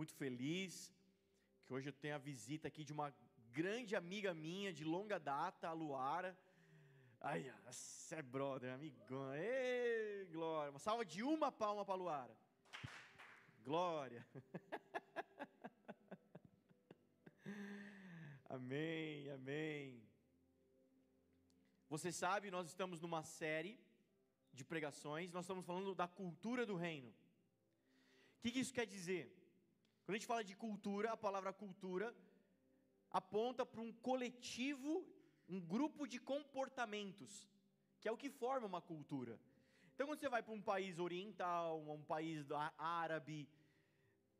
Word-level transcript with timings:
muito 0.00 0.14
feliz 0.14 0.90
que 1.62 1.74
hoje 1.74 1.90
eu 1.90 1.92
tenho 1.92 2.14
a 2.14 2.24
visita 2.30 2.66
aqui 2.66 2.82
de 2.82 2.90
uma 2.90 3.14
grande 3.52 3.94
amiga 3.94 4.32
minha 4.32 4.72
de 4.72 4.82
longa 4.82 5.20
data, 5.20 5.68
a 5.68 5.74
Luara. 5.74 6.34
Ai, 7.20 7.52
é 8.12 8.22
brother, 8.22 8.72
amigão. 8.72 9.34
Ei, 9.34 10.24
glória. 10.32 10.70
Uma 10.70 10.78
salva 10.78 11.04
de 11.04 11.22
uma 11.22 11.52
palma 11.52 11.84
para 11.84 11.92
a 11.92 11.98
Luara. 11.98 12.34
Glória. 13.62 14.26
amém, 18.48 19.30
amém. 19.32 20.02
Você 21.90 22.10
sabe, 22.10 22.50
nós 22.50 22.68
estamos 22.68 23.02
numa 23.02 23.22
série 23.22 23.78
de 24.54 24.64
pregações, 24.64 25.30
nós 25.30 25.44
estamos 25.44 25.66
falando 25.66 25.94
da 25.94 26.08
cultura 26.08 26.64
do 26.64 26.74
reino. 26.74 27.10
O 28.38 28.40
que 28.40 28.58
isso 28.58 28.72
quer 28.72 28.86
dizer? 28.86 29.39
Quando 30.10 30.16
a 30.16 30.18
gente 30.18 30.26
fala 30.26 30.42
de 30.42 30.56
cultura, 30.56 31.12
a 31.12 31.16
palavra 31.16 31.52
cultura 31.52 32.12
aponta 33.12 33.64
para 33.64 33.80
um 33.80 33.92
coletivo, 33.92 35.06
um 35.48 35.60
grupo 35.60 36.04
de 36.04 36.18
comportamentos, 36.18 37.48
que 38.00 38.08
é 38.08 38.10
o 38.10 38.16
que 38.16 38.28
forma 38.28 38.66
uma 38.66 38.80
cultura. 38.80 39.38
Então, 39.94 40.08
quando 40.08 40.18
você 40.18 40.28
vai 40.28 40.42
para 40.42 40.52
um 40.52 40.60
país 40.60 40.98
oriental, 40.98 41.88
um 41.88 42.02
país 42.02 42.44
árabe, 42.76 43.48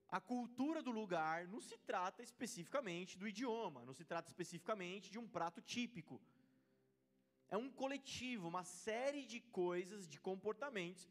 a 0.08 0.20
cultura 0.20 0.82
do 0.82 0.90
lugar 0.90 1.46
não 1.46 1.60
se 1.60 1.78
trata 1.78 2.20
especificamente 2.20 3.16
do 3.16 3.28
idioma, 3.28 3.84
não 3.84 3.94
se 3.94 4.04
trata 4.04 4.28
especificamente 4.28 5.08
de 5.08 5.20
um 5.20 5.28
prato 5.28 5.62
típico. 5.62 6.20
É 7.48 7.56
um 7.56 7.70
coletivo, 7.70 8.48
uma 8.48 8.64
série 8.64 9.24
de 9.24 9.38
coisas, 9.38 10.08
de 10.08 10.18
comportamentos 10.18 11.08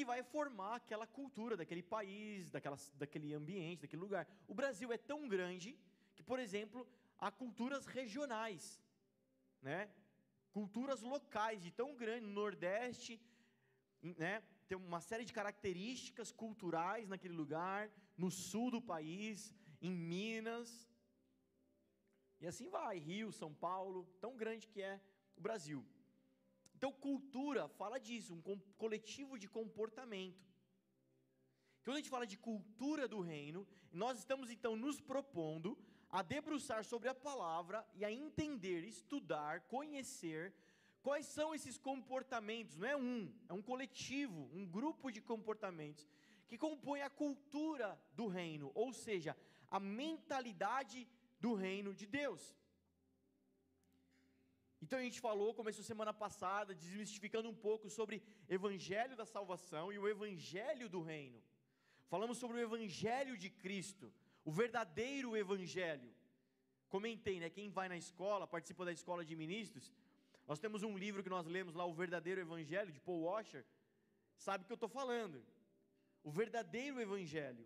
que 0.00 0.04
vai 0.12 0.22
formar 0.22 0.76
aquela 0.76 1.06
cultura 1.06 1.54
daquele 1.58 1.82
país, 1.82 2.50
daquela, 2.50 2.78
daquele 2.94 3.34
ambiente, 3.34 3.82
daquele 3.82 4.00
lugar. 4.00 4.26
O 4.48 4.54
Brasil 4.54 4.90
é 4.90 4.96
tão 4.96 5.28
grande 5.28 5.78
que, 6.16 6.22
por 6.22 6.38
exemplo, 6.38 6.88
há 7.18 7.30
culturas 7.30 7.84
regionais, 7.84 8.80
né? 9.60 9.90
culturas 10.52 11.02
locais 11.02 11.62
de 11.62 11.70
tão 11.70 11.94
grande, 11.94 12.24
no 12.24 12.32
Nordeste, 12.32 13.20
né? 14.02 14.42
tem 14.66 14.78
uma 14.78 15.02
série 15.02 15.26
de 15.26 15.34
características 15.34 16.32
culturais 16.32 17.06
naquele 17.06 17.34
lugar, 17.34 17.90
no 18.16 18.30
sul 18.30 18.70
do 18.70 18.80
país, 18.80 19.52
em 19.82 19.94
Minas, 19.94 20.88
e 22.40 22.46
assim 22.46 22.70
vai, 22.70 22.96
Rio, 22.96 23.30
São 23.30 23.52
Paulo, 23.52 24.08
tão 24.18 24.34
grande 24.34 24.66
que 24.66 24.80
é 24.80 24.98
o 25.36 25.42
Brasil. 25.42 25.84
Então, 26.80 26.90
cultura 26.90 27.68
fala 27.68 28.00
disso, 28.00 28.32
um 28.34 28.58
coletivo 28.78 29.38
de 29.38 29.46
comportamento. 29.46 30.42
Quando 31.84 31.96
a 31.96 32.00
gente 32.00 32.08
fala 32.08 32.26
de 32.26 32.38
cultura 32.38 33.06
do 33.06 33.20
reino, 33.20 33.68
nós 33.92 34.16
estamos 34.16 34.50
então 34.50 34.74
nos 34.76 34.98
propondo 34.98 35.76
a 36.08 36.22
debruçar 36.22 36.82
sobre 36.82 37.10
a 37.10 37.14
palavra 37.14 37.86
e 37.94 38.02
a 38.02 38.10
entender, 38.10 38.82
estudar, 38.82 39.60
conhecer 39.74 40.54
quais 41.02 41.26
são 41.26 41.54
esses 41.54 41.76
comportamentos. 41.76 42.78
Não 42.78 42.88
é 42.88 42.96
um, 42.96 43.30
é 43.46 43.52
um 43.52 43.60
coletivo, 43.60 44.48
um 44.50 44.64
grupo 44.64 45.10
de 45.10 45.20
comportamentos 45.20 46.08
que 46.48 46.56
compõe 46.56 47.02
a 47.02 47.10
cultura 47.10 48.00
do 48.14 48.26
reino, 48.26 48.72
ou 48.74 48.90
seja, 48.90 49.36
a 49.70 49.78
mentalidade 49.78 51.06
do 51.38 51.52
reino 51.52 51.92
de 51.92 52.06
Deus. 52.06 52.56
Então 54.82 54.98
a 54.98 55.02
gente 55.02 55.20
falou, 55.20 55.54
começou 55.54 55.84
semana 55.84 56.12
passada, 56.12 56.74
desmistificando 56.74 57.48
um 57.48 57.54
pouco 57.54 57.90
sobre 57.90 58.22
evangelho 58.48 59.16
da 59.16 59.26
salvação 59.26 59.92
e 59.92 59.98
o 59.98 60.08
evangelho 60.08 60.88
do 60.88 61.02
reino. 61.02 61.42
Falamos 62.08 62.38
sobre 62.38 62.56
o 62.56 62.60
evangelho 62.60 63.36
de 63.36 63.50
Cristo, 63.50 64.12
o 64.44 64.50
verdadeiro 64.50 65.36
evangelho. 65.36 66.10
Comentei, 66.88 67.38
né? 67.38 67.48
Quem 67.50 67.68
vai 67.70 67.88
na 67.88 67.96
escola, 67.96 68.46
participa 68.46 68.84
da 68.84 68.92
escola 68.92 69.24
de 69.24 69.36
ministros, 69.36 69.92
nós 70.50 70.58
temos 70.58 70.82
um 70.82 70.98
livro 70.98 71.22
que 71.22 71.30
nós 71.30 71.46
lemos 71.46 71.74
lá, 71.74 71.84
O 71.86 71.94
Verdadeiro 71.94 72.40
Evangelho, 72.40 72.90
de 72.90 72.98
Paul 72.98 73.22
Washer, 73.22 73.64
sabe 74.36 74.64
o 74.64 74.66
que 74.66 74.72
eu 74.72 74.80
estou 74.82 74.88
falando. 74.88 75.44
O 76.24 76.30
verdadeiro 76.30 77.00
Evangelho. 77.00 77.64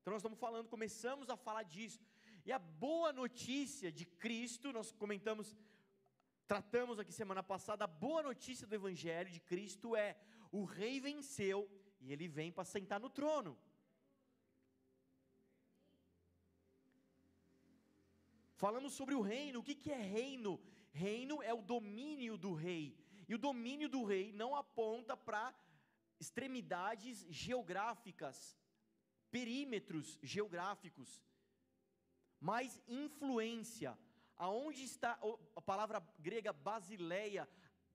Então 0.00 0.12
nós 0.12 0.20
estamos 0.20 0.38
falando, 0.38 0.68
começamos 0.68 1.28
a 1.28 1.36
falar 1.36 1.64
disso. 1.64 2.00
E 2.46 2.52
a 2.52 2.58
boa 2.58 3.12
notícia 3.12 3.90
de 3.90 4.04
Cristo, 4.06 4.72
nós 4.72 4.92
comentamos 4.92 5.56
tratamos 6.48 6.98
aqui 6.98 7.12
semana 7.12 7.42
passada, 7.42 7.84
a 7.84 7.86
boa 7.86 8.22
notícia 8.22 8.66
do 8.66 8.74
Evangelho 8.74 9.30
de 9.30 9.38
Cristo 9.38 9.94
é: 9.94 10.16
o 10.50 10.64
rei 10.64 10.98
venceu 10.98 11.70
e 12.00 12.10
ele 12.10 12.26
vem 12.26 12.50
para 12.50 12.64
sentar 12.64 12.98
no 12.98 13.10
trono. 13.10 13.56
Falamos 18.56 18.94
sobre 18.94 19.14
o 19.14 19.20
reino, 19.20 19.60
o 19.60 19.62
que, 19.62 19.74
que 19.74 19.92
é 19.92 20.00
reino? 20.00 20.58
Reino 20.90 21.42
é 21.42 21.52
o 21.52 21.60
domínio 21.60 22.38
do 22.38 22.54
rei, 22.54 22.96
e 23.28 23.34
o 23.34 23.38
domínio 23.38 23.88
do 23.88 24.02
rei 24.04 24.32
não 24.32 24.56
aponta 24.56 25.14
para 25.16 25.54
extremidades 26.18 27.26
geográficas, 27.28 28.58
perímetros 29.30 30.18
geográficos, 30.22 31.22
mas 32.40 32.82
influência 32.88 33.96
aonde 34.38 34.82
está 34.82 35.18
a 35.56 35.60
palavra 35.60 36.00
grega 36.18 36.52
basileia, 36.52 37.48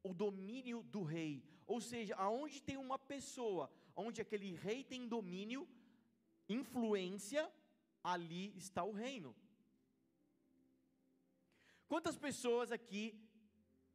o 0.04 0.14
domínio 0.14 0.84
do 0.84 1.02
rei, 1.04 1.44
ou 1.66 1.80
seja, 1.80 2.16
aonde 2.16 2.62
tem 2.62 2.78
uma 2.78 3.00
pessoa, 3.00 3.72
onde 3.96 4.22
aquele 4.22 4.54
rei 4.54 4.84
tem 4.84 5.08
domínio, 5.08 5.68
influência, 6.50 7.50
ali 8.04 8.56
está 8.58 8.84
o 8.84 8.92
reino. 8.92 9.36
Quantas 11.88 12.18
pessoas 12.18 12.72
aqui 12.72 13.18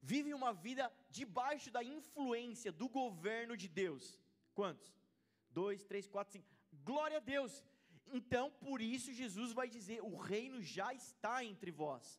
vivem 0.00 0.32
uma 0.32 0.53
vida 0.53 0.91
debaixo 1.10 1.70
da 1.70 1.82
influência 1.84 2.72
do 2.72 2.88
governo 2.88 3.56
de 3.56 3.69
Deus? 3.69 4.19
Quantos? 4.54 4.97
Dois, 5.50 5.84
três, 5.84 6.06
quatro, 6.06 6.32
cinco. 6.32 6.48
Glória 6.84 7.19
a 7.19 7.20
Deus! 7.20 7.65
Então, 8.12 8.50
por 8.50 8.80
isso, 8.80 9.12
Jesus 9.12 9.53
vai 9.53 9.69
dizer: 9.69 10.00
o 10.03 10.16
reino 10.16 10.62
já 10.62 10.94
está 10.94 11.44
entre 11.44 11.70
vós. 11.70 12.19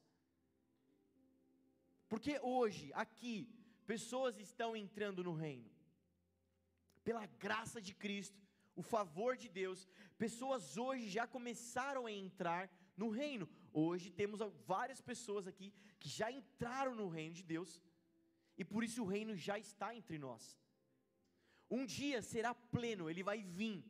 Porque 2.09 2.40
hoje, 2.42 2.92
aqui, 2.94 3.47
pessoas 3.86 4.40
estão 4.40 4.75
entrando 4.75 5.24
no 5.24 5.34
reino. 5.34 5.70
Pela 7.03 7.25
graça 7.46 7.80
de 7.80 7.94
Cristo, 7.94 8.42
o 8.75 8.81
favor 8.81 9.38
de 9.38 9.47
Deus, 9.47 9.88
pessoas 10.18 10.75
hoje 10.78 11.08
já 11.08 11.28
começaram 11.28 12.06
a 12.08 12.12
entrar 12.12 12.70
no 12.97 13.09
reino. 13.09 13.47
Hoje 13.72 14.09
temos 14.09 14.40
várias 14.66 15.00
pessoas 15.00 15.47
aqui 15.47 15.72
que 16.00 16.09
já 16.09 16.31
entraram 16.31 16.96
no 16.96 17.08
reino 17.08 17.36
de 17.36 17.44
Deus, 17.44 17.81
e 18.58 18.66
por 18.66 18.84
isso 18.84 19.03
o 19.03 19.08
reino 19.16 19.36
já 19.36 19.58
está 19.59 19.96
entre 19.96 20.18
nós. 20.18 20.58
Um 21.70 21.86
dia 21.86 22.22
será 22.22 22.53
pleno, 22.56 23.09
ele 23.09 23.22
vai 23.22 23.44
vir. 23.44 23.86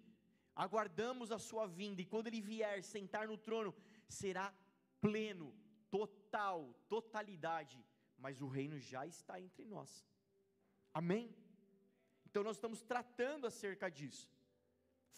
Aguardamos 0.56 1.32
a 1.32 1.40
sua 1.40 1.66
vinda, 1.66 2.02
e 2.02 2.06
quando 2.06 2.28
ele 2.28 2.42
vier 2.42 2.84
sentar 2.84 3.28
no 3.28 3.38
trono, 3.38 3.74
será 4.08 4.54
pleno, 5.00 5.56
total, 5.90 6.74
totalidade 6.90 7.82
mas 8.26 8.42
o 8.42 8.48
reino 8.48 8.78
já 8.92 9.06
está 9.06 9.40
entre 9.40 9.66
nós. 9.66 9.92
Amém? 10.94 11.26
Então 12.26 12.44
nós 12.44 12.58
estamos 12.58 12.82
tratando 12.82 13.48
acerca 13.48 13.90
disso, 13.90 14.30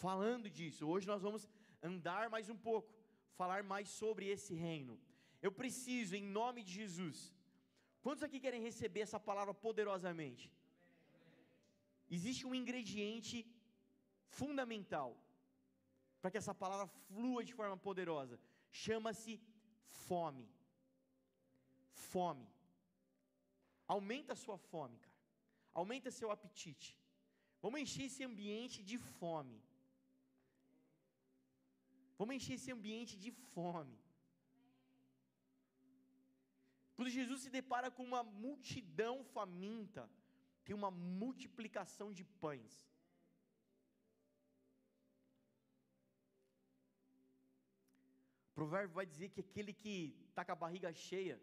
falando 0.04 0.48
disso. 0.58 0.86
Hoje 0.92 1.06
nós 1.12 1.22
vamos 1.26 1.48
andar 1.82 2.30
mais 2.34 2.48
um 2.48 2.56
pouco, 2.68 2.90
falar 3.40 3.62
mais 3.62 3.88
sobre 3.88 4.26
esse 4.34 4.54
reino. 4.54 4.98
Eu 5.46 5.52
preciso, 5.60 6.14
em 6.14 6.26
nome 6.40 6.62
de 6.62 6.72
Jesus. 6.80 7.18
Quantos 8.04 8.22
aqui 8.22 8.38
querem 8.44 8.62
receber 8.62 9.00
essa 9.00 9.20
palavra 9.28 9.54
poderosamente? 9.66 10.46
Existe 12.16 12.46
um 12.46 12.54
ingrediente 12.54 13.36
fundamental 14.40 15.10
para 16.20 16.30
que 16.30 16.38
essa 16.38 16.54
palavra 16.54 16.86
flua 17.08 17.44
de 17.44 17.54
forma 17.58 17.76
poderosa. 17.76 18.38
Chama-se 18.70 19.40
fome. 20.06 20.48
Fome. 22.10 22.51
Aumenta 23.94 24.32
a 24.34 24.40
sua 24.44 24.56
fome, 24.70 24.96
cara. 25.04 25.18
Aumenta 25.80 26.16
seu 26.18 26.30
apetite. 26.34 26.90
Vamos 27.64 27.80
encher 27.84 28.04
esse 28.10 28.22
ambiente 28.30 28.78
de 28.90 28.96
fome. 29.18 29.58
Vamos 32.18 32.34
encher 32.36 32.54
esse 32.58 32.70
ambiente 32.76 33.14
de 33.24 33.30
fome. 33.54 33.98
Quando 36.94 37.16
Jesus 37.18 37.40
se 37.44 37.50
depara 37.58 37.90
com 37.90 38.04
uma 38.10 38.22
multidão 38.22 39.14
faminta, 39.34 40.02
tem 40.64 40.74
uma 40.80 40.90
multiplicação 41.22 42.08
de 42.18 42.24
pães. 42.42 42.74
O 48.50 48.54
provérbio 48.54 48.94
vai 49.00 49.06
dizer 49.12 49.28
que 49.30 49.40
aquele 49.40 49.72
que 49.82 49.96
está 50.28 50.44
com 50.44 50.52
a 50.52 50.62
barriga 50.64 50.92
cheia, 51.08 51.36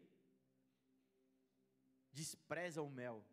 despreza 2.20 2.82
o 2.82 2.90
mel. 2.90 3.24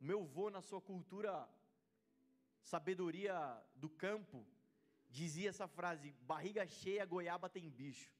O 0.00 0.04
meu 0.10 0.24
vô, 0.24 0.50
na 0.50 0.60
sua 0.60 0.80
cultura, 0.80 1.48
sabedoria 2.72 3.36
do 3.76 3.88
campo, 3.88 4.44
dizia 5.08 5.50
essa 5.50 5.68
frase: 5.68 6.12
barriga 6.32 6.66
cheia, 6.66 7.06
goiaba 7.06 7.48
tem 7.48 7.70
bicho. 7.70 8.10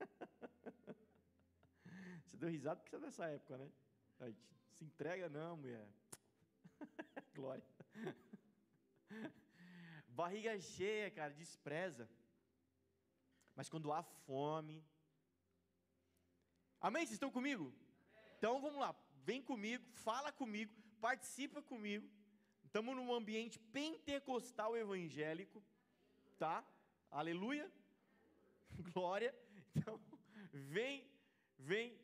Você 2.24 2.36
deu 2.36 2.48
risada 2.48 2.80
porque 2.80 2.96
você 2.96 3.04
é 3.04 3.06
dessa 3.06 3.26
época, 3.26 3.58
né? 3.58 3.70
Se 4.72 4.84
entrega 4.84 5.28
não, 5.28 5.56
mulher. 5.56 5.88
Glória. 7.34 7.64
Barriga 10.08 10.58
cheia, 10.60 11.10
cara, 11.10 11.32
despreza. 11.32 12.08
Mas 13.54 13.68
quando 13.68 13.92
há 13.92 14.02
fome. 14.02 14.84
Amém? 16.86 17.06
Vocês 17.06 17.12
estão 17.12 17.30
comigo? 17.30 17.72
Então 18.36 18.60
vamos 18.60 18.78
lá. 18.78 18.94
Vem 19.24 19.40
comigo, 19.40 19.82
fala 20.06 20.30
comigo, 20.30 20.70
participa 21.00 21.62
comigo. 21.62 22.06
Estamos 22.62 22.94
num 22.94 23.10
ambiente 23.10 23.58
pentecostal 23.58 24.76
evangélico, 24.76 25.62
tá? 26.38 26.62
Aleluia. 27.10 27.72
Glória. 28.92 29.34
Então, 29.74 29.98
vem, 30.52 31.08
vem. 31.58 31.98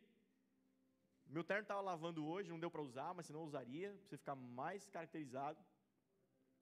Meu 1.26 1.44
terno 1.44 1.60
estava 1.60 1.82
lavando 1.82 2.26
hoje, 2.26 2.48
não 2.48 2.58
deu 2.58 2.70
para 2.70 2.80
usar, 2.80 3.12
mas 3.12 3.26
senão 3.26 3.40
eu 3.40 3.46
usaria, 3.46 3.90
para 3.90 4.08
você 4.08 4.16
ficar 4.16 4.34
mais 4.34 4.88
caracterizado. 4.88 5.62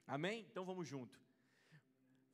Amém? 0.08 0.44
Então 0.50 0.64
vamos 0.64 0.88
junto. 0.88 1.16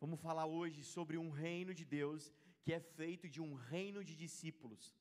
Vamos 0.01 0.19
falar 0.19 0.47
hoje 0.47 0.83
sobre 0.83 1.19
um 1.19 1.29
reino 1.29 1.75
de 1.75 1.85
Deus 1.85 2.33
que 2.63 2.73
é 2.73 2.81
feito 2.81 3.29
de 3.29 3.43
um 3.43 3.53
reino 3.53 4.03
de 4.03 4.17
discípulos. 4.17 4.95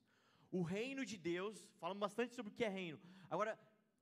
O 0.58 0.62
reino 0.62 1.04
de 1.12 1.18
Deus, 1.18 1.56
falamos 1.82 2.00
bastante 2.08 2.36
sobre 2.36 2.52
o 2.52 2.56
que 2.56 2.64
é 2.64 2.70
reino. 2.70 3.00
Agora, 3.34 3.54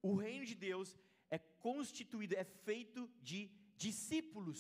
o 0.09 0.13
reino 0.25 0.45
de 0.45 0.55
Deus 0.67 0.89
é 1.35 1.39
constituído, 1.67 2.35
é 2.35 2.43
feito 2.43 3.09
de 3.29 3.39
discípulos. 3.77 4.59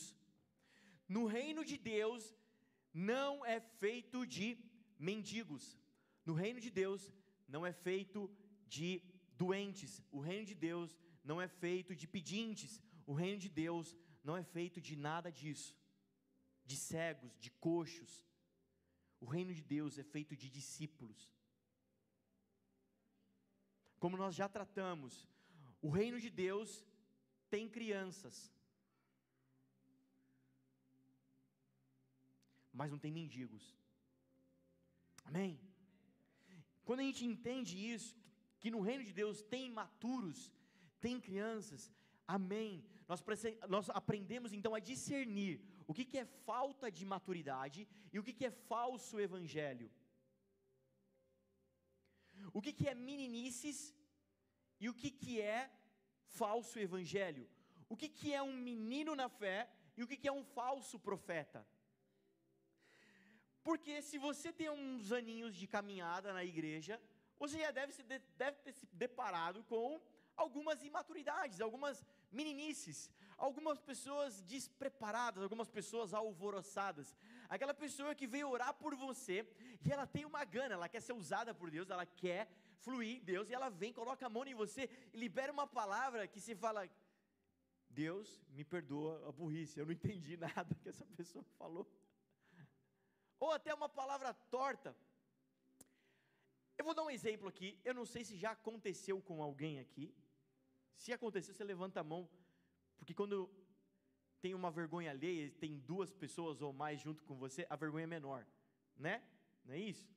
No 1.15 1.23
reino 1.25 1.65
de 1.71 1.77
Deus 1.77 2.23
não 2.93 3.45
é 3.45 3.59
feito 3.59 4.25
de 4.35 4.47
mendigos. 5.09 5.65
No 6.25 6.33
reino 6.33 6.61
de 6.65 6.71
Deus 6.81 7.01
não 7.45 7.65
é 7.65 7.73
feito 7.73 8.31
de 8.75 8.89
doentes. 9.43 10.01
O 10.17 10.21
reino 10.29 10.45
de 10.45 10.55
Deus 10.55 10.97
não 11.29 11.41
é 11.41 11.49
feito 11.65 11.93
de 11.93 12.07
pedintes. 12.07 12.81
O 13.05 13.13
reino 13.21 13.39
de 13.45 13.49
Deus 13.49 13.97
não 14.23 14.37
é 14.37 14.43
feito 14.43 14.79
de 14.79 14.95
nada 14.95 15.29
disso. 15.29 15.75
De 16.63 16.77
cegos, 16.77 17.37
de 17.37 17.51
coxos. 17.67 18.25
O 19.19 19.25
reino 19.25 19.53
de 19.53 19.63
Deus 19.75 19.99
é 19.99 20.03
feito 20.03 20.37
de 20.37 20.49
discípulos. 20.49 21.29
Como 24.01 24.17
nós 24.21 24.33
já 24.41 24.47
tratamos, 24.57 25.13
o 25.87 25.89
reino 25.97 26.19
de 26.19 26.29
Deus 26.45 26.69
tem 27.53 27.69
crianças. 27.77 28.35
Mas 32.79 32.91
não 32.93 32.97
tem 33.03 33.11
mendigos. 33.19 33.65
Amém? 35.23 35.51
Quando 36.83 37.01
a 37.01 37.07
gente 37.09 37.23
entende 37.31 37.73
isso, 37.95 38.15
que 38.59 38.71
no 38.71 38.81
reino 38.81 39.03
de 39.03 39.13
Deus 39.21 39.43
tem 39.53 39.67
imaturos, 39.67 40.51
tem 40.99 41.21
crianças, 41.27 41.91
amém. 42.27 42.83
Nós, 43.07 43.23
nós 43.69 43.89
aprendemos 44.01 44.51
então 44.51 44.73
a 44.73 44.79
discernir 44.79 45.61
o 45.85 45.93
que, 45.93 46.05
que 46.05 46.17
é 46.17 46.25
falta 46.25 46.89
de 46.97 47.05
maturidade 47.05 47.87
e 48.11 48.17
o 48.17 48.23
que, 48.23 48.33
que 48.33 48.47
é 48.49 48.51
falso 48.73 49.19
evangelho. 49.19 49.91
O 52.53 52.61
que, 52.61 52.73
que 52.73 52.87
é 52.87 52.95
meninices 52.95 53.93
e 54.79 54.89
o 54.89 54.93
que, 54.93 55.11
que 55.11 55.41
é 55.41 55.71
falso 56.25 56.79
evangelho. 56.79 57.49
O 57.87 57.95
que, 57.95 58.09
que 58.09 58.33
é 58.33 58.41
um 58.41 58.53
menino 58.53 59.15
na 59.15 59.29
fé 59.29 59.69
e 59.95 60.03
o 60.03 60.07
que, 60.07 60.17
que 60.17 60.27
é 60.27 60.31
um 60.31 60.43
falso 60.43 60.99
profeta. 60.99 61.65
Porque 63.63 64.01
se 64.01 64.17
você 64.17 64.51
tem 64.51 64.69
uns 64.69 65.11
aninhos 65.11 65.55
de 65.55 65.67
caminhada 65.67 66.33
na 66.33 66.43
igreja, 66.43 66.99
você 67.37 67.59
já 67.59 67.71
deve, 67.71 67.93
se, 67.93 68.03
deve 68.03 68.57
ter 68.63 68.73
se 68.73 68.87
deparado 68.93 69.63
com 69.65 70.01
algumas 70.35 70.83
imaturidades, 70.83 71.61
algumas 71.61 72.03
meninices, 72.31 73.09
algumas 73.37 73.79
pessoas 73.79 74.41
despreparadas, 74.41 75.43
algumas 75.43 75.69
pessoas 75.69 76.13
alvoroçadas. 76.13 77.15
Aquela 77.55 77.75
pessoa 77.83 78.15
que 78.19 78.27
veio 78.33 78.49
orar 78.55 78.73
por 78.83 78.93
você 79.05 79.37
e 79.85 79.91
ela 79.95 80.07
tem 80.15 80.23
uma 80.31 80.43
gana, 80.55 80.73
ela 80.75 80.89
quer 80.93 81.01
ser 81.07 81.15
usada 81.21 81.53
por 81.59 81.69
Deus, 81.75 81.89
ela 81.95 82.05
quer 82.23 82.43
fluir 82.85 83.17
em 83.17 83.23
Deus 83.31 83.49
e 83.49 83.53
ela 83.53 83.69
vem, 83.81 83.91
coloca 84.01 84.25
a 84.25 84.33
mão 84.35 84.43
em 84.45 84.59
você 84.63 84.83
e 85.13 85.17
libera 85.23 85.51
uma 85.57 85.67
palavra 85.79 86.27
que 86.33 86.41
se 86.45 86.55
fala: 86.55 86.89
Deus 88.03 88.27
me 88.57 88.63
perdoa 88.63 89.13
a 89.27 89.31
burrice, 89.31 89.79
eu 89.79 89.85
não 89.85 89.97
entendi 89.99 90.37
nada 90.47 90.73
que 90.81 90.89
essa 90.93 91.05
pessoa 91.17 91.43
falou 91.59 91.85
ou 93.41 93.51
até 93.51 93.73
uma 93.73 93.89
palavra 93.89 94.33
torta. 94.57 94.95
Eu 96.77 96.85
vou 96.85 96.93
dar 96.93 97.03
um 97.03 97.09
exemplo 97.09 97.47
aqui, 97.49 97.77
eu 97.83 97.93
não 97.93 98.05
sei 98.05 98.23
se 98.23 98.37
já 98.37 98.51
aconteceu 98.51 99.19
com 99.19 99.41
alguém 99.41 99.79
aqui. 99.79 100.13
Se 100.95 101.11
aconteceu, 101.11 101.53
você 101.53 101.63
levanta 101.63 101.99
a 101.99 102.03
mão, 102.03 102.29
porque 102.99 103.15
quando 103.15 103.49
tem 104.41 104.53
uma 104.55 104.71
vergonha 104.71 105.11
alheia, 105.11 105.51
tem 105.59 105.77
duas 105.79 106.11
pessoas 106.11 106.61
ou 106.61 106.73
mais 106.73 106.99
junto 106.99 107.23
com 107.23 107.35
você, 107.35 107.65
a 107.69 107.75
vergonha 107.75 108.03
é 108.03 108.07
menor, 108.07 108.45
né? 108.97 109.23
Não 109.63 109.73
é 109.73 109.79
isso? 109.79 110.11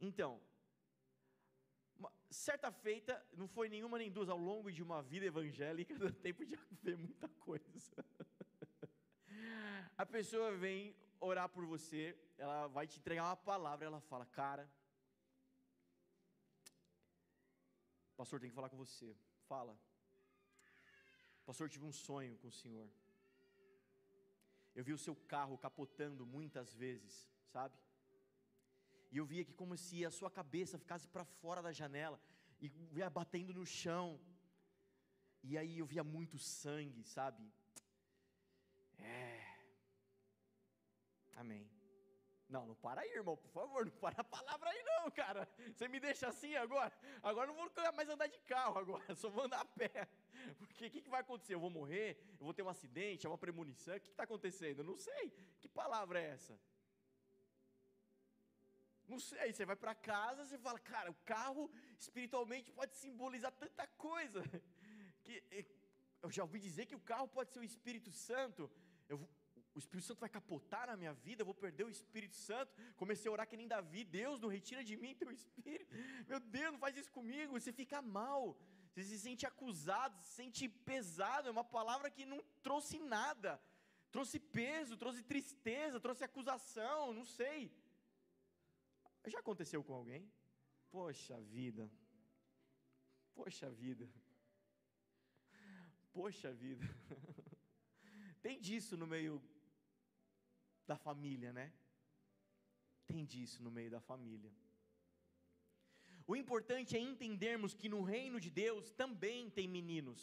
Então, 0.00 0.40
certa 2.30 2.70
feita, 2.70 3.24
não 3.36 3.48
foi 3.48 3.68
nenhuma 3.68 3.98
nem 3.98 4.10
duas, 4.10 4.28
ao 4.28 4.38
longo 4.38 4.70
de 4.70 4.82
uma 4.82 5.02
vida 5.02 5.26
evangélica, 5.26 5.94
dá 5.98 6.10
tempo 6.10 6.44
de 6.44 6.56
ver 6.82 6.96
muita 6.96 7.28
coisa. 7.28 8.04
a 9.96 10.04
pessoa 10.04 10.56
vem 10.56 10.94
orar 11.20 11.48
por 11.48 11.64
você, 11.64 12.16
ela 12.36 12.66
vai 12.68 12.86
te 12.86 12.98
entregar 12.98 13.24
uma 13.24 13.36
palavra, 13.36 13.86
ela 13.86 14.00
fala, 14.00 14.26
cara, 14.26 14.70
pastor 18.16 18.40
tem 18.40 18.50
que 18.50 18.54
falar 18.54 18.68
com 18.68 18.76
você, 18.76 19.16
fala, 19.46 19.78
pastor 21.48 21.68
tive 21.74 21.86
um 21.90 21.96
sonho 22.06 22.36
com 22.40 22.48
o 22.48 22.56
senhor, 22.62 22.88
eu 24.74 24.84
vi 24.88 24.92
o 24.92 25.02
seu 25.06 25.14
carro 25.34 25.56
capotando 25.66 26.26
muitas 26.26 26.74
vezes, 26.82 27.14
sabe? 27.54 27.76
E 29.10 29.16
eu 29.16 29.24
via 29.24 29.44
que 29.46 29.54
como 29.60 29.76
se 29.84 30.04
a 30.04 30.10
sua 30.10 30.30
cabeça 30.30 30.78
ficasse 30.84 31.08
para 31.08 31.24
fora 31.24 31.62
da 31.62 31.72
janela 31.72 32.20
e 32.60 32.70
ia 32.98 33.08
batendo 33.08 33.54
no 33.54 33.64
chão. 33.64 34.20
E 35.42 35.56
aí 35.56 35.78
eu 35.78 35.86
via 35.86 36.04
muito 36.04 36.38
sangue, 36.38 37.02
sabe? 37.04 37.50
É, 38.98 39.48
Amém. 41.38 41.70
Não, 42.48 42.66
não 42.66 42.74
para 42.74 43.02
aí, 43.02 43.10
irmão, 43.10 43.36
por 43.36 43.50
favor, 43.50 43.84
não 43.84 43.92
para 43.92 44.20
a 44.20 44.24
palavra 44.24 44.70
aí 44.70 44.82
não, 44.82 45.10
cara. 45.10 45.48
Você 45.72 45.86
me 45.86 46.00
deixa 46.00 46.26
assim 46.28 46.56
agora? 46.56 46.92
Agora 47.22 47.46
não 47.46 47.54
vou 47.54 47.70
mais 47.94 48.08
andar 48.08 48.26
de 48.26 48.38
carro 48.40 48.78
agora, 48.78 49.14
só 49.14 49.30
vou 49.30 49.44
andar 49.44 49.60
a 49.60 49.64
pé. 49.64 50.08
Porque 50.58 50.86
o 50.86 50.90
que, 50.90 51.00
que, 51.02 51.10
vai 51.10 51.20
acontecer? 51.20 51.54
Eu 51.54 51.60
vou 51.60 51.70
morrer? 51.70 52.18
Eu 52.38 52.44
vou 52.44 52.54
ter 52.54 52.62
um 52.62 52.68
acidente? 52.68 53.26
É 53.26 53.28
uma 53.28 53.38
premonição? 53.38 53.96
O 53.96 54.00
que 54.00 54.10
está 54.10 54.24
acontecendo? 54.24 54.80
Eu 54.80 54.84
não 54.84 54.96
sei. 54.96 55.32
Que 55.60 55.68
palavra 55.68 56.20
é 56.20 56.30
essa? 56.30 56.58
Não 59.06 59.18
sei. 59.18 59.52
Você 59.52 59.64
vai 59.64 59.76
para 59.76 59.94
casa, 59.94 60.44
você 60.44 60.58
fala, 60.58 60.78
cara, 60.78 61.10
o 61.10 61.18
carro 61.24 61.70
espiritualmente 61.98 62.70
pode 62.72 62.94
simbolizar 62.96 63.52
tanta 63.52 63.86
coisa. 64.08 64.42
Que 65.24 65.42
eu 66.22 66.30
já 66.30 66.42
ouvi 66.42 66.58
dizer 66.58 66.86
que 66.86 66.96
o 66.96 67.00
carro 67.00 67.28
pode 67.28 67.52
ser 67.52 67.60
o 67.60 67.64
Espírito 67.64 68.10
Santo. 68.10 68.70
Eu, 69.08 69.18
o 69.74 69.78
Espírito 69.78 70.06
Santo 70.06 70.20
vai 70.20 70.28
capotar 70.28 70.86
na 70.88 70.96
minha 70.96 71.12
vida, 71.12 71.42
eu 71.42 71.46
vou 71.46 71.54
perder 71.54 71.84
o 71.84 71.90
Espírito 71.90 72.34
Santo. 72.34 72.72
Comecei 72.96 73.28
a 73.28 73.32
orar 73.32 73.46
que 73.46 73.56
nem 73.56 73.68
Davi, 73.68 74.04
Deus, 74.04 74.40
não 74.40 74.48
retira 74.48 74.82
de 74.82 74.96
mim 74.96 75.14
teu 75.14 75.30
Espírito. 75.30 75.94
Meu 76.26 76.40
Deus, 76.40 76.72
não 76.72 76.78
faz 76.78 76.96
isso 76.96 77.12
comigo. 77.12 77.52
Você 77.58 77.72
fica 77.72 78.02
mal, 78.02 78.58
você 78.98 79.16
se 79.16 79.20
sente 79.20 79.46
acusado, 79.46 80.20
se 80.20 80.32
sente 80.32 80.68
pesado. 80.68 81.48
É 81.48 81.50
uma 81.50 81.64
palavra 81.64 82.10
que 82.10 82.24
não 82.24 82.42
trouxe 82.62 82.98
nada. 82.98 83.60
Trouxe 84.10 84.40
peso, 84.40 84.96
trouxe 84.96 85.22
tristeza, 85.22 86.00
trouxe 86.00 86.24
acusação, 86.24 87.12
não 87.12 87.24
sei. 87.24 87.72
Já 89.26 89.38
aconteceu 89.38 89.84
com 89.84 89.94
alguém? 89.94 90.30
Poxa 90.90 91.40
vida. 91.40 91.90
Poxa 93.34 93.70
vida. 93.70 94.10
Poxa 96.12 96.52
vida. 96.52 96.84
Tem 98.42 98.58
disso 98.58 98.96
no 98.96 99.06
meio 99.06 99.42
da 100.86 100.96
família, 100.96 101.52
né? 101.52 101.72
Tem 103.06 103.24
disso 103.24 103.62
no 103.62 103.70
meio 103.70 103.90
da 103.90 104.00
família. 104.00 104.52
O 106.30 106.36
importante 106.36 106.94
é 106.94 107.00
entendermos 107.00 107.74
que 107.80 107.88
no 107.88 108.00
reino 108.14 108.38
de 108.44 108.50
Deus 108.50 108.90
também 109.02 109.48
tem 109.48 109.66
meninos. 109.66 110.22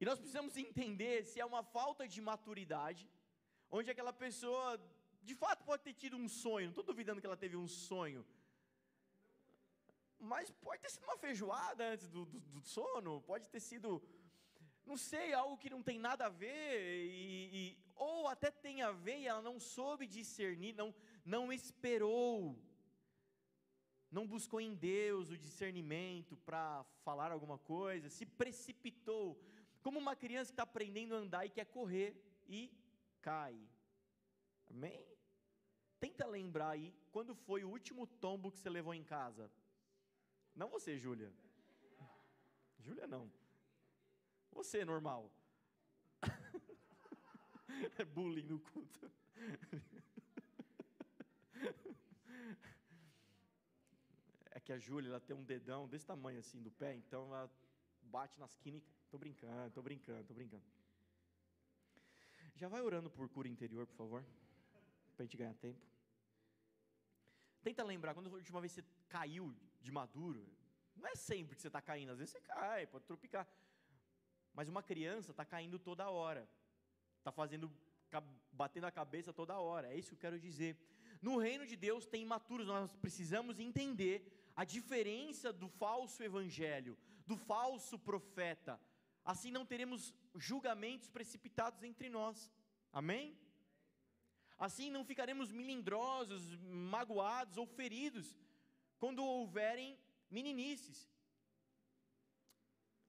E 0.00 0.04
nós 0.04 0.18
precisamos 0.18 0.56
entender 0.56 1.24
se 1.24 1.38
é 1.38 1.44
uma 1.44 1.62
falta 1.76 2.08
de 2.14 2.20
maturidade, 2.20 3.08
onde 3.70 3.92
aquela 3.92 4.12
pessoa 4.12 4.64
de 5.22 5.36
fato 5.42 5.62
pode 5.68 5.84
ter 5.84 5.94
tido 5.94 6.16
um 6.16 6.28
sonho, 6.28 6.66
não 6.66 6.72
estou 6.72 6.90
duvidando 6.92 7.20
que 7.20 7.28
ela 7.28 7.36
teve 7.44 7.56
um 7.56 7.68
sonho, 7.68 8.26
mas 10.18 10.50
pode 10.50 10.82
ter 10.82 10.90
sido 10.90 11.04
uma 11.04 11.16
feijoada 11.16 11.84
antes 11.92 12.08
do, 12.08 12.24
do, 12.26 12.40
do 12.40 12.60
sono, 12.60 13.20
pode 13.22 13.48
ter 13.48 13.60
sido 13.60 14.02
não 14.84 14.96
sei, 14.96 15.32
algo 15.32 15.56
que 15.56 15.70
não 15.70 15.80
tem 15.80 15.96
nada 15.96 16.26
a 16.26 16.28
ver, 16.28 17.06
e, 17.06 17.56
e, 17.58 17.78
ou 17.94 18.26
até 18.26 18.50
tem 18.50 18.82
a 18.82 18.90
ver 18.90 19.18
e 19.20 19.28
ela 19.28 19.40
não 19.40 19.60
soube 19.60 20.08
discernir, 20.08 20.74
não, 20.74 20.92
não 21.24 21.52
esperou, 21.52 22.58
não 24.12 24.26
buscou 24.26 24.60
em 24.60 24.74
Deus 24.74 25.30
o 25.30 25.38
discernimento 25.38 26.36
para 26.36 26.84
falar 27.02 27.32
alguma 27.32 27.56
coisa, 27.56 28.10
se 28.10 28.26
precipitou, 28.26 29.42
como 29.80 29.98
uma 29.98 30.14
criança 30.14 30.50
que 30.50 30.52
está 30.52 30.64
aprendendo 30.64 31.14
a 31.14 31.18
andar 31.18 31.46
e 31.46 31.50
quer 31.50 31.64
correr 31.64 32.14
e 32.46 32.70
cai. 33.22 33.58
Amém? 34.68 35.04
Tenta 35.98 36.26
lembrar 36.26 36.70
aí, 36.70 36.94
quando 37.10 37.34
foi 37.34 37.64
o 37.64 37.70
último 37.70 38.06
tombo 38.06 38.52
que 38.52 38.58
você 38.58 38.68
levou 38.68 38.92
em 38.92 39.02
casa? 39.02 39.50
Não 40.54 40.68
você, 40.68 40.98
Júlia. 40.98 41.32
Júlia 42.78 43.06
não. 43.06 43.32
Você, 44.52 44.84
normal. 44.84 45.32
é 47.98 48.04
bullying 48.04 48.42
no 48.44 48.60
culto. 48.60 49.10
É 54.44 54.50
que 54.64 54.72
a 54.72 54.78
Júlia, 54.78 55.08
ela 55.08 55.20
tem 55.20 55.36
um 55.36 55.44
dedão 55.44 55.88
desse 55.88 56.06
tamanho 56.06 56.38
assim 56.38 56.62
do 56.62 56.70
pé, 56.70 56.94
então 56.94 57.26
ela 57.26 57.50
bate 58.02 58.38
nas 58.38 58.54
químicas. 58.56 58.90
Tô 59.10 59.18
brincando, 59.18 59.70
tô 59.72 59.82
brincando, 59.82 60.24
tô 60.24 60.34
brincando. 60.34 60.64
Já 62.54 62.68
vai 62.68 62.80
orando 62.80 63.10
por 63.10 63.28
cura 63.28 63.48
interior, 63.48 63.86
por 63.86 63.96
favor, 63.96 64.24
para 65.14 65.22
a 65.22 65.26
gente 65.26 65.36
ganhar 65.36 65.54
tempo. 65.54 65.80
Tenta 67.62 67.82
lembrar, 67.82 68.14
quando 68.14 68.28
a 68.28 68.32
última 68.32 68.60
vez 68.60 68.72
você 68.72 68.84
caiu 69.08 69.54
de 69.80 69.90
maduro, 69.90 70.46
não 70.96 71.08
é 71.08 71.14
sempre 71.14 71.56
que 71.56 71.62
você 71.62 71.68
está 71.68 71.80
caindo, 71.80 72.12
às 72.12 72.18
vezes 72.18 72.32
você 72.32 72.40
cai, 72.40 72.86
pode 72.86 73.04
tropicar. 73.04 73.48
Mas 74.52 74.68
uma 74.68 74.82
criança 74.82 75.30
está 75.30 75.44
caindo 75.44 75.78
toda 75.78 76.10
hora, 76.10 76.48
está 77.18 77.32
fazendo, 77.32 77.72
batendo 78.52 78.86
a 78.86 78.90
cabeça 78.90 79.32
toda 79.32 79.58
hora. 79.58 79.88
É 79.92 79.96
isso 79.96 80.10
que 80.10 80.14
eu 80.14 80.18
quero 80.18 80.38
dizer. 80.38 80.76
No 81.20 81.38
reino 81.38 81.66
de 81.66 81.76
Deus 81.76 82.04
tem 82.04 82.22
imaturos, 82.22 82.66
nós 82.66 82.94
precisamos 82.96 83.58
entender 83.58 84.41
a 84.54 84.64
diferença 84.64 85.52
do 85.52 85.68
falso 85.68 86.22
evangelho, 86.22 86.96
do 87.26 87.36
falso 87.36 87.98
profeta. 87.98 88.80
Assim 89.24 89.50
não 89.50 89.64
teremos 89.64 90.14
julgamentos 90.34 91.08
precipitados 91.08 91.82
entre 91.82 92.08
nós. 92.08 92.50
Amém? 92.92 93.38
Assim 94.58 94.90
não 94.90 95.04
ficaremos 95.04 95.50
melindrosos, 95.50 96.56
magoados 96.96 97.56
ou 97.56 97.66
feridos 97.66 98.36
quando 98.98 99.24
houverem 99.24 99.98
meninices. 100.30 101.10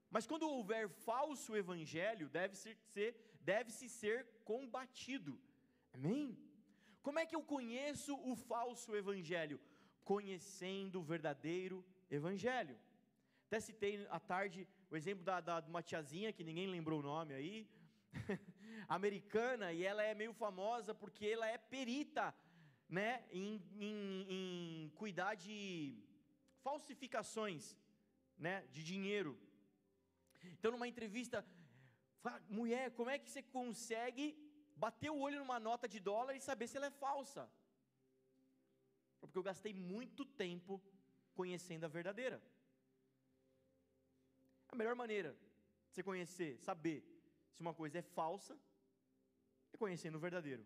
Mas 0.09 0.27
quando 0.27 0.49
houver 0.49 0.87
falso 0.89 1.55
evangelho, 1.55 2.29
deve-se 2.29 2.75
ser, 2.93 3.11
deve 3.41 3.71
-se 3.71 3.89
ser 3.89 4.25
combatido. 4.43 5.39
Amém? 5.91 6.37
Como 7.01 7.19
é 7.19 7.25
que 7.25 7.35
eu 7.35 7.43
conheço 7.43 8.15
o 8.31 8.35
falso 8.35 8.95
evangelho? 8.95 9.59
Conhecendo 10.03 10.99
o 10.99 11.03
verdadeiro 11.03 11.83
evangelho. 12.09 12.77
Até 13.47 13.59
citei 13.59 14.05
à 14.09 14.19
tarde 14.19 14.67
o 14.89 14.95
exemplo 14.95 15.23
da, 15.23 15.39
da, 15.39 15.59
de 15.59 15.69
uma 15.69 15.81
tiazinha, 15.81 16.33
que 16.33 16.43
ninguém 16.43 16.67
lembrou 16.67 16.99
o 16.99 17.03
nome 17.03 17.33
aí, 17.33 17.67
americana, 18.87 19.73
e 19.73 19.83
ela 19.83 20.03
é 20.03 20.13
meio 20.13 20.33
famosa 20.33 20.93
porque 20.93 21.25
ela 21.25 21.47
é 21.47 21.57
perita 21.57 22.33
né, 22.87 23.23
em, 23.31 23.61
em, 23.79 24.25
em 24.29 24.89
cuidar 24.95 25.33
de 25.35 25.97
falsificações 26.61 27.75
né, 28.37 28.55
de 28.71 28.83
dinheiro. 28.83 29.39
Então, 30.53 30.71
numa 30.71 30.87
entrevista, 30.87 31.45
mulher, 32.49 32.91
como 32.91 33.09
é 33.09 33.17
que 33.17 33.29
você 33.29 33.41
consegue 33.41 34.25
bater 34.75 35.09
o 35.09 35.19
olho 35.19 35.39
numa 35.39 35.59
nota 35.59 35.87
de 35.87 35.99
dólar 35.99 36.35
e 36.35 36.41
saber 36.41 36.67
se 36.67 36.77
ela 36.77 36.87
é 36.87 36.91
falsa? 36.91 37.49
Porque 39.27 39.37
eu 39.37 39.43
gastei 39.43 39.73
muito 39.73 40.25
tempo 40.25 40.81
conhecendo 41.33 41.85
a 41.85 41.87
verdadeira. 41.87 42.41
A 44.67 44.75
melhor 44.75 44.95
maneira 44.95 45.31
de 45.87 45.93
você 45.93 46.03
conhecer, 46.03 46.57
saber 46.57 46.99
se 47.51 47.61
uma 47.61 47.73
coisa 47.73 47.99
é 47.99 48.01
falsa, 48.01 48.57
é 49.71 49.77
conhecendo 49.77 50.15
o 50.15 50.19
verdadeiro. 50.19 50.65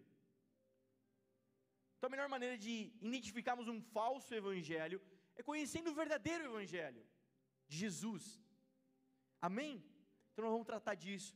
Então, 1.97 2.07
a 2.07 2.15
melhor 2.15 2.29
maneira 2.29 2.57
de 2.57 2.93
identificarmos 3.01 3.67
um 3.67 3.81
falso 3.81 4.33
evangelho 4.33 5.01
é 5.35 5.43
conhecendo 5.43 5.89
o 5.91 5.95
verdadeiro 5.95 6.45
evangelho 6.45 7.03
de 7.67 7.77
Jesus. 7.77 8.41
Amém? 9.41 9.83
Então 10.31 10.43
nós 10.45 10.51
vamos 10.51 10.67
tratar 10.67 10.95
disso 10.95 11.35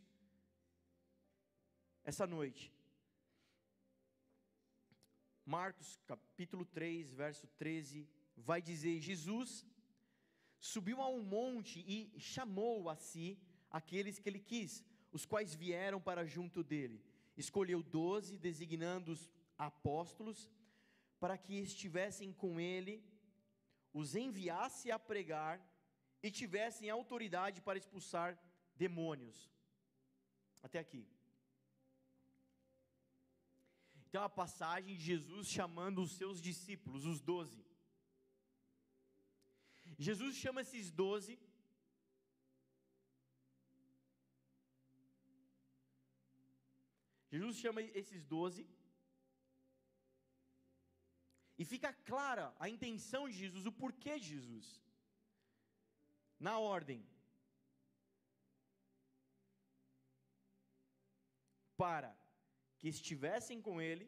essa 2.04 2.26
noite. 2.26 2.74
Marcos 5.52 6.00
capítulo 6.08 6.64
3, 6.64 7.12
verso 7.12 7.46
13, 7.58 8.08
vai 8.38 8.62
dizer: 8.62 9.02
Jesus 9.02 9.66
subiu 10.58 11.02
a 11.02 11.10
um 11.10 11.22
monte 11.22 11.84
e 11.96 11.98
chamou 12.18 12.90
a 12.90 12.96
si 12.96 13.38
aqueles 13.70 14.18
que 14.18 14.30
ele 14.30 14.40
quis, 14.40 14.82
os 15.12 15.26
quais 15.26 15.54
vieram 15.54 16.00
para 16.00 16.26
junto 16.26 16.64
dele. 16.64 17.04
Escolheu 17.36 17.84
doze, 17.84 18.38
designando-os 18.38 19.30
apóstolos, 19.58 20.50
para 21.20 21.38
que 21.38 21.56
estivessem 21.60 22.32
com 22.32 22.58
ele, 22.58 23.04
os 23.92 24.16
enviasse 24.16 24.90
a 24.90 24.98
pregar 24.98 25.56
e 26.24 26.32
tivessem 26.32 26.90
autoridade 26.90 27.60
para 27.60 27.78
expulsar 27.78 28.40
demônios. 28.78 29.52
Até 30.64 30.80
aqui. 30.80 31.06
Então 34.12 34.24
a 34.26 34.30
passagem 34.30 34.94
de 34.98 35.04
Jesus 35.10 35.48
chamando 35.48 36.02
os 36.04 36.12
seus 36.12 36.42
discípulos, 36.42 37.06
os 37.06 37.22
doze. 37.22 37.66
Jesus 39.98 40.36
chama 40.36 40.60
esses 40.64 40.92
doze. 40.92 41.40
Jesus 47.32 47.56
chama 47.56 47.82
esses 48.02 48.26
doze. 48.26 48.68
E 51.58 51.64
fica 51.64 51.94
clara 51.94 52.54
a 52.60 52.68
intenção 52.68 53.30
de 53.30 53.38
Jesus, 53.44 53.66
o 53.66 53.72
porquê 53.72 54.20
de 54.20 54.28
Jesus 54.36 54.68
na 56.38 56.60
ordem. 56.60 57.02
Para 61.78 62.21
que 62.82 62.90
estivessem 62.96 63.62
com 63.66 63.76
ele, 63.80 64.06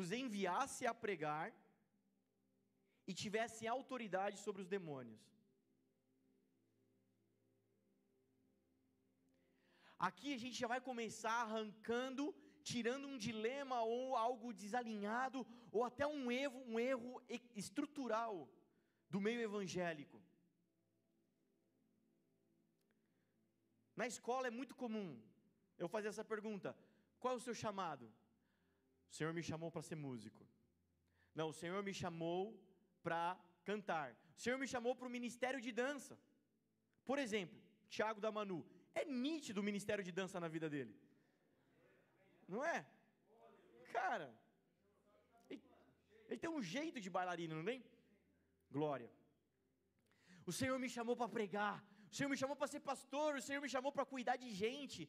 os 0.00 0.10
enviasse 0.10 0.86
a 0.86 0.94
pregar 1.04 1.52
e 3.06 3.12
tivessem 3.22 3.68
autoridade 3.68 4.38
sobre 4.44 4.62
os 4.62 4.68
demônios. 4.76 5.20
Aqui 10.08 10.28
a 10.34 10.38
gente 10.42 10.56
já 10.62 10.68
vai 10.72 10.80
começar 10.80 11.34
arrancando, 11.42 12.24
tirando 12.70 13.06
um 13.06 13.18
dilema 13.26 13.82
ou 13.82 14.16
algo 14.16 14.54
desalinhado, 14.62 15.46
ou 15.70 15.84
até 15.84 16.06
um 16.06 16.32
erro, 16.32 16.60
um 16.70 16.78
erro 16.80 17.22
estrutural 17.54 18.34
do 19.10 19.20
meio 19.20 19.42
evangélico. 19.48 20.18
Na 23.94 24.06
escola 24.06 24.46
é 24.48 24.50
muito 24.58 24.74
comum 24.74 25.10
eu 25.84 25.88
fazer 25.96 26.08
essa 26.12 26.24
pergunta: 26.32 26.76
qual 27.20 27.34
é 27.34 27.36
o 27.36 27.44
seu 27.46 27.54
chamado? 27.62 28.06
O 29.10 29.14
Senhor 29.16 29.32
me 29.38 29.42
chamou 29.50 29.70
para 29.74 29.82
ser 29.88 29.96
músico. 30.06 30.42
Não, 31.38 31.48
o 31.52 31.56
Senhor 31.60 31.82
me 31.88 31.94
chamou 32.02 32.40
para 33.06 33.22
cantar. 33.70 34.08
O 34.36 34.40
Senhor 34.44 34.58
me 34.62 34.68
chamou 34.74 34.94
para 34.98 35.08
o 35.08 35.14
ministério 35.18 35.60
de 35.66 35.72
dança. 35.82 36.14
Por 37.04 37.18
exemplo, 37.24 37.58
Tiago 37.94 38.20
da 38.20 38.30
Manu. 38.38 38.60
É 39.00 39.04
nítido 39.04 39.60
o 39.60 39.66
ministério 39.70 40.04
de 40.08 40.12
dança 40.20 40.38
na 40.44 40.48
vida 40.54 40.68
dele. 40.74 40.94
Não 42.52 42.62
é? 42.74 42.78
Cara, 43.98 44.28
ele, 45.50 45.62
ele 46.28 46.40
tem 46.42 46.50
um 46.58 46.62
jeito 46.74 47.00
de 47.04 47.10
bailarino, 47.16 47.56
não 47.58 47.64
tem? 47.70 47.82
Glória. 48.76 49.10
O 50.50 50.52
Senhor 50.58 50.78
me 50.84 50.90
chamou 50.96 51.16
para 51.20 51.34
pregar. 51.38 51.76
O 52.10 52.14
Senhor 52.16 52.30
me 52.32 52.36
chamou 52.42 52.56
para 52.60 52.72
ser 52.74 52.80
pastor. 52.80 53.30
O 53.36 53.44
Senhor 53.46 53.60
me 53.64 53.70
chamou 53.74 53.92
para 53.96 54.04
cuidar 54.14 54.36
de 54.44 54.50
gente. 54.62 55.08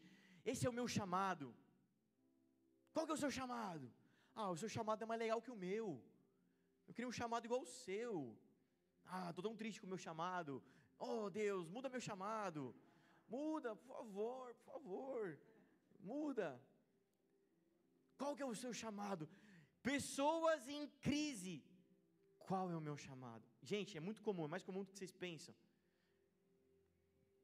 Esse 0.51 0.65
é 0.65 0.69
o 0.69 0.77
meu 0.79 0.87
chamado. 0.87 1.53
Qual 2.93 3.05
que 3.05 3.11
é 3.13 3.15
o 3.15 3.23
seu 3.23 3.31
chamado? 3.31 3.91
Ah, 4.35 4.49
o 4.49 4.57
seu 4.57 4.69
chamado 4.69 5.03
é 5.03 5.05
mais 5.05 5.19
legal 5.19 5.41
que 5.41 5.51
o 5.51 5.61
meu. 5.67 5.87
Eu 6.87 6.93
queria 6.93 7.07
um 7.07 7.19
chamado 7.21 7.45
igual 7.45 7.61
o 7.61 7.71
seu. 7.85 8.37
Ah, 9.05 9.29
estou 9.29 9.43
tão 9.43 9.55
triste 9.55 9.79
com 9.79 9.87
o 9.87 9.93
meu 9.93 9.97
chamado. 9.97 10.63
Oh, 10.99 11.29
Deus, 11.29 11.67
muda 11.69 11.89
meu 11.89 12.01
chamado. 12.01 12.75
Muda, 13.27 13.75
por 13.75 13.87
favor, 13.95 14.53
por 14.55 14.73
favor. 14.73 15.39
Muda. 15.99 16.49
Qual 18.17 18.35
que 18.35 18.43
é 18.43 18.45
o 18.45 18.59
seu 18.63 18.73
chamado? 18.73 19.29
Pessoas 19.81 20.67
em 20.67 20.87
crise. 21.07 21.55
Qual 22.47 22.69
é 22.71 22.75
o 22.75 22.85
meu 22.87 22.97
chamado? 22.97 23.43
Gente, 23.61 23.97
é 23.97 24.01
muito 24.07 24.21
comum, 24.21 24.45
é 24.45 24.47
mais 24.47 24.63
comum 24.63 24.83
do 24.83 24.91
que 24.91 24.97
vocês 24.97 25.11
pensam. 25.11 25.55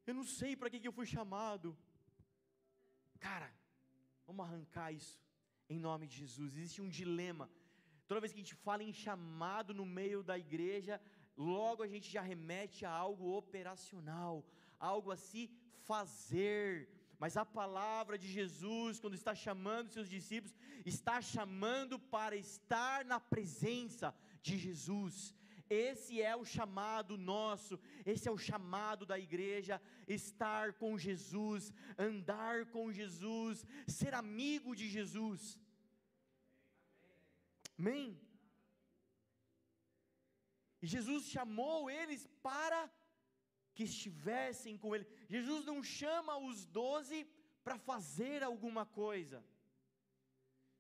Eu 0.06 0.14
não 0.14 0.24
sei 0.24 0.56
para 0.56 0.70
que, 0.70 0.80
que 0.80 0.88
eu 0.88 0.98
fui 1.00 1.06
chamado. 1.06 1.78
Cara, 3.20 3.50
vamos 4.26 4.46
arrancar 4.46 4.92
isso 4.92 5.20
em 5.70 5.80
nome 5.80 6.08
de 6.08 6.16
Jesus. 6.18 6.56
Existe 6.56 6.82
um 6.82 6.90
dilema. 6.90 7.50
Toda 8.08 8.22
vez 8.22 8.32
que 8.32 8.40
a 8.40 8.44
gente 8.44 8.56
fala 8.56 8.84
em 8.84 8.94
chamado 8.94 9.74
no 9.74 9.86
meio 9.86 10.24
da 10.24 10.38
igreja, 10.38 11.00
logo 11.38 11.84
a 11.84 11.88
gente 11.88 12.10
já 12.10 12.22
remete 12.22 12.86
a 12.86 12.92
algo 12.92 13.36
operacional, 13.42 14.46
algo 14.80 15.12
a 15.12 15.18
se 15.18 15.52
fazer. 15.90 16.90
Mas 17.20 17.36
a 17.38 17.46
palavra 17.46 18.18
de 18.18 18.28
Jesus, 18.28 19.00
quando 19.00 19.14
está 19.14 19.36
chamando 19.36 19.90
seus 19.90 20.10
discípulos, 20.10 20.56
está 20.86 21.22
chamando 21.22 22.00
para 22.00 22.36
estar 22.36 23.04
na 23.06 23.20
presença 23.20 24.16
de 24.42 24.58
Jesus. 24.58 25.36
Esse 25.70 26.20
é 26.22 26.36
o 26.36 26.44
chamado 26.44 27.18
nosso, 27.18 27.80
esse 28.06 28.28
é 28.28 28.32
o 28.32 28.38
chamado 28.38 29.06
da 29.06 29.20
igreja: 29.20 29.80
estar 30.08 30.74
com 30.74 30.98
Jesus, 30.98 31.72
andar 31.98 32.66
com 32.68 32.92
Jesus, 32.92 33.66
ser 33.88 34.14
amigo 34.14 34.76
de 34.76 34.90
Jesus. 34.90 35.60
Amém? 37.78 38.20
E 40.82 40.88
Jesus 40.88 41.26
chamou 41.26 41.90
eles 41.90 42.28
para 42.42 42.92
que 43.76 43.84
estivessem 43.84 44.78
com 44.78 44.96
Ele. 44.96 45.08
Jesus 45.28 45.66
não 45.66 45.84
chama 45.84 46.38
os 46.38 46.66
doze 46.66 47.28
para 47.64 47.78
fazer 47.78 48.44
alguma 48.44 48.86
coisa, 48.86 49.46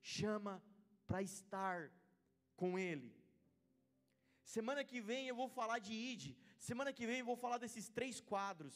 chama 0.01 0.63
para 1.05 1.21
estar 1.21 1.91
com 2.55 2.79
Ele. 2.79 3.18
Semana 4.55 4.83
que 4.89 4.99
vem 5.09 5.27
eu 5.27 5.35
vou 5.39 5.47
falar 5.47 5.77
de 5.85 5.93
ID. 5.93 6.23
Semana 6.67 6.91
que 6.97 7.05
vem 7.09 7.19
eu 7.19 7.27
vou 7.31 7.35
falar 7.43 7.59
desses 7.63 7.87
três 7.97 8.15
quadros. 8.29 8.75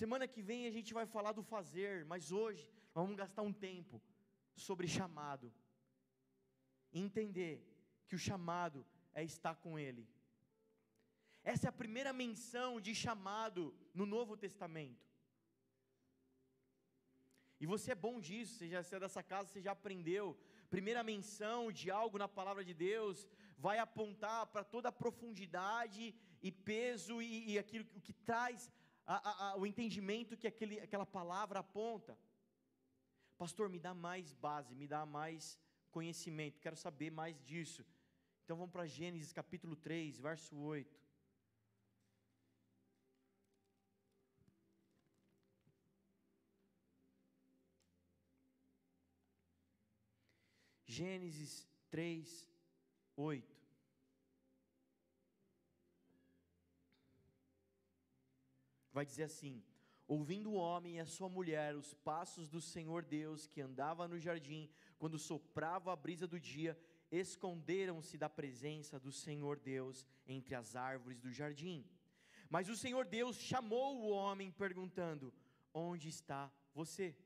Semana 0.00 0.28
que 0.32 0.42
vem 0.48 0.60
a 0.66 0.70
gente 0.76 0.92
vai 0.98 1.04
falar 1.14 1.32
do 1.38 1.42
fazer, 1.42 2.04
mas 2.12 2.30
hoje 2.40 2.64
vamos 2.94 3.16
gastar 3.22 3.42
um 3.42 3.52
tempo 3.52 4.00
sobre 4.66 4.86
chamado. 4.86 5.52
Entender 6.92 7.54
que 8.06 8.14
o 8.14 8.24
chamado 8.28 8.86
é 9.12 9.24
estar 9.24 9.56
com 9.56 9.76
Ele. 9.86 10.04
Essa 11.42 11.66
é 11.66 11.70
a 11.70 11.80
primeira 11.82 12.12
menção 12.12 12.80
de 12.80 12.94
chamado 12.94 13.74
no 13.92 14.06
Novo 14.06 14.36
Testamento. 14.36 15.04
E 17.58 17.66
você 17.66 17.92
é 17.92 17.94
bom 18.06 18.20
disso, 18.20 18.54
você 18.54 18.68
já 18.68 18.80
é 18.96 19.00
dessa 19.00 19.24
casa, 19.24 19.48
você 19.48 19.60
já 19.60 19.72
aprendeu. 19.72 20.38
Primeira 20.70 21.02
menção 21.02 21.72
de 21.72 21.90
algo 21.90 22.16
na 22.18 22.28
palavra 22.28 22.64
de 22.64 22.74
Deus 22.74 23.26
vai 23.56 23.78
apontar 23.78 24.46
para 24.46 24.64
toda 24.64 24.88
a 24.88 24.92
profundidade 24.92 26.14
e 26.42 26.52
peso 26.52 27.22
e, 27.22 27.52
e 27.52 27.58
aquilo 27.58 27.84
que 27.84 28.12
traz 28.12 28.70
a, 29.06 29.16
a, 29.16 29.50
a, 29.50 29.56
o 29.56 29.66
entendimento 29.66 30.36
que 30.36 30.46
aquele, 30.46 30.80
aquela 30.80 31.06
palavra 31.06 31.60
aponta. 31.60 32.18
Pastor, 33.38 33.68
me 33.68 33.78
dá 33.78 33.94
mais 33.94 34.32
base, 34.32 34.74
me 34.74 34.86
dá 34.86 35.04
mais 35.06 35.58
conhecimento, 35.90 36.60
quero 36.60 36.76
saber 36.76 37.10
mais 37.10 37.42
disso. 37.42 37.84
Então 38.44 38.56
vamos 38.56 38.72
para 38.72 38.86
Gênesis 38.86 39.32
capítulo 39.32 39.76
3, 39.76 40.18
verso 40.18 40.56
8. 40.56 41.06
Gênesis 50.86 51.68
3, 51.90 52.48
8. 53.16 53.56
Vai 58.92 59.04
dizer 59.04 59.24
assim: 59.24 59.62
Ouvindo 60.06 60.50
o 60.50 60.54
homem 60.54 60.96
e 60.96 61.00
a 61.00 61.06
sua 61.06 61.28
mulher 61.28 61.74
os 61.74 61.94
passos 61.94 62.48
do 62.48 62.60
Senhor 62.60 63.04
Deus 63.04 63.46
que 63.46 63.60
andava 63.60 64.06
no 64.06 64.18
jardim, 64.18 64.70
quando 64.98 65.18
soprava 65.18 65.92
a 65.92 65.96
brisa 65.96 66.26
do 66.26 66.38
dia, 66.38 66.78
esconderam-se 67.10 68.16
da 68.16 68.28
presença 68.28 69.00
do 69.00 69.10
Senhor 69.10 69.58
Deus 69.58 70.06
entre 70.26 70.54
as 70.54 70.76
árvores 70.76 71.18
do 71.18 71.32
jardim. 71.32 71.84
Mas 72.48 72.68
o 72.68 72.76
Senhor 72.76 73.04
Deus 73.04 73.36
chamou 73.36 73.96
o 73.96 74.10
homem, 74.10 74.50
perguntando: 74.50 75.32
Onde 75.74 76.08
está 76.08 76.52
você? 76.72 77.16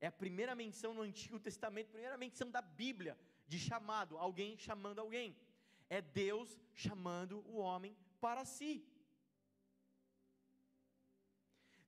É 0.00 0.08
a 0.08 0.12
primeira 0.12 0.54
menção 0.54 0.92
no 0.92 1.02
Antigo 1.02 1.40
Testamento, 1.40 1.90
primeira 1.90 2.18
menção 2.18 2.50
da 2.50 2.60
Bíblia 2.60 3.16
de 3.46 3.58
chamado, 3.58 4.18
alguém 4.18 4.56
chamando 4.56 5.00
alguém. 5.00 5.36
É 5.88 6.00
Deus 6.00 6.58
chamando 6.74 7.38
o 7.48 7.56
homem 7.56 7.96
para 8.20 8.44
si. 8.44 8.84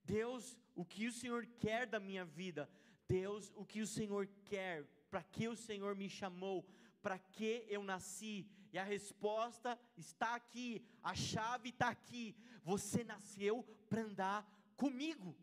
Deus, 0.05 0.59
o 0.75 0.85
que 0.85 1.07
o 1.07 1.13
Senhor 1.13 1.47
quer 1.59 1.87
da 1.87 2.01
minha 2.01 2.25
vida? 2.25 2.71
Deus, 3.07 3.53
o 3.57 3.65
que 3.65 3.81
o 3.81 3.87
Senhor 3.87 4.27
quer 4.45 4.85
para 5.11 5.23
que 5.23 5.49
o 5.49 5.57
Senhor 5.57 5.95
me 5.95 6.09
chamou, 6.09 6.67
para 7.03 7.19
que 7.19 7.65
eu 7.69 7.83
nasci? 7.83 8.47
E 8.73 8.79
a 8.79 8.85
resposta 8.85 9.79
está 9.97 10.35
aqui, 10.35 10.85
a 11.03 11.15
chave 11.15 11.71
está 11.71 11.89
aqui. 11.89 12.37
Você 12.63 13.03
nasceu 13.03 13.63
para 13.89 14.03
andar 14.03 14.47
comigo, 14.77 15.37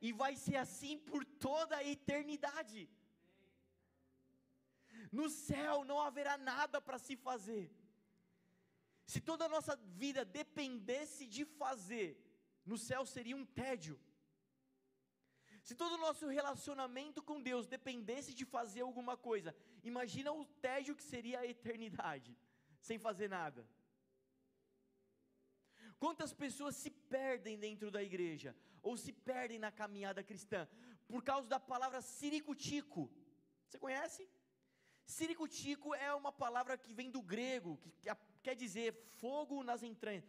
e 0.00 0.12
vai 0.12 0.34
ser 0.36 0.56
assim 0.56 0.98
por 0.98 1.24
toda 1.24 1.76
a 1.76 1.84
eternidade. 1.84 2.88
No 5.12 5.28
céu 5.28 5.84
não 5.84 6.00
haverá 6.00 6.36
nada 6.36 6.80
para 6.80 6.98
se 6.98 7.16
fazer. 7.16 7.70
Se 9.04 9.20
toda 9.20 9.44
a 9.44 9.48
nossa 9.48 9.76
vida 9.76 10.24
dependesse 10.24 11.26
de 11.26 11.44
fazer, 11.44 12.18
no 12.64 12.76
céu 12.76 13.06
seria 13.06 13.36
um 13.36 13.44
tédio. 13.44 14.00
Se 15.62 15.74
todo 15.74 15.94
o 15.94 15.98
nosso 15.98 16.26
relacionamento 16.28 17.22
com 17.22 17.40
Deus 17.40 17.66
dependesse 17.66 18.32
de 18.34 18.44
fazer 18.44 18.82
alguma 18.82 19.16
coisa, 19.16 19.54
imagina 19.82 20.32
o 20.32 20.44
tédio 20.44 20.94
que 20.94 21.02
seria 21.02 21.40
a 21.40 21.46
eternidade, 21.46 22.36
sem 22.80 22.98
fazer 22.98 23.28
nada. 23.28 23.68
Quantas 25.98 26.32
pessoas 26.32 26.76
se 26.76 26.90
perdem 26.90 27.58
dentro 27.58 27.90
da 27.90 28.02
igreja, 28.02 28.54
ou 28.82 28.96
se 28.96 29.12
perdem 29.12 29.58
na 29.58 29.72
caminhada 29.72 30.22
cristã, 30.22 30.68
por 31.08 31.22
causa 31.22 31.48
da 31.48 31.58
palavra 31.58 32.00
siricutico. 32.00 33.10
Você 33.66 33.78
conhece? 33.78 34.28
Siricutico 35.06 35.94
é 35.94 36.12
uma 36.14 36.32
palavra 36.32 36.76
que 36.76 36.92
vem 36.92 37.10
do 37.10 37.22
grego, 37.22 37.78
que 37.78 37.90
quer 38.42 38.54
dizer 38.54 38.92
fogo 39.20 39.62
nas 39.62 39.82
entranhas. 39.82 40.24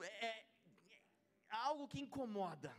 É, 0.00 0.26
é 0.26 0.46
algo 1.50 1.86
que 1.86 2.00
incomoda. 2.00 2.74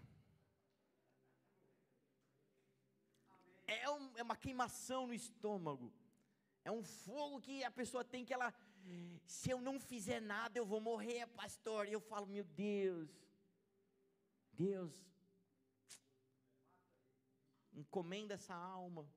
é, 3.72 3.90
um, 3.90 4.18
é 4.18 4.24
uma 4.24 4.36
queimação 4.36 5.08
no 5.08 5.14
estômago. 5.14 5.92
É 6.64 6.72
um 6.72 6.84
fogo 6.84 7.40
que 7.40 7.64
a 7.64 7.72
pessoa 7.72 8.04
tem 8.04 8.26
que 8.26 8.34
ela. 8.34 8.54
Se 9.26 9.50
eu 9.50 9.62
não 9.62 9.80
fizer 9.80 10.20
nada, 10.20 10.58
eu 10.58 10.66
vou 10.66 10.82
morrer, 10.82 11.26
pastor. 11.28 11.88
E 11.88 11.94
eu 11.94 12.02
falo, 12.02 12.28
meu 12.28 12.44
Deus, 12.44 13.10
Deus, 14.52 14.94
encomenda 17.74 18.34
essa 18.34 18.54
alma. 18.54 19.08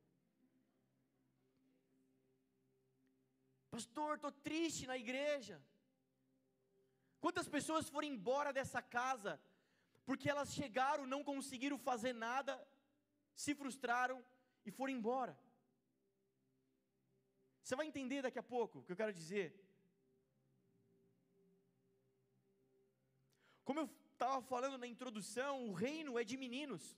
Pastor, 3.75 4.15
estou 4.15 4.31
triste 4.31 4.87
na 4.87 4.97
igreja. 4.97 5.61
Quantas 7.23 7.49
pessoas 7.55 7.89
foram 7.89 8.07
embora 8.07 8.53
dessa 8.53 8.81
casa 8.81 9.33
porque 10.07 10.31
elas 10.31 10.53
chegaram, 10.59 11.09
não 11.13 11.25
conseguiram 11.25 11.77
fazer 11.77 12.13
nada, 12.13 12.53
se 13.35 13.53
frustraram 13.53 14.25
e 14.65 14.71
foram 14.71 14.93
embora. 14.93 15.37
Você 17.63 17.75
vai 17.75 17.87
entender 17.89 18.23
daqui 18.23 18.39
a 18.39 18.45
pouco 18.45 18.79
o 18.79 18.85
que 18.85 18.93
eu 18.93 19.01
quero 19.03 19.13
dizer. 19.13 19.49
Como 23.65 23.81
eu 23.81 23.91
estava 24.13 24.41
falando 24.43 24.79
na 24.79 24.87
introdução, 24.87 25.69
o 25.69 25.73
reino 25.73 26.17
é 26.17 26.23
de 26.23 26.37
meninos. 26.37 26.97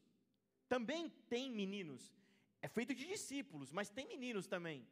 Também 0.68 1.08
tem 1.30 1.50
meninos. 1.50 2.12
É 2.60 2.68
feito 2.68 2.94
de 2.94 3.06
discípulos, 3.06 3.72
mas 3.72 3.88
tem 3.88 4.06
meninos 4.06 4.46
também. 4.46 4.86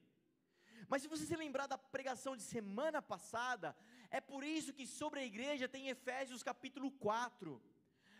Mas 0.89 1.03
se 1.03 1.09
você 1.09 1.25
se 1.25 1.37
lembrar 1.37 1.67
da 1.67 1.79
pregação 1.79 2.37
de 2.37 2.43
semana 2.43 3.01
passada, 3.01 3.77
é 4.11 4.21
por 4.21 4.45
isso 4.45 4.73
que 4.73 4.87
sobre 4.87 5.21
a 5.21 5.25
igreja 5.25 5.69
tem 5.69 5.89
Efésios 5.89 6.43
capítulo 6.43 6.91
4. 6.91 7.61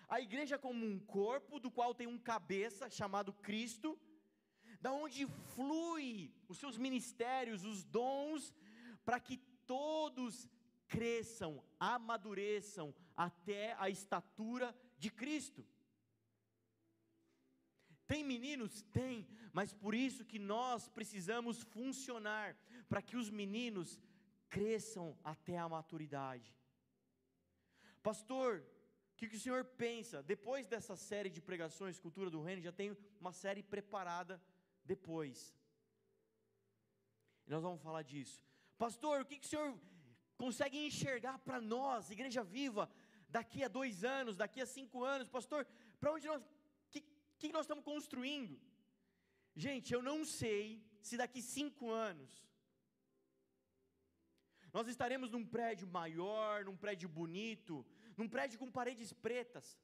A 0.09 0.21
igreja 0.21 0.59
como 0.59 0.85
um 0.85 0.99
corpo, 0.99 1.59
do 1.59 1.71
qual 1.71 1.95
tem 1.95 2.07
um 2.07 2.19
cabeça 2.19 2.91
chamado 2.91 3.33
Cristo, 3.33 3.99
da 4.81 4.93
onde 4.93 5.27
flui 5.55 6.33
os 6.49 6.59
seus 6.59 6.77
ministérios, 6.77 7.65
os 7.65 7.85
dons, 7.85 8.55
para 9.05 9.19
que 9.19 9.39
todos 9.67 10.49
cresçam, 10.87 11.63
amadureçam 11.81 12.95
até 13.17 13.75
a 13.79 13.89
estatura 13.89 14.75
de 14.99 15.11
Cristo. 15.11 15.67
Tem 18.15 18.23
meninos? 18.23 18.83
Tem, 18.99 19.27
mas 19.53 19.73
por 19.73 19.93
isso 19.93 20.25
que 20.25 20.39
nós 20.39 20.87
precisamos 20.97 21.63
funcionar 21.77 22.57
para 22.89 23.03
que 23.03 23.17
os 23.17 23.29
meninos 23.29 23.99
cresçam 24.49 25.19
até 25.33 25.59
a 25.59 25.69
maturidade. 25.69 26.57
Pastor, 28.05 28.51
o 28.61 29.17
que, 29.17 29.27
que, 29.27 29.35
o 29.35 29.41
senhor 29.41 29.65
pensa? 29.65 30.23
Depois 30.23 30.69
dessa 30.69 30.95
série 30.95 31.29
de 31.29 31.41
pregações, 31.41 31.99
Cultura 31.99 32.31
do 32.31 32.41
Reino, 32.41 32.63
já 32.63 32.71
tem 32.71 32.97
uma 33.21 33.33
série 33.33 33.65
preparada 33.65 34.41
depois. 34.85 35.53
E 37.49 37.51
nós 37.51 37.65
vamos 37.65 37.83
falar 37.83 38.03
disso. 38.03 38.41
Pastor, 38.79 39.23
o 39.23 39.27
que, 39.27 39.41
que 39.41 39.47
o 39.47 39.49
senhor 39.49 39.77
consegue 40.37 40.79
enxergar 40.87 41.37
para 41.41 41.61
nós, 41.61 42.11
Igreja 42.11 42.45
Viva, 42.45 42.89
daqui 43.29 43.65
a 43.65 43.69
dois 43.69 44.05
anos, 44.05 44.37
daqui 44.37 44.61
a 44.61 44.67
cinco 44.67 45.03
anos? 45.03 45.29
Pastor, 45.29 45.67
para 45.99 46.13
onde 46.13 46.29
nós. 46.29 46.45
Que 47.45 47.53
nós 47.53 47.67
estamos 47.67 47.85
construindo? 47.85 48.55
Gente, 49.55 49.93
eu 49.93 50.03
não 50.03 50.25
sei 50.25 50.83
se 51.03 51.15
daqui 51.21 51.41
cinco 51.43 51.91
anos 51.91 52.31
nós 54.77 54.89
estaremos 54.89 55.31
num 55.31 55.45
prédio 55.57 55.87
maior, 55.87 56.65
num 56.65 56.77
prédio 56.85 57.09
bonito, 57.09 57.87
num 58.17 58.29
prédio 58.35 58.59
com 58.59 58.77
paredes 58.79 59.13
pretas, 59.13 59.79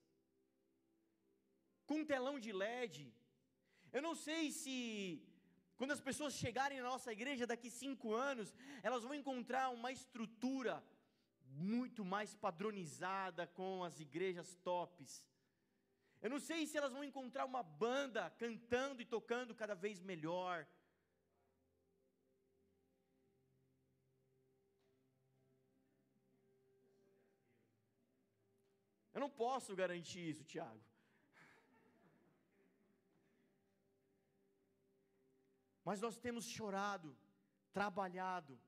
com 1.86 1.96
um 2.00 2.04
telão 2.12 2.40
de 2.40 2.50
LED. 2.50 3.12
Eu 3.92 4.02
não 4.06 4.14
sei 4.14 4.50
se, 4.50 5.22
quando 5.76 5.92
as 5.92 6.00
pessoas 6.00 6.32
chegarem 6.34 6.80
na 6.80 6.88
nossa 6.88 7.12
igreja 7.12 7.46
daqui 7.46 7.70
cinco 7.70 8.14
anos, 8.14 8.54
elas 8.82 9.02
vão 9.02 9.14
encontrar 9.14 9.68
uma 9.68 9.92
estrutura 9.92 10.82
muito 11.44 12.04
mais 12.06 12.34
padronizada 12.34 13.46
com 13.46 13.84
as 13.84 14.00
igrejas 14.00 14.56
tops. 14.64 15.22
Eu 16.22 16.28
não 16.28 16.38
sei 16.38 16.66
se 16.66 16.76
elas 16.76 16.92
vão 16.92 17.02
encontrar 17.02 17.44
uma 17.46 17.62
banda 17.62 18.28
cantando 18.42 19.00
e 19.00 19.06
tocando 19.06 19.54
cada 19.54 19.74
vez 19.74 20.00
melhor. 20.02 20.66
Eu 29.14 29.20
não 29.20 29.30
posso 29.30 29.74
garantir 29.74 30.22
isso, 30.32 30.44
Tiago. 30.44 30.82
Mas 35.84 36.00
nós 36.00 36.16
temos 36.18 36.44
chorado, 36.46 37.16
trabalhado, 37.72 38.60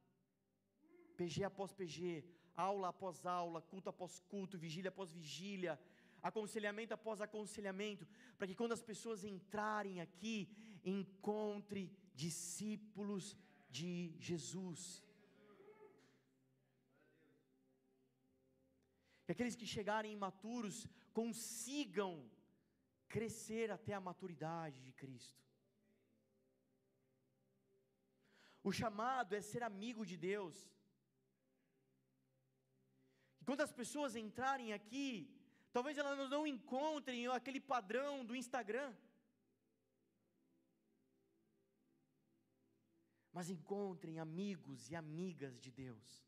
PG 1.17 1.45
após 1.45 1.73
PG, 1.73 2.25
aula 2.57 2.89
após 2.89 3.25
aula, 3.25 3.61
culto 3.63 3.89
após 3.91 4.19
culto, 4.21 4.59
vigília 4.59 4.89
após 4.89 5.13
vigília, 5.13 5.79
aconselhamento 6.23 6.95
após 6.95 7.21
aconselhamento, 7.21 8.07
para 8.37 8.47
que 8.47 8.55
quando 8.55 8.73
as 8.73 8.83
pessoas 8.83 9.25
entrarem 9.25 10.01
aqui, 10.01 10.49
encontre 10.85 11.91
discípulos 12.15 13.37
de 13.69 14.15
Jesus. 14.19 15.03
que 19.25 19.35
aqueles 19.35 19.57
que 19.61 19.67
chegarem 19.75 20.13
imaturos 20.13 20.77
consigam 21.19 22.11
crescer 23.15 23.71
até 23.71 23.93
a 23.95 24.05
maturidade 24.09 24.79
de 24.87 24.93
Cristo. 25.01 25.43
O 28.69 28.73
chamado 28.81 29.35
é 29.35 29.41
ser 29.41 29.63
amigo 29.63 30.05
de 30.11 30.17
Deus. 30.17 30.57
E 33.41 33.45
quando 33.45 33.63
as 33.67 33.73
pessoas 33.81 34.15
entrarem 34.25 34.73
aqui, 34.79 35.09
talvez 35.73 35.97
elas 35.99 36.31
não 36.31 36.47
encontrem 36.47 37.27
aquele 37.29 37.61
padrão 37.61 38.25
do 38.25 38.37
Instagram. 38.37 38.95
Mas 43.33 43.49
encontrem 43.49 44.19
amigos 44.19 44.91
e 44.91 44.95
amigas 44.95 45.59
de 45.59 45.71
Deus. 45.71 46.23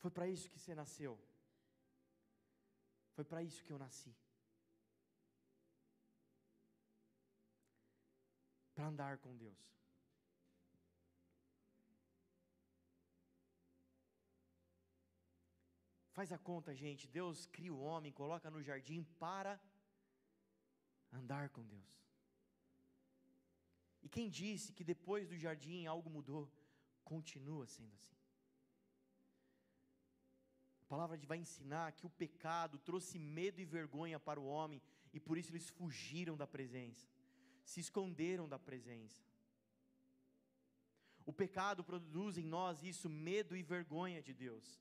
Foi 0.00 0.10
para 0.10 0.26
isso 0.26 0.50
que 0.50 0.58
você 0.58 0.74
nasceu. 0.74 1.16
Foi 3.14 3.24
para 3.24 3.40
isso 3.40 3.62
que 3.62 3.72
eu 3.72 3.78
nasci. 3.78 4.12
Para 8.74 8.86
andar 8.86 9.18
com 9.18 9.36
Deus. 9.36 9.81
Faz 16.12 16.32
a 16.32 16.38
conta, 16.38 16.74
gente. 16.74 17.08
Deus 17.08 17.46
cria 17.46 17.74
o 17.74 17.80
homem, 17.80 18.12
coloca 18.12 18.50
no 18.50 18.62
jardim 18.62 19.02
para 19.18 19.60
andar 21.12 21.48
com 21.50 21.64
Deus. 21.64 21.92
E 24.02 24.08
quem 24.08 24.28
disse 24.28 24.72
que 24.72 24.84
depois 24.84 25.28
do 25.28 25.36
jardim 25.36 25.86
algo 25.86 26.10
mudou, 26.10 26.50
continua 27.04 27.66
sendo 27.66 27.94
assim 27.94 28.12
palavra 30.92 31.16
vai 31.26 31.38
ensinar 31.38 31.92
que 31.92 32.04
o 32.04 32.10
pecado 32.22 32.78
trouxe 32.78 33.18
medo 33.18 33.58
e 33.62 33.64
vergonha 33.64 34.20
para 34.20 34.38
o 34.38 34.44
homem 34.44 34.78
e 35.10 35.18
por 35.18 35.38
isso 35.38 35.50
eles 35.50 35.70
fugiram 35.70 36.36
da 36.36 36.46
presença, 36.46 37.08
se 37.64 37.80
esconderam 37.80 38.46
da 38.46 38.58
presença. 38.58 39.24
O 41.24 41.32
pecado 41.32 41.82
produz 41.82 42.36
em 42.36 42.44
nós 42.44 42.82
isso, 42.82 43.08
medo 43.08 43.56
e 43.56 43.62
vergonha 43.62 44.20
de 44.20 44.34
Deus. 44.34 44.78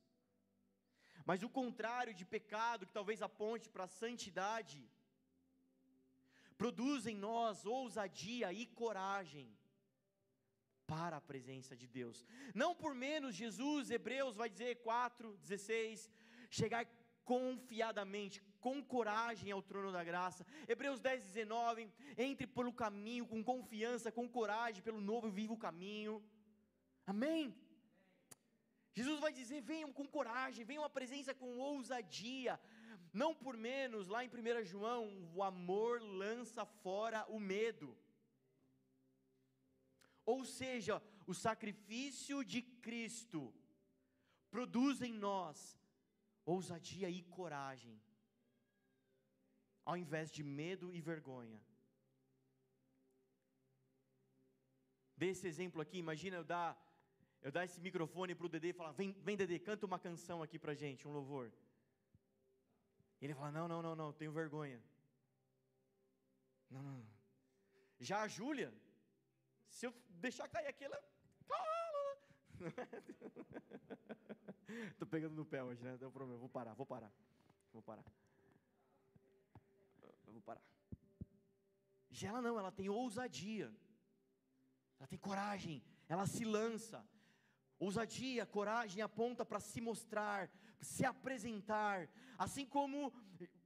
Mas 1.26 1.44
o 1.44 1.50
contrário 1.50 2.14
de 2.14 2.26
pecado, 2.26 2.86
que 2.86 2.94
talvez 2.94 3.22
aponte 3.22 3.70
para 3.70 3.86
a 3.86 3.96
santidade, 4.02 4.80
produz 6.58 7.08
em 7.08 7.16
nós 7.16 7.66
ousadia 7.66 8.52
e 8.54 8.66
coragem 8.66 9.48
para 10.86 11.18
a 11.18 11.22
presença 11.22 11.76
de 11.76 11.88
Deus. 11.88 12.26
Não 12.54 12.76
por 12.76 12.94
menos, 12.94 13.36
Jesus, 13.36 13.90
Hebreus 13.90 14.36
vai 14.36 14.50
dizer 14.50 14.76
4, 14.82 15.38
16, 15.38 16.10
chegar 16.50 16.86
confiadamente, 17.24 18.42
com 18.60 18.84
coragem 18.84 19.52
ao 19.52 19.62
trono 19.62 19.92
da 19.92 20.04
graça. 20.04 20.46
Hebreus 20.68 21.00
10, 21.00 21.24
19, 21.24 21.90
entre 22.18 22.46
pelo 22.46 22.74
caminho 22.74 23.26
com 23.26 23.44
confiança, 23.44 24.12
com 24.12 24.28
coragem, 24.28 24.84
pelo 24.84 25.00
novo 25.00 25.30
e 25.30 25.32
vivo 25.32 25.58
caminho. 25.58 26.22
Amém? 27.06 27.56
Jesus 28.94 29.20
vai 29.20 29.32
dizer: 29.32 29.62
venham 29.62 29.92
com 29.92 30.08
coragem, 30.08 30.66
venham 30.66 30.84
à 30.84 30.90
presença 30.90 31.34
com 31.34 31.58
ousadia. 31.58 32.60
Não 33.14 33.34
por 33.36 33.58
menos, 33.58 34.08
lá 34.08 34.24
em 34.24 34.30
1 34.30 34.66
João, 34.66 35.32
o 35.36 35.44
amor 35.44 36.02
lança 36.02 36.66
fora 36.66 37.26
o 37.28 37.40
medo. 37.40 37.98
Ou 40.26 40.46
seja, 40.46 41.02
o 41.28 41.34
sacrifício 41.34 42.44
de 42.44 42.62
Cristo 42.62 43.54
produz 44.50 45.02
em 45.02 45.14
nós 45.14 45.80
ousadia 46.46 47.10
e 47.10 47.22
coragem, 47.24 48.02
ao 49.86 49.96
invés 49.98 50.32
de 50.32 50.44
medo 50.44 50.94
e 50.94 51.02
vergonha. 51.02 51.62
Desse 55.16 55.48
exemplo 55.48 55.82
aqui, 55.82 55.98
imagina 55.98 56.38
eu 56.38 56.44
dar, 56.44 56.78
eu 57.42 57.52
dar 57.52 57.66
esse 57.66 57.80
microfone 57.80 58.36
para 58.36 58.46
o 58.46 58.50
Dedê 58.50 58.70
e 58.70 58.74
falar: 58.74 58.92
vem, 58.92 59.14
vem 59.22 59.38
Dedê, 59.38 59.60
canta 59.60 59.86
uma 59.86 60.00
canção 60.00 60.42
aqui 60.44 60.60
para 60.60 60.74
gente, 60.74 61.08
um 61.08 61.12
louvor. 61.12 61.52
Ele 63.22 63.34
fala: 63.34 63.52
não, 63.52 63.68
não, 63.68 63.82
não, 63.82 63.96
não, 63.96 64.14
tenho 64.14 64.32
vergonha. 64.32 64.82
Não, 66.70 66.82
não, 66.82 66.98
não. 66.98 67.08
Já 68.00 68.22
a 68.22 68.28
Júlia, 68.28 68.74
se 69.70 69.86
eu 69.86 69.94
deixar 70.10 70.48
cair 70.48 70.68
aquilo, 70.68 70.96
Estou 74.92 75.08
pegando 75.10 75.36
no 75.36 75.46
pé 75.46 75.64
hoje, 75.64 75.84
né? 75.84 75.98
Deu 75.98 76.12
problema. 76.12 76.40
Vou 76.40 76.50
parar, 76.50 76.74
vou 76.74 76.86
parar. 76.86 77.12
Vou 77.74 77.82
parar. 77.82 78.06
Vou 80.26 80.42
parar. 80.42 80.62
Já 82.10 82.30
ela 82.30 82.42
não, 82.42 82.60
ela 82.60 82.72
tem 82.72 82.90
ousadia. 82.90 83.74
Ela 85.00 85.08
tem 85.08 85.18
coragem. 85.18 85.84
Ela 86.08 86.26
se 86.28 86.46
lança. 86.46 87.04
Ousadia, 87.86 88.46
coragem 88.46 89.02
aponta 89.02 89.44
para 89.44 89.60
se 89.60 89.82
mostrar, 89.82 90.42
se 90.80 91.04
apresentar. 91.04 92.08
Assim 92.38 92.64
como 92.64 93.12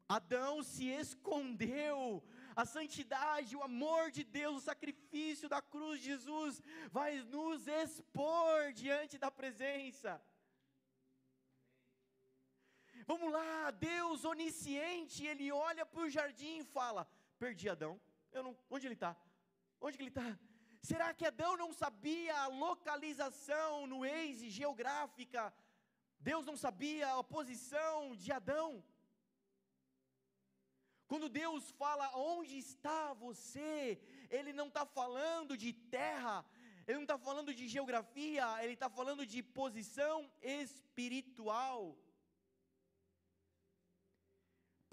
Adão 0.08 0.64
se 0.64 0.86
escondeu, 0.88 2.24
a 2.56 2.64
santidade, 2.66 3.58
o 3.58 3.62
amor 3.62 4.12
de 4.12 4.24
Deus, 4.24 4.56
o 4.56 4.66
sacrifício 4.72 5.50
da 5.50 5.62
cruz 5.62 6.00
de 6.00 6.06
Jesus 6.06 6.62
vai 6.98 7.12
nos 7.24 7.68
expor 7.68 8.72
diante 8.72 9.18
da 9.18 9.30
presença. 9.30 10.22
Vamos 13.06 13.30
lá, 13.34 13.70
Deus 13.72 14.24
onisciente, 14.24 15.26
Ele 15.26 15.52
olha 15.52 15.86
para 15.86 16.04
o 16.04 16.10
jardim 16.10 16.60
e 16.60 16.64
fala: 16.64 17.06
Perdi 17.38 17.68
Adão, 17.68 18.00
eu 18.32 18.42
não, 18.42 18.58
onde 18.70 18.88
ele 18.88 18.94
está? 18.94 19.14
Onde 19.82 19.98
que 19.98 20.04
ele 20.04 20.10
está? 20.10 20.40
Será 20.90 21.08
que 21.18 21.26
Adão 21.26 21.54
não 21.62 21.72
sabia 21.74 22.34
a 22.42 22.48
localização 22.66 23.88
no 23.92 24.00
Waze 24.02 24.50
geográfica? 24.60 25.42
Deus 26.20 26.44
não 26.50 26.58
sabia 26.66 27.06
a 27.14 27.24
posição 27.24 28.16
de 28.16 28.32
Adão? 28.40 28.70
Quando 31.08 31.28
Deus 31.42 31.72
fala 31.82 32.08
onde 32.34 32.56
está 32.66 33.02
você, 33.26 34.00
Ele 34.30 34.54
não 34.60 34.68
está 34.68 34.86
falando 35.00 35.58
de 35.64 35.74
terra, 35.74 36.46
Ele 36.86 36.98
não 37.00 37.08
está 37.10 37.18
falando 37.18 37.52
de 37.60 37.68
geografia, 37.68 38.46
ele 38.64 38.74
está 38.74 38.90
falando 39.00 39.26
de 39.34 39.42
posição 39.42 40.18
espiritual. 40.44 41.98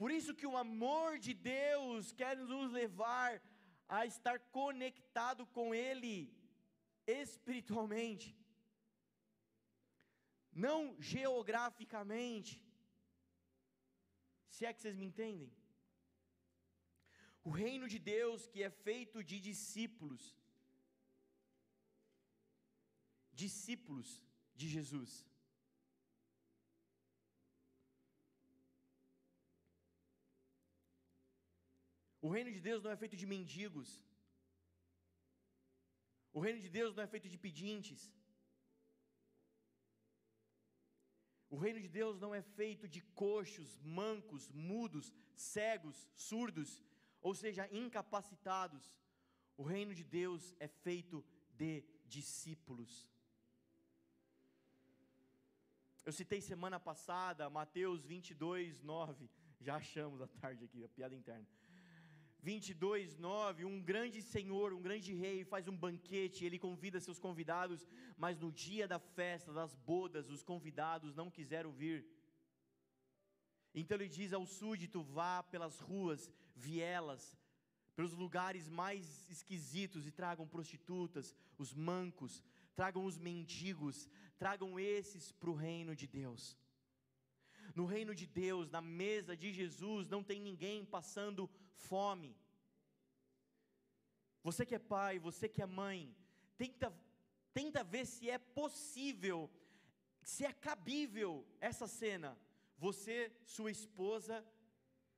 Por 0.00 0.10
isso 0.10 0.34
que 0.34 0.46
o 0.46 0.56
amor 0.56 1.18
de 1.18 1.34
Deus 1.34 2.12
quer 2.12 2.34
nos 2.36 2.72
levar 2.72 3.28
a 3.88 4.06
estar 4.06 4.38
conectado 4.58 5.46
com 5.46 5.74
Ele 5.74 6.34
espiritualmente, 7.06 8.36
não 10.52 10.96
geograficamente. 11.00 12.62
Se 14.48 14.64
é 14.66 14.72
que 14.72 14.80
vocês 14.80 14.96
me 14.96 15.06
entendem? 15.06 15.52
O 17.44 17.50
reino 17.50 17.88
de 17.88 17.98
Deus 17.98 18.46
que 18.46 18.62
é 18.62 18.70
feito 18.70 19.24
de 19.24 19.40
discípulos, 19.40 20.36
discípulos 23.32 24.22
de 24.54 24.68
Jesus. 24.68 25.31
O 32.26 32.28
reino 32.34 32.50
de 32.56 32.60
Deus 32.68 32.80
não 32.84 32.92
é 32.94 32.96
feito 33.02 33.16
de 33.20 33.26
mendigos. 33.34 33.90
O 36.32 36.40
reino 36.44 36.60
de 36.64 36.70
Deus 36.78 36.94
não 36.96 37.02
é 37.06 37.08
feito 37.14 37.28
de 37.32 37.38
pedintes. 37.44 38.02
O 41.54 41.56
reino 41.64 41.80
de 41.84 41.88
Deus 42.00 42.18
não 42.24 42.32
é 42.34 42.40
feito 42.40 42.86
de 42.94 43.00
coxos, 43.22 43.70
mancos, 44.00 44.44
mudos, 44.70 45.12
cegos, 45.34 45.98
surdos, 46.14 46.70
ou 47.20 47.34
seja, 47.34 47.68
incapacitados. 47.82 48.84
O 49.56 49.64
reino 49.72 49.94
de 49.94 50.04
Deus 50.20 50.54
é 50.58 50.68
feito 50.68 51.22
de 51.60 51.84
discípulos. 52.06 52.92
Eu 56.04 56.12
citei 56.12 56.40
semana 56.40 56.80
passada 56.80 57.50
Mateus 57.50 58.04
22, 58.04 58.80
9. 58.80 59.28
Já 59.60 59.76
achamos 59.76 60.20
a 60.20 60.26
tarde 60.26 60.64
aqui, 60.64 60.82
a 60.82 60.88
piada 60.88 61.14
interna. 61.14 61.46
22, 62.42 63.16
9, 63.18 63.64
um 63.64 63.80
grande 63.80 64.20
senhor, 64.20 64.72
um 64.72 64.82
grande 64.82 65.14
rei 65.14 65.44
faz 65.44 65.68
um 65.68 65.76
banquete, 65.76 66.44
ele 66.44 66.58
convida 66.58 66.98
seus 66.98 67.18
convidados, 67.18 67.86
mas 68.16 68.40
no 68.40 68.50
dia 68.50 68.88
da 68.88 68.98
festa, 68.98 69.52
das 69.52 69.76
bodas, 69.76 70.28
os 70.28 70.42
convidados 70.42 71.14
não 71.14 71.30
quiseram 71.30 71.72
vir. 71.72 72.04
Então 73.72 73.96
ele 73.96 74.08
diz 74.08 74.32
ao 74.32 74.44
súdito: 74.44 75.02
vá 75.02 75.42
pelas 75.44 75.78
ruas, 75.78 76.30
vielas, 76.56 77.38
pelos 77.94 78.12
lugares 78.12 78.68
mais 78.68 79.30
esquisitos 79.30 80.04
e 80.04 80.10
tragam 80.10 80.46
prostitutas, 80.48 81.36
os 81.56 81.72
mancos, 81.72 82.42
tragam 82.74 83.04
os 83.04 83.18
mendigos, 83.18 84.08
tragam 84.36 84.80
esses 84.80 85.30
para 85.30 85.50
o 85.50 85.54
reino 85.54 85.94
de 85.94 86.08
Deus. 86.08 86.58
No 87.76 87.86
reino 87.86 88.14
de 88.14 88.26
Deus, 88.26 88.68
na 88.68 88.80
mesa 88.80 89.36
de 89.36 89.52
Jesus, 89.52 90.08
não 90.08 90.22
tem 90.22 90.40
ninguém 90.40 90.84
passando 90.84 91.48
fome. 91.88 92.32
Você 94.46 94.62
que 94.68 94.74
é 94.74 94.78
pai, 94.94 95.14
você 95.28 95.48
que 95.54 95.62
é 95.62 95.66
mãe, 95.66 96.00
tenta, 96.56 96.88
tenta 97.58 97.84
ver 97.94 98.04
se 98.06 98.24
é 98.36 98.38
possível, 98.60 99.38
se 100.32 100.44
é 100.44 100.52
cabível 100.52 101.32
essa 101.60 101.86
cena. 102.00 102.30
Você, 102.84 103.16
sua 103.54 103.70
esposa, 103.70 104.44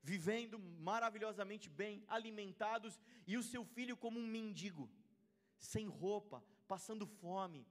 vivendo 0.03 0.59
maravilhosamente 0.91 1.69
bem, 1.81 2.05
alimentados, 2.17 3.01
e 3.27 3.39
o 3.39 3.43
seu 3.43 3.65
filho 3.65 3.97
como 3.97 4.19
um 4.21 4.27
mendigo, 4.27 4.91
sem 5.59 5.87
roupa, 5.87 6.45
passando 6.69 7.07
fome, 7.07 7.67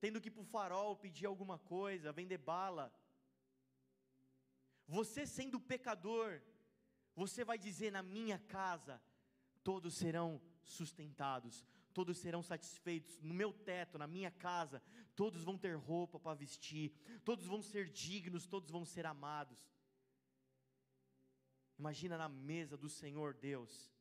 tendo 0.00 0.20
que 0.20 0.28
ir 0.28 0.30
para 0.30 0.46
o 0.46 0.52
farol 0.54 0.96
pedir 0.96 1.26
alguma 1.26 1.58
coisa, 1.58 2.16
vender 2.20 2.38
bala. 2.38 2.86
Você 4.86 5.26
sendo 5.26 5.60
pecador, 5.60 6.40
você 7.18 7.44
vai 7.44 7.58
dizer: 7.58 7.90
na 7.90 8.02
minha 8.02 8.38
casa, 8.38 9.02
todos 9.64 9.94
serão 9.94 10.40
sustentados, 10.62 11.64
todos 11.92 12.16
serão 12.18 12.42
satisfeitos. 12.42 13.20
No 13.20 13.34
meu 13.34 13.52
teto, 13.52 13.98
na 13.98 14.06
minha 14.06 14.30
casa, 14.30 14.80
todos 15.16 15.42
vão 15.42 15.58
ter 15.58 15.74
roupa 15.76 16.20
para 16.20 16.34
vestir, 16.34 16.92
todos 17.24 17.44
vão 17.44 17.60
ser 17.60 17.90
dignos, 17.90 18.46
todos 18.46 18.70
vão 18.70 18.84
ser 18.84 19.04
amados. 19.04 19.68
Imagina 21.76 22.16
na 22.16 22.28
mesa 22.28 22.76
do 22.76 22.88
Senhor 22.88 23.34
Deus, 23.34 23.92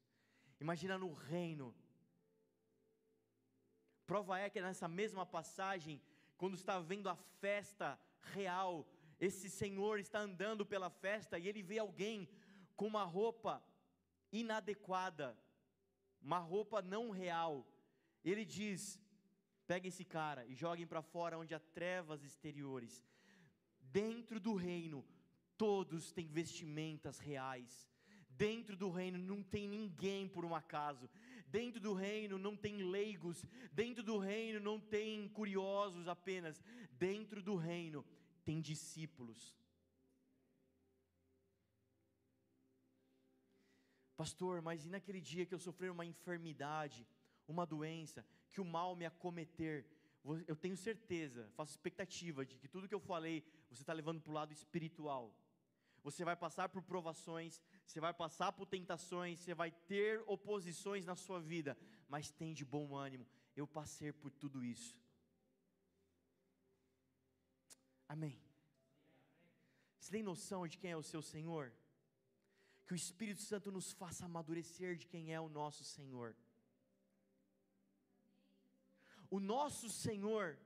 imagina 0.60 0.96
no 0.98 1.12
reino. 1.14 1.76
Prova 4.06 4.40
é 4.40 4.50
que 4.50 4.62
nessa 4.62 4.88
mesma 4.88 5.26
passagem, 5.26 6.02
quando 6.38 6.56
está 6.56 6.80
vendo 6.80 7.10
a 7.10 7.16
festa 7.16 8.00
real, 8.34 8.88
esse 9.20 9.50
Senhor 9.50 10.00
está 10.00 10.20
andando 10.20 10.66
pela 10.66 10.90
festa 10.90 11.38
e 11.38 11.48
ele 11.48 11.62
vê 11.62 11.80
alguém 11.80 12.30
com 12.78 12.86
uma 12.86 13.04
roupa 13.04 13.62
inadequada, 14.32 15.36
uma 16.22 16.38
roupa 16.38 16.82
não 16.82 17.10
real. 17.10 17.68
Ele 18.24 18.46
diz: 18.46 19.02
peguem 19.66 19.90
esse 19.90 20.06
cara 20.06 20.46
e 20.46 20.54
joguem 20.54 20.88
para 20.88 21.02
fora 21.02 21.38
onde 21.38 21.56
há 21.56 21.60
trevas 21.60 22.24
exteriores. 22.24 23.04
Dentro 23.82 24.40
do 24.40 24.54
reino, 24.54 25.04
todos 25.58 26.12
têm 26.12 26.28
vestimentas 26.28 27.18
reais. 27.18 27.90
Dentro 28.30 28.76
do 28.78 28.92
reino 28.92 29.18
não 29.18 29.42
tem 29.42 29.68
ninguém 29.68 30.28
por 30.28 30.46
um 30.46 30.54
acaso. 30.54 31.10
Dentro 31.48 31.80
do 31.80 31.94
reino 31.94 32.38
não 32.38 32.56
tem 32.56 32.84
leigos. 32.84 33.44
Dentro 33.74 34.04
do 34.04 34.20
reino 34.20 34.60
não 34.60 34.80
tem 34.80 35.28
curiosos 35.30 36.08
apenas. 36.08 36.62
Dentro 36.92 37.42
do 37.42 37.56
reino 37.56 38.06
tem 38.46 38.62
discípulos. 38.62 39.58
Pastor, 44.18 44.64
mas 44.64 44.84
e 44.84 44.90
naquele 44.90 45.22
dia 45.22 45.46
que 45.46 45.54
eu 45.54 45.60
sofrer 45.60 45.92
uma 45.92 46.06
enfermidade, 46.06 47.08
uma 47.48 47.66
doença, 47.66 48.26
que 48.50 48.60
o 48.60 48.66
mal 48.66 48.96
me 48.96 49.06
acometer? 49.06 49.86
Eu 50.48 50.56
tenho 50.56 50.76
certeza, 50.76 51.48
faço 51.56 51.72
expectativa 51.74 52.44
de 52.44 52.58
que 52.58 52.68
tudo 52.68 52.88
que 52.88 52.96
eu 52.96 53.00
falei, 53.00 53.46
você 53.70 53.84
está 53.84 53.94
levando 53.94 54.20
para 54.20 54.32
o 54.32 54.34
lado 54.34 54.52
espiritual. 54.52 55.34
Você 56.04 56.26
vai 56.26 56.36
passar 56.36 56.68
por 56.68 56.82
provações, 56.82 57.62
você 57.86 58.00
vai 58.00 58.14
passar 58.14 58.52
por 58.52 58.66
tentações, 58.66 59.40
você 59.40 59.54
vai 59.54 59.72
ter 59.72 60.24
oposições 60.26 61.06
na 61.06 61.16
sua 61.16 61.40
vida, 61.40 61.78
mas 62.10 62.32
tem 62.32 62.54
de 62.54 62.66
bom 62.66 62.96
ânimo. 62.96 63.28
Eu 63.56 63.68
passei 63.68 64.12
por 64.12 64.32
tudo 64.32 64.64
isso. 64.64 64.98
Amém. 68.08 68.42
Você 70.00 70.12
tem 70.12 70.24
noção 70.24 70.68
de 70.68 70.78
quem 70.78 70.92
é 70.92 70.98
o 70.98 71.04
seu 71.04 71.22
Senhor? 71.22 71.72
Que 72.88 72.94
o 72.94 73.02
Espírito 73.04 73.42
Santo 73.42 73.70
nos 73.70 73.92
faça 73.92 74.26
amadurecer 74.26 74.96
de 74.96 75.06
quem 75.06 75.34
é 75.34 75.40
o 75.42 75.50
nosso 75.50 75.84
Senhor. 75.84 76.34
O 79.30 79.42
nosso 79.42 79.90
Senhor 79.90 80.58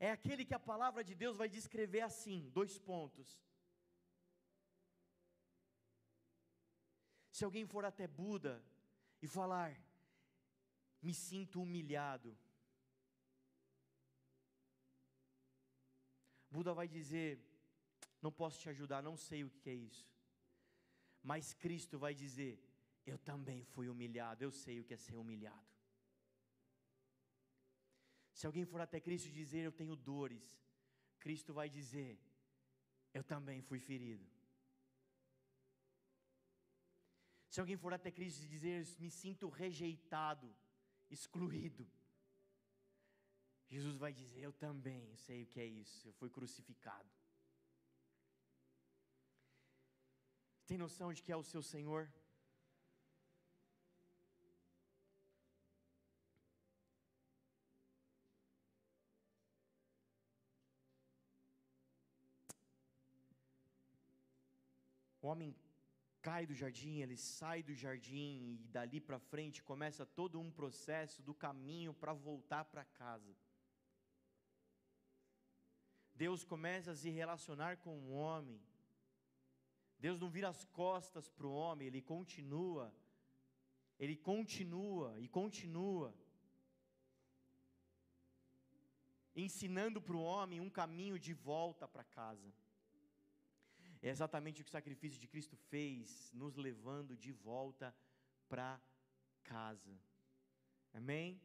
é 0.00 0.10
aquele 0.10 0.46
que 0.46 0.54
a 0.54 0.66
palavra 0.70 1.04
de 1.04 1.14
Deus 1.14 1.36
vai 1.36 1.48
descrever 1.48 2.00
assim: 2.00 2.48
dois 2.54 2.78
pontos. 2.78 3.38
Se 7.30 7.44
alguém 7.44 7.66
for 7.66 7.84
até 7.84 8.06
Buda 8.06 8.64
e 9.20 9.28
falar, 9.28 9.78
me 11.02 11.12
sinto 11.12 11.60
humilhado, 11.60 12.34
Buda 16.50 16.72
vai 16.72 16.88
dizer, 16.88 17.30
não 18.22 18.32
posso 18.32 18.58
te 18.58 18.70
ajudar, 18.70 19.02
não 19.02 19.16
sei 19.18 19.44
o 19.44 19.50
que 19.50 19.70
é 19.70 19.74
isso. 19.74 20.11
Mas 21.22 21.52
Cristo 21.54 21.98
vai 21.98 22.14
dizer: 22.14 22.60
Eu 23.06 23.18
também 23.18 23.64
fui 23.64 23.88
humilhado, 23.88 24.42
eu 24.42 24.50
sei 24.50 24.80
o 24.80 24.84
que 24.84 24.94
é 24.94 24.96
ser 24.96 25.16
humilhado. 25.16 25.72
Se 28.32 28.46
alguém 28.46 28.64
for 28.64 28.80
até 28.80 29.00
Cristo 29.00 29.30
dizer: 29.30 29.62
Eu 29.64 29.72
tenho 29.72 29.94
dores, 29.94 30.60
Cristo 31.20 31.54
vai 31.54 31.68
dizer: 31.70 32.18
Eu 33.14 33.22
também 33.22 33.62
fui 33.62 33.78
ferido. 33.78 34.26
Se 37.48 37.60
alguém 37.60 37.76
for 37.76 37.92
até 37.92 38.10
Cristo 38.10 38.46
dizer: 38.46 38.86
Me 38.98 39.10
sinto 39.10 39.48
rejeitado, 39.48 40.52
excluído, 41.10 41.86
Jesus 43.68 43.96
vai 43.96 44.12
dizer: 44.12 44.42
Eu 44.42 44.52
também 44.52 45.14
sei 45.16 45.44
o 45.44 45.46
que 45.46 45.60
é 45.60 45.66
isso, 45.66 46.08
eu 46.08 46.12
fui 46.12 46.28
crucificado. 46.28 47.21
Tem 50.66 50.78
noção 50.78 51.12
de 51.12 51.22
que 51.22 51.32
é 51.32 51.36
o 51.36 51.42
seu 51.42 51.62
Senhor? 51.62 52.08
O 65.22 65.28
homem 65.28 65.54
cai 66.20 66.44
do 66.46 66.54
jardim, 66.54 67.00
ele 67.00 67.16
sai 67.16 67.62
do 67.62 67.74
jardim 67.74 68.54
e 68.54 68.58
dali 68.72 69.00
para 69.00 69.18
frente 69.18 69.62
começa 69.62 70.04
todo 70.04 70.40
um 70.40 70.50
processo 70.50 71.22
do 71.22 71.32
caminho 71.32 71.94
para 71.94 72.12
voltar 72.12 72.64
para 72.64 72.84
casa. 72.84 73.36
Deus 76.14 76.44
começa 76.44 76.90
a 76.90 76.96
se 76.96 77.08
relacionar 77.10 77.76
com 77.78 77.98
o 77.98 78.12
homem. 78.12 78.60
Deus 80.04 80.18
não 80.18 80.28
vira 80.28 80.48
as 80.48 80.64
costas 80.64 81.28
para 81.28 81.46
o 81.46 81.54
homem, 81.54 81.86
ele 81.86 82.02
continua. 82.02 82.92
Ele 83.98 84.16
continua 84.16 85.08
e 85.20 85.28
continua 85.28 86.12
ensinando 89.34 90.02
para 90.02 90.16
o 90.16 90.22
homem 90.22 90.60
um 90.60 90.68
caminho 90.68 91.18
de 91.18 91.32
volta 91.32 91.86
para 91.86 92.04
casa. 92.04 92.52
É 94.02 94.08
exatamente 94.08 94.60
o 94.60 94.64
que 94.64 94.70
o 94.70 94.78
sacrifício 94.78 95.20
de 95.20 95.28
Cristo 95.28 95.56
fez, 95.56 96.30
nos 96.32 96.56
levando 96.56 97.16
de 97.16 97.30
volta 97.30 97.94
para 98.48 98.82
casa. 99.44 99.96
Amém? 100.92 101.40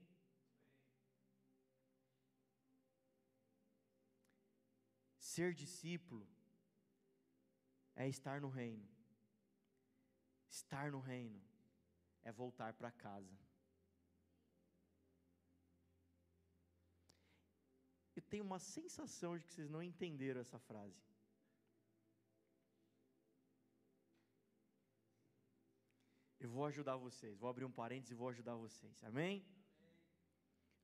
Ser 5.19 5.53
discípulo 5.53 6.27
é 7.97 8.07
estar 8.07 8.39
no 8.39 8.49
reino. 8.49 8.87
Estar 10.49 10.91
no 10.91 10.99
reino 10.99 11.41
é 12.23 12.31
voltar 12.31 12.73
para 12.73 12.91
casa. 12.91 13.37
Eu 18.15 18.21
tenho 18.21 18.43
uma 18.43 18.59
sensação 18.59 19.37
de 19.37 19.43
que 19.45 19.53
vocês 19.53 19.69
não 19.69 19.81
entenderam 19.81 20.41
essa 20.41 20.59
frase. 20.59 21.03
Eu 26.39 26.49
vou 26.49 26.65
ajudar 26.65 26.95
vocês, 26.97 27.37
vou 27.37 27.49
abrir 27.49 27.65
um 27.65 27.71
parênteses 27.71 28.11
e 28.11 28.15
vou 28.21 28.29
ajudar 28.29 28.55
vocês, 28.55 29.03
amém? 29.03 29.45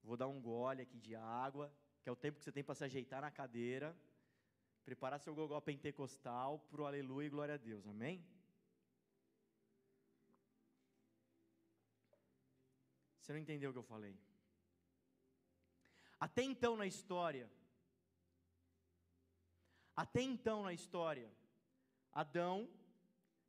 Vou 0.01 0.17
dar 0.17 0.27
um 0.27 0.41
gole 0.41 0.81
aqui 0.81 0.99
de 0.99 1.15
água, 1.15 1.71
que 2.01 2.09
é 2.09 2.11
o 2.11 2.15
tempo 2.15 2.39
que 2.39 2.43
você 2.43 2.51
tem 2.51 2.63
para 2.63 2.75
se 2.75 2.83
ajeitar 2.83 3.21
na 3.21 3.31
cadeira, 3.31 3.95
preparar 4.85 5.19
seu 5.19 5.33
gogó 5.33 5.59
pentecostal 5.61 6.59
para 6.69 6.81
o 6.81 6.85
aleluia 6.85 7.27
e 7.27 7.29
glória 7.29 7.55
a 7.55 7.57
Deus, 7.57 7.87
amém? 7.87 8.25
Você 13.19 13.31
não 13.31 13.39
entendeu 13.39 13.69
o 13.69 13.73
que 13.73 13.79
eu 13.79 13.83
falei? 13.83 14.17
Até 16.19 16.41
então 16.43 16.75
na 16.75 16.85
história, 16.85 17.49
até 19.95 20.21
então 20.21 20.63
na 20.63 20.73
história, 20.73 21.31
Adão 22.11 22.69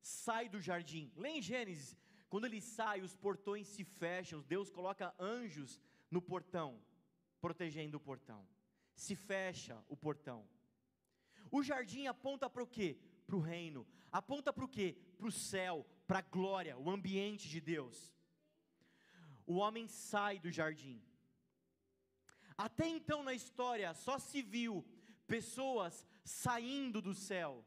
sai 0.01 0.49
do 0.49 0.61
jardim. 0.61 1.13
Lê 1.17 1.31
em 1.31 1.43
Gênesis, 1.43 1.97
quando 2.29 2.47
ele 2.47 2.61
sai, 2.61 3.01
os 3.01 3.15
portões 3.15 3.67
se 3.69 3.85
fecham, 3.85 4.41
Deus 4.43 4.71
coloca 4.71 5.15
anjos 5.19 5.81
no 6.11 6.21
portão, 6.21 6.81
protegendo 7.41 7.97
o 7.97 8.01
portão. 8.01 8.47
Se 8.95 9.15
fecha 9.17 9.83
o 9.89 9.97
portão. 9.97 10.47
O 11.57 11.63
jardim 11.63 12.09
aponta 12.09 12.51
para 12.51 12.65
o 12.65 12.67
quê? 12.67 12.99
Para 13.25 13.37
o 13.37 13.41
reino. 13.41 13.87
Aponta 14.11 14.53
para 14.53 14.65
o 14.65 14.69
quê? 14.77 14.97
Para 15.17 15.29
o 15.29 15.31
céu, 15.31 15.87
para 16.05 16.19
a 16.19 16.23
glória, 16.37 16.77
o 16.77 16.91
ambiente 16.91 17.49
de 17.49 17.61
Deus. 17.61 18.13
O 19.47 19.55
homem 19.63 19.87
sai 19.87 20.41
do 20.41 20.51
jardim. 20.51 21.01
Até 22.59 22.89
então 22.89 23.23
na 23.23 23.33
história 23.33 23.95
só 23.95 24.19
se 24.19 24.43
viu 24.43 24.85
pessoas 25.29 26.05
saindo 26.25 27.01
do 27.01 27.15
céu. 27.15 27.65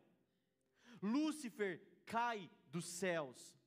Lúcifer 1.02 1.82
cai 2.06 2.52
dos 2.70 2.86
céus. 2.86 3.58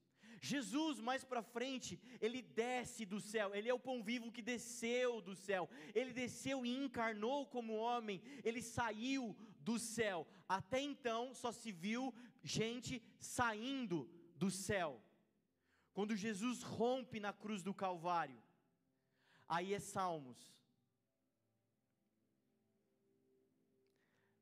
Jesus, 0.42 1.00
mais 1.00 1.22
para 1.22 1.42
frente, 1.42 2.00
ele 2.20 2.40
desce 2.40 3.04
do 3.04 3.20
céu, 3.20 3.54
ele 3.54 3.68
é 3.68 3.74
o 3.74 3.78
pão 3.78 4.02
vivo 4.02 4.33
que 4.33 4.40
desceu 4.40 5.20
do 5.20 5.35
céu, 5.35 5.68
ele 5.94 6.14
desceu 6.14 6.64
e 6.64 6.74
encarnou 6.83 7.46
como 7.46 7.74
homem, 7.74 8.22
ele 8.42 8.62
saiu 8.62 9.37
do 9.70 9.78
céu. 9.78 10.26
Até 10.48 10.80
então 10.80 11.22
só 11.33 11.50
se 11.52 11.70
viu 11.70 12.02
gente 12.42 13.02
saindo 13.20 13.98
do 14.42 14.50
céu. 14.50 15.00
Quando 15.92 16.16
Jesus 16.16 16.62
rompe 16.62 17.20
na 17.20 17.33
cruz 17.33 17.62
do 17.62 17.74
Calvário, 17.85 18.40
aí 19.48 19.72
é 19.74 19.80
Salmos 19.80 20.40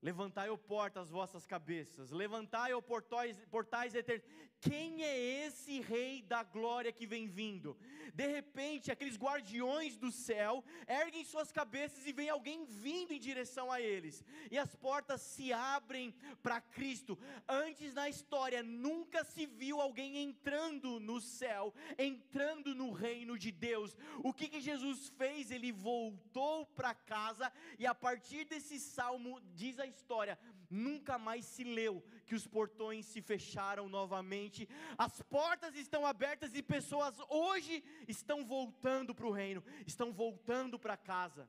Levantai, 0.01 0.49
ó 0.49 0.57
porta, 0.57 1.01
as 1.01 1.11
vossas 1.11 1.45
cabeças, 1.45 2.13
levantai, 2.13 2.73
ó 2.73 2.81
portais, 2.81 3.37
portais 3.51 3.97
eternos. 3.97 4.25
Quem 4.61 5.05
é 5.05 5.47
esse 5.47 5.81
Rei 5.81 6.23
da 6.23 6.43
glória 6.43 6.93
que 6.93 7.07
vem 7.07 7.29
vindo? 7.29 7.77
De 8.13 8.27
repente, 8.27 8.91
aqueles 8.91 9.17
guardiões 9.17 9.97
do 9.97 10.11
céu 10.11 10.65
erguem 10.87 11.25
suas 11.25 11.53
cabeças 11.53 12.07
e 12.07 12.13
vem 12.13 12.29
alguém 12.29 12.65
vindo 12.65 13.13
em 13.13 13.21
direção 13.21 13.71
a 13.71 13.81
eles, 13.81 14.25
e 14.51 14.59
as 14.59 14.75
portas 14.75 15.21
se 15.21 15.53
abrem 15.53 16.15
para 16.43 16.61
Cristo. 16.61 17.19
Antes 17.49 17.95
na 17.95 18.09
história, 18.09 18.63
nunca 18.63 19.25
se 19.25 19.47
viu 19.47 19.81
alguém 19.81 20.19
entrando 20.19 20.99
no 20.99 21.21
céu, 21.21 21.73
entrando 21.97 22.75
no 22.75 22.93
reino 22.93 23.39
de 23.39 23.53
Deus. 23.53 23.97
O 24.25 24.33
que, 24.33 24.49
que 24.49 24.61
Jesus 24.61 25.09
fez? 25.17 25.51
Ele 25.51 25.71
voltou 25.71 26.67
para 26.67 26.95
casa, 26.95 27.53
e 27.79 27.87
a 27.87 27.95
partir 27.95 28.45
desse 28.45 28.79
salmo, 28.81 29.41
diz 29.55 29.79
a 29.79 29.88
história, 29.89 30.39
nunca 30.71 31.19
mais 31.19 31.45
se 31.45 31.65
leu 31.65 32.05
que 32.27 32.35
os 32.35 32.47
portões 32.47 33.07
se 33.07 33.21
fecharam 33.23 33.89
novamente, 33.89 34.69
as 34.97 35.21
portas 35.23 35.75
estão 35.75 36.07
abertas 36.07 36.55
e 36.55 36.63
pessoas 36.63 37.17
hoje 37.29 37.83
estão 38.07 38.45
voltando 38.45 39.15
para 39.15 39.27
o 39.27 39.33
reino, 39.33 39.65
estão 39.87 40.13
voltando 40.13 40.79
para 40.79 40.97
casa. 40.97 41.49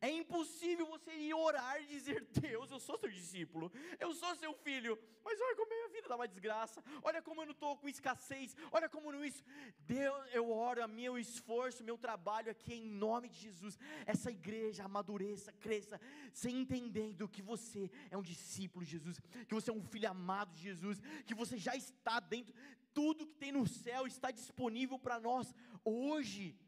É 0.00 0.10
impossível 0.10 0.86
você 0.86 1.12
ir 1.12 1.34
orar 1.34 1.80
e 1.82 1.86
dizer: 1.86 2.26
Deus, 2.32 2.70
eu 2.70 2.80
sou 2.80 2.96
seu 2.98 3.10
discípulo, 3.10 3.70
eu 3.98 4.14
sou 4.14 4.34
seu 4.34 4.54
filho, 4.54 4.98
mas 5.22 5.38
olha 5.38 5.54
como 5.54 5.70
a 5.70 5.76
minha 5.76 5.88
vida 5.88 6.08
dá 6.08 6.16
uma 6.16 6.26
desgraça, 6.26 6.82
olha 7.02 7.20
como 7.20 7.42
eu 7.42 7.46
não 7.46 7.52
estou 7.52 7.76
com 7.76 7.86
escassez, 7.86 8.56
olha 8.72 8.88
como 8.88 9.12
não 9.12 9.22
isso. 9.22 9.44
Deus, 9.80 10.26
eu 10.32 10.50
oro, 10.50 10.82
a 10.82 10.88
meu 10.88 11.18
esforço, 11.18 11.84
meu 11.84 11.98
trabalho 11.98 12.50
aqui 12.50 12.72
em 12.72 12.88
nome 12.88 13.28
de 13.28 13.38
Jesus. 13.38 13.78
Essa 14.06 14.30
igreja 14.30 14.84
amadureça, 14.84 15.52
cresça, 15.52 16.00
sem 16.32 16.60
entendendo 16.62 17.28
que 17.28 17.42
você 17.42 17.90
é 18.10 18.16
um 18.16 18.22
discípulo 18.22 18.82
de 18.82 18.92
Jesus, 18.92 19.20
que 19.46 19.54
você 19.54 19.70
é 19.70 19.74
um 19.74 19.82
filho 19.82 20.08
amado 20.08 20.54
de 20.54 20.62
Jesus, 20.62 20.98
que 21.26 21.34
você 21.34 21.58
já 21.58 21.76
está 21.76 22.20
dentro, 22.20 22.54
tudo 22.94 23.26
que 23.26 23.34
tem 23.34 23.52
no 23.52 23.66
céu 23.66 24.06
está 24.06 24.30
disponível 24.30 24.98
para 24.98 25.20
nós 25.20 25.54
hoje. 25.84 26.58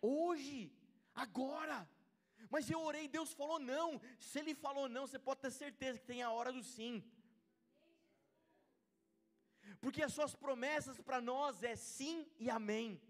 Hoje, 0.00 0.72
agora. 1.12 1.88
Mas 2.54 2.68
eu 2.68 2.80
orei, 2.80 3.06
Deus 3.16 3.32
falou 3.40 3.58
não. 3.72 3.88
Se 4.18 4.38
Ele 4.40 4.54
falou 4.54 4.88
não, 4.88 5.06
você 5.06 5.18
pode 5.18 5.40
ter 5.40 5.52
certeza 5.52 6.00
que 6.00 6.10
tem 6.12 6.22
a 6.22 6.32
hora 6.36 6.52
do 6.52 6.62
sim. 6.62 6.94
Porque 9.80 10.02
as 10.02 10.12
suas 10.12 10.34
promessas 10.34 10.98
para 11.00 11.20
nós 11.20 11.62
é 11.62 11.76
sim 11.76 12.16
e 12.38 12.50
amém. 12.50 13.00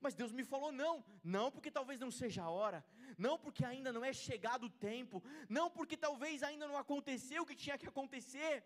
Mas 0.00 0.14
Deus 0.14 0.32
me 0.38 0.44
falou 0.52 0.70
não, 0.72 1.04
não 1.22 1.50
porque 1.50 1.70
talvez 1.70 1.98
não 2.04 2.10
seja 2.10 2.42
a 2.44 2.50
hora, 2.50 2.84
não 3.16 3.34
porque 3.38 3.64
ainda 3.64 3.92
não 3.92 4.04
é 4.04 4.12
chegado 4.12 4.64
o 4.66 4.70
tempo, 4.70 5.22
não 5.48 5.66
porque 5.70 5.96
talvez 5.96 6.42
ainda 6.42 6.66
não 6.66 6.76
aconteceu 6.76 7.42
o 7.42 7.46
que 7.46 7.62
tinha 7.64 7.78
que 7.78 7.90
acontecer. 7.92 8.64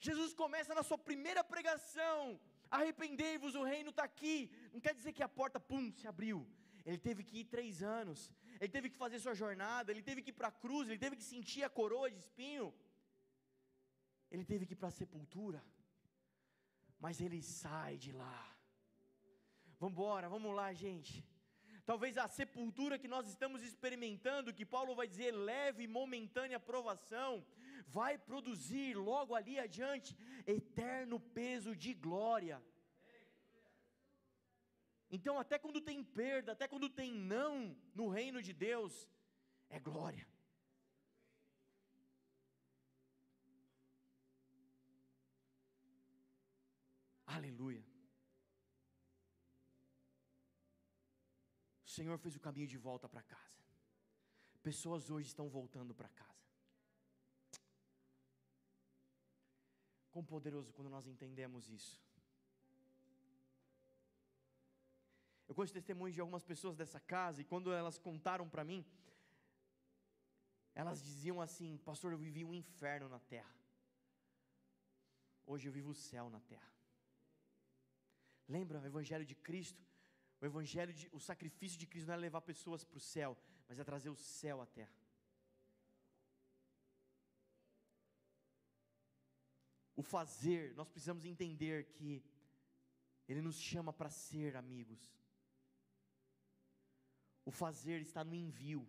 Jesus 0.00 0.32
começa 0.34 0.74
na 0.74 0.82
sua 0.88 0.98
primeira 0.98 1.44
pregação: 1.44 2.40
arrependei-vos, 2.70 3.54
o 3.54 3.62
reino 3.62 3.90
está 3.90 4.04
aqui. 4.04 4.50
Não 4.72 4.80
quer 4.80 4.94
dizer 4.94 5.12
que 5.12 5.22
a 5.22 5.28
porta, 5.28 5.60
pum, 5.60 5.92
se 5.92 6.08
abriu 6.08 6.38
ele 6.84 6.98
teve 6.98 7.22
que 7.22 7.38
ir 7.40 7.44
três 7.44 7.82
anos, 7.82 8.32
ele 8.60 8.72
teve 8.76 8.90
que 8.90 8.96
fazer 8.96 9.18
sua 9.18 9.34
jornada, 9.34 9.90
ele 9.90 10.02
teve 10.02 10.22
que 10.22 10.30
ir 10.30 10.38
para 10.40 10.48
a 10.48 10.58
cruz, 10.64 10.88
ele 10.88 10.98
teve 10.98 11.16
que 11.16 11.24
sentir 11.24 11.62
a 11.64 11.70
coroa 11.70 12.10
de 12.10 12.18
espinho, 12.18 12.72
ele 14.30 14.44
teve 14.44 14.66
que 14.66 14.74
ir 14.74 14.76
para 14.76 14.88
a 14.88 14.98
sepultura, 15.02 15.62
mas 16.98 17.20
ele 17.20 17.42
sai 17.42 17.96
de 17.96 18.12
lá. 18.12 18.40
Vamos 19.78 19.94
embora, 19.94 20.28
vamos 20.28 20.54
lá, 20.54 20.72
gente. 20.72 21.24
Talvez 21.84 22.16
a 22.16 22.28
sepultura 22.28 22.98
que 22.98 23.08
nós 23.08 23.26
estamos 23.26 23.62
experimentando, 23.62 24.54
que 24.54 24.64
Paulo 24.64 24.94
vai 24.94 25.08
dizer 25.08 25.32
leve 25.32 25.82
e 25.82 25.88
momentânea 25.88 26.60
provação, 26.60 27.44
vai 27.88 28.16
produzir 28.16 28.94
logo 28.94 29.34
ali 29.34 29.58
adiante 29.58 30.16
eterno 30.46 31.18
peso 31.18 31.74
de 31.74 31.92
glória. 31.92 32.62
Então, 35.16 35.38
até 35.38 35.58
quando 35.58 35.78
tem 35.78 36.02
perda, 36.02 36.52
até 36.52 36.66
quando 36.66 36.88
tem 36.88 37.12
não 37.12 37.76
no 37.94 38.08
reino 38.08 38.40
de 38.42 38.54
Deus, 38.54 39.06
é 39.68 39.78
glória. 39.78 40.26
Aleluia. 47.26 47.84
O 51.84 51.90
Senhor 51.90 52.18
fez 52.18 52.34
o 52.34 52.40
caminho 52.40 52.66
de 52.66 52.78
volta 52.78 53.06
para 53.06 53.22
casa. 53.22 53.60
Pessoas 54.62 55.10
hoje 55.10 55.28
estão 55.28 55.50
voltando 55.50 55.94
para 55.94 56.08
casa. 56.08 56.32
Quão 60.10 60.24
poderoso 60.24 60.72
quando 60.72 60.88
nós 60.88 61.06
entendemos 61.06 61.68
isso. 61.68 62.00
Eu 65.52 65.54
conheço 65.54 65.74
testemunhos 65.74 66.14
de 66.14 66.20
algumas 66.22 66.42
pessoas 66.42 66.74
dessa 66.74 66.98
casa 66.98 67.42
e 67.42 67.44
quando 67.44 67.70
elas 67.70 67.98
contaram 67.98 68.48
para 68.48 68.64
mim, 68.64 68.82
elas 70.74 71.02
diziam 71.02 71.42
assim: 71.42 71.76
Pastor, 71.76 72.10
eu 72.10 72.16
vivi 72.16 72.42
um 72.42 72.54
inferno 72.54 73.06
na 73.06 73.18
terra. 73.18 73.54
Hoje 75.44 75.68
eu 75.68 75.72
vivo 75.74 75.90
o 75.90 75.94
céu 75.94 76.30
na 76.30 76.40
terra. 76.40 76.72
Lembra 78.48 78.80
o 78.80 78.86
Evangelho 78.86 79.26
de 79.26 79.34
Cristo? 79.34 79.84
O 80.40 80.46
Evangelho, 80.46 80.94
de, 80.94 81.06
o 81.12 81.20
sacrifício 81.20 81.78
de 81.78 81.86
Cristo 81.86 82.06
não 82.06 82.14
é 82.14 82.16
levar 82.16 82.40
pessoas 82.40 82.82
para 82.82 82.96
o 82.96 83.06
céu, 83.14 83.36
mas 83.68 83.78
é 83.78 83.84
trazer 83.84 84.08
o 84.08 84.16
céu 84.16 84.62
à 84.62 84.64
terra. 84.64 84.96
O 89.94 90.02
fazer, 90.02 90.74
nós 90.74 90.88
precisamos 90.88 91.26
entender 91.26 91.92
que 91.92 92.24
Ele 93.28 93.42
nos 93.42 93.58
chama 93.60 93.92
para 93.92 94.08
ser 94.08 94.56
amigos. 94.56 95.21
O 97.44 97.50
fazer 97.50 98.00
está 98.00 98.22
no 98.24 98.34
envio. 98.34 98.86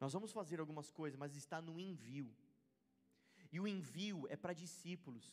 Nós 0.00 0.12
vamos 0.12 0.32
fazer 0.32 0.60
algumas 0.60 0.90
coisas, 0.90 1.18
mas 1.18 1.34
está 1.34 1.60
no 1.60 1.78
envio. 1.78 2.32
E 3.50 3.58
o 3.58 3.66
envio 3.66 4.26
é 4.28 4.36
para 4.36 4.52
discípulos. 4.52 5.26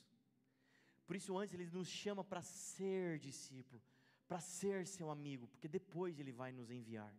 Por 1.05 1.15
isso, 1.15 1.37
antes 1.37 1.53
ele 1.53 1.67
nos 1.67 1.87
chama 1.87 2.23
para 2.23 2.41
ser 2.41 3.19
discípulo, 3.19 3.81
para 4.27 4.39
ser 4.39 4.87
seu 4.87 5.09
amigo, 5.11 5.47
porque 5.47 5.67
depois 5.67 6.19
ele 6.19 6.31
vai 6.31 6.51
nos 6.51 6.71
enviar. 6.71 7.13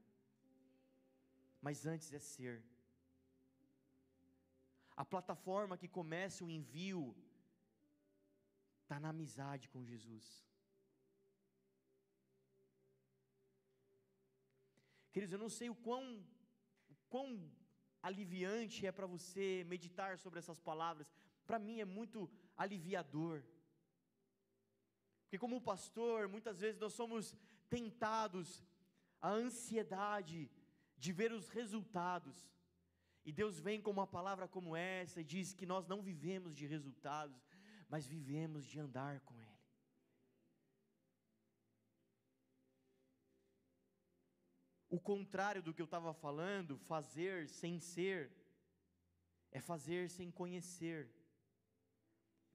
Mas 1.61 1.87
antes 1.87 2.13
é 2.13 2.19
ser. 2.19 2.65
A 4.97 5.05
plataforma 5.05 5.77
que 5.77 5.87
começa 5.87 6.45
o 6.45 6.51
envio 6.51 7.15
está 8.83 8.99
na 8.99 9.11
amizade 9.11 9.69
com 9.69 9.85
Jesus. 9.85 10.27
Queridos, 15.17 15.33
eu 15.33 15.39
não 15.39 15.49
sei 15.49 15.71
o 15.71 15.75
quão, 15.75 16.23
o 16.91 16.95
quão 17.09 17.51
aliviante 18.03 18.87
é 18.87 18.93
para 18.93 19.07
você 19.07 19.65
meditar 19.67 20.19
sobre 20.19 20.39
essas 20.39 20.61
palavras. 20.61 21.11
Para 21.47 21.59
mim 21.59 21.81
é 21.81 21.87
muito 21.87 22.31
aliviador. 22.55 23.43
Porque, 25.23 25.39
como 25.39 25.59
pastor, 25.59 26.29
muitas 26.29 26.61
vezes 26.61 26.79
nós 26.79 26.93
somos 26.93 27.35
tentados 27.71 28.63
a 29.19 29.31
ansiedade 29.31 30.51
de 30.99 31.13
ver 31.15 31.33
os 31.33 31.49
resultados. 31.49 32.37
E 33.25 33.33
Deus 33.33 33.59
vem 33.59 33.81
com 33.81 33.91
uma 33.91 34.07
palavra 34.07 34.47
como 34.47 34.77
essa 34.77 35.23
e 35.23 35.25
diz 35.25 35.55
que 35.55 35.65
nós 35.65 35.87
não 35.87 36.03
vivemos 36.03 36.55
de 36.55 36.67
resultados, 36.67 37.49
mas 37.89 38.07
vivemos 38.07 38.67
de 38.67 38.79
andar 38.79 39.21
com 39.21 39.41
Ele. 39.41 39.46
O 44.97 45.01
contrário 45.13 45.63
do 45.63 45.75
que 45.75 45.83
eu 45.83 45.91
estava 45.91 46.13
falando, 46.15 46.79
fazer 46.79 47.51
sem 47.61 47.79
ser, 47.79 48.21
é 49.51 49.61
fazer 49.61 50.09
sem 50.09 50.31
conhecer. 50.31 51.01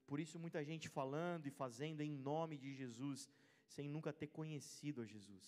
Por 0.07 0.19
isso, 0.23 0.39
muita 0.39 0.63
gente 0.69 0.89
falando 0.89 1.45
e 1.45 1.51
fazendo 1.51 2.01
em 2.01 2.13
nome 2.31 2.57
de 2.63 2.73
Jesus, 2.73 3.29
sem 3.75 3.87
nunca 3.87 4.11
ter 4.11 4.29
conhecido 4.39 5.03
a 5.03 5.05
Jesus. 5.05 5.45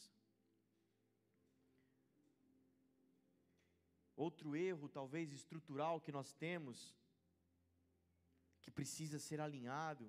Outro 4.15 4.55
erro, 4.55 4.87
talvez 4.87 5.33
estrutural, 5.33 5.99
que 5.99 6.11
nós 6.11 6.31
temos, 6.45 6.95
que 8.61 8.69
precisa 8.69 9.17
ser 9.17 9.41
alinhado, 9.41 10.05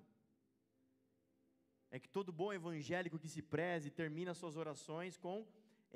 é 1.90 1.98
que 1.98 2.10
todo 2.10 2.38
bom 2.42 2.52
evangélico 2.52 3.18
que 3.18 3.34
se 3.36 3.40
preze 3.40 3.90
termina 4.02 4.34
suas 4.34 4.56
orações 4.64 5.16
com 5.16 5.46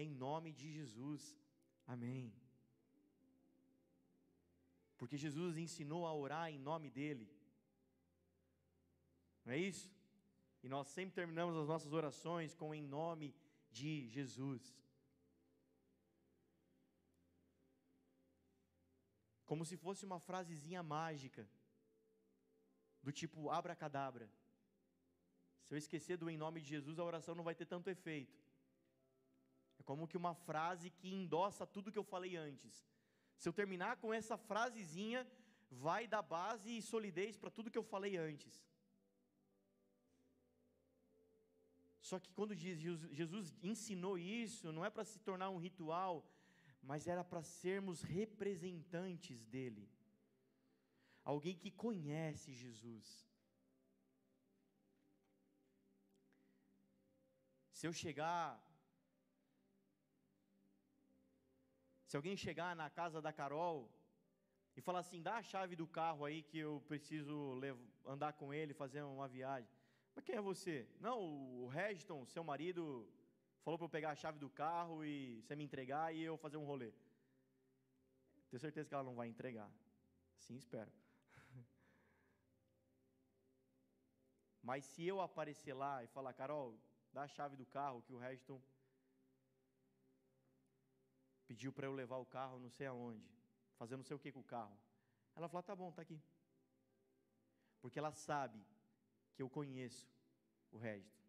em 0.05 0.11
nome 0.25 0.53
de 0.61 0.73
Jesus. 0.79 1.23
Amém. 1.87 2.33
Porque 4.97 5.17
Jesus 5.27 5.59
ensinou 5.59 6.07
a 6.07 6.15
orar 6.15 6.47
em 6.51 6.59
nome 6.71 6.91
dEle. 6.91 7.29
Não 9.45 9.53
é 9.53 9.59
isso? 9.59 9.89
E 10.63 10.69
nós 10.69 10.89
sempre 10.89 11.15
terminamos 11.21 11.57
as 11.57 11.69
nossas 11.69 11.93
orações 11.93 12.55
com 12.55 12.75
em 12.75 12.83
nome 12.83 13.29
de 13.71 14.09
Jesus. 14.09 14.63
como 19.49 19.65
se 19.65 19.79
fosse 19.79 20.05
uma 20.05 20.21
frasezinha 20.21 20.83
mágica, 20.83 21.49
do 23.03 23.11
tipo 23.11 23.49
abracadabra. 23.49 24.31
Se 25.65 25.73
eu 25.73 25.79
esquecer 25.79 26.19
do 26.19 26.29
em 26.29 26.37
nome 26.37 26.61
de 26.61 26.69
Jesus, 26.69 26.99
a 26.99 27.05
oração 27.05 27.35
não 27.35 27.43
vai 27.43 27.55
ter 27.55 27.65
tanto 27.65 27.89
efeito. 27.89 28.39
Como 29.89 30.07
que 30.07 30.19
uma 30.23 30.35
frase 30.35 30.91
que 30.91 31.09
endossa 31.19 31.67
tudo 31.75 31.91
que 31.91 32.01
eu 32.01 32.05
falei 32.05 32.37
antes. 32.37 32.75
Se 33.39 33.49
eu 33.49 33.55
terminar 33.61 33.97
com 33.97 34.13
essa 34.13 34.37
frasezinha, 34.37 35.27
vai 35.71 36.07
dar 36.07 36.21
base 36.21 36.77
e 36.77 36.83
solidez 36.83 37.39
para 37.39 37.55
tudo 37.57 37.71
que 37.71 37.79
eu 37.79 37.83
falei 37.95 38.19
antes. 38.19 38.55
Só 42.03 42.19
que 42.19 42.31
quando 42.33 42.55
Jesus 42.55 43.57
ensinou 43.63 44.19
isso, 44.19 44.71
não 44.73 44.85
é 44.85 44.91
para 44.91 45.05
se 45.05 45.19
tornar 45.21 45.49
um 45.49 45.57
ritual, 45.57 46.15
mas 46.83 47.07
era 47.07 47.25
para 47.25 47.43
sermos 47.43 48.03
representantes 48.03 49.47
dele. 49.47 49.91
Alguém 51.25 51.57
que 51.57 51.71
conhece 51.71 52.53
Jesus. 52.53 53.27
Se 57.73 57.87
eu 57.87 57.93
chegar 58.05 58.68
Se 62.09 62.17
alguém 62.17 62.35
chegar 62.39 62.75
na 62.75 62.89
casa 62.89 63.21
da 63.21 63.31
Carol 63.31 63.87
e 64.75 64.81
falar 64.81 65.01
assim, 65.01 65.21
dá 65.21 65.37
a 65.37 65.43
chave 65.43 65.77
do 65.77 65.87
carro 65.87 66.25
aí 66.25 66.43
que 66.43 66.57
eu 66.57 66.83
preciso 66.89 67.53
levar, 67.53 67.85
andar 68.07 68.33
com 68.33 68.55
ele, 68.55 68.73
fazer 68.73 69.03
uma 69.03 69.29
viagem. 69.29 69.71
Mas 70.15 70.25
quem 70.25 70.35
é 70.35 70.41
você? 70.41 70.89
Não, 71.01 71.21
o 71.63 71.69
Regiton, 71.69 72.25
seu 72.25 72.43
marido, 72.43 73.07
falou 73.63 73.77
para 73.77 73.85
eu 73.85 73.91
pegar 73.91 74.11
a 74.13 74.15
chave 74.15 74.39
do 74.39 74.49
carro 74.49 75.05
e 75.05 75.43
você 75.43 75.55
me 75.55 75.65
entregar 75.65 76.15
e 76.15 76.23
eu 76.23 76.39
fazer 76.39 76.57
um 76.57 76.65
rolê. 76.65 76.95
Tenho 78.49 78.59
certeza 78.59 78.89
que 78.89 78.95
ela 78.95 79.05
não 79.05 79.15
vai 79.15 79.29
entregar. 79.29 79.71
Sim, 80.39 80.57
espero. 80.57 80.91
Mas 84.63 84.87
se 84.87 85.05
eu 85.05 85.21
aparecer 85.21 85.75
lá 85.75 86.03
e 86.03 86.07
falar, 86.07 86.33
Carol, 86.33 86.81
dá 87.13 87.25
a 87.25 87.29
chave 87.29 87.55
do 87.55 87.67
carro 87.67 88.01
que 88.01 88.15
o 88.15 88.19
Reston 88.19 88.59
pediu 91.49 91.73
para 91.73 91.87
eu 91.87 91.95
levar 92.01 92.19
o 92.19 92.27
carro 92.27 92.59
não 92.65 92.71
sei 92.79 92.87
aonde, 92.87 93.27
fazer 93.81 93.97
não 93.97 94.05
sei 94.09 94.15
o 94.17 94.23
que 94.23 94.31
com 94.37 94.41
o 94.41 94.51
carro. 94.57 94.79
Ela 95.35 95.49
falou, 95.49 95.63
tá 95.63 95.75
bom, 95.75 95.91
tá 95.91 96.03
aqui. 96.03 96.21
Porque 97.81 97.99
ela 97.99 98.13
sabe 98.13 98.61
que 99.35 99.43
eu 99.43 99.49
conheço 99.49 100.07
o 100.71 100.79
Registro. 100.79 101.27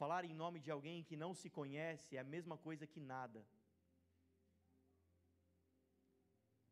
Falar 0.00 0.24
em 0.26 0.34
nome 0.42 0.60
de 0.60 0.70
alguém 0.70 1.02
que 1.02 1.16
não 1.16 1.32
se 1.34 1.48
conhece 1.58 2.16
é 2.16 2.20
a 2.20 2.30
mesma 2.34 2.56
coisa 2.66 2.86
que 2.86 3.00
nada. 3.00 3.44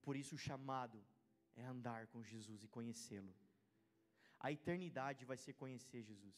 Por 0.03 0.15
isso, 0.23 0.35
o 0.35 0.43
chamado 0.47 1.03
é 1.57 1.65
andar 1.65 2.07
com 2.09 2.23
Jesus 2.23 2.63
e 2.63 2.69
conhecê-lo. 2.69 3.35
A 4.39 4.53
eternidade 4.53 5.25
vai 5.25 5.39
ser 5.39 5.55
conhecer 5.55 6.03
Jesus. 6.03 6.37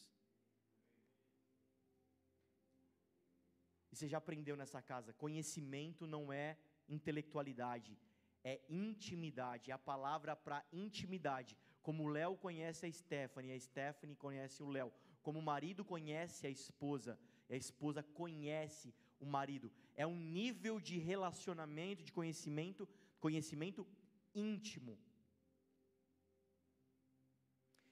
Você 3.97 4.07
já 4.07 4.17
aprendeu 4.17 4.55
nessa 4.55 4.81
casa: 4.81 5.13
conhecimento 5.13 6.05
não 6.05 6.31
é 6.31 6.57
intelectualidade, 6.87 7.97
é 8.43 8.61
intimidade. 8.69 9.71
É 9.71 9.73
a 9.73 9.79
palavra 9.79 10.35
para 10.35 10.65
intimidade. 10.71 11.57
Como 11.81 12.03
o 12.03 12.07
Léo 12.07 12.35
conhece 12.35 12.85
a 12.85 12.91
Stephanie, 12.91 13.53
a 13.53 13.59
Stephanie 13.59 14.15
conhece 14.15 14.61
o 14.61 14.69
Léo 14.69 14.91
como 15.27 15.39
o 15.39 15.43
marido 15.43 15.83
conhece 15.83 16.47
a 16.47 16.49
esposa, 16.49 17.19
a 17.49 17.55
esposa 17.57 18.01
conhece 18.01 18.95
o 19.19 19.25
marido. 19.25 19.69
É 19.93 20.07
um 20.07 20.17
nível 20.17 20.79
de 20.79 20.97
relacionamento, 20.97 22.01
de 22.01 22.13
conhecimento, 22.13 22.87
conhecimento 23.19 23.85
íntimo. 24.33 24.97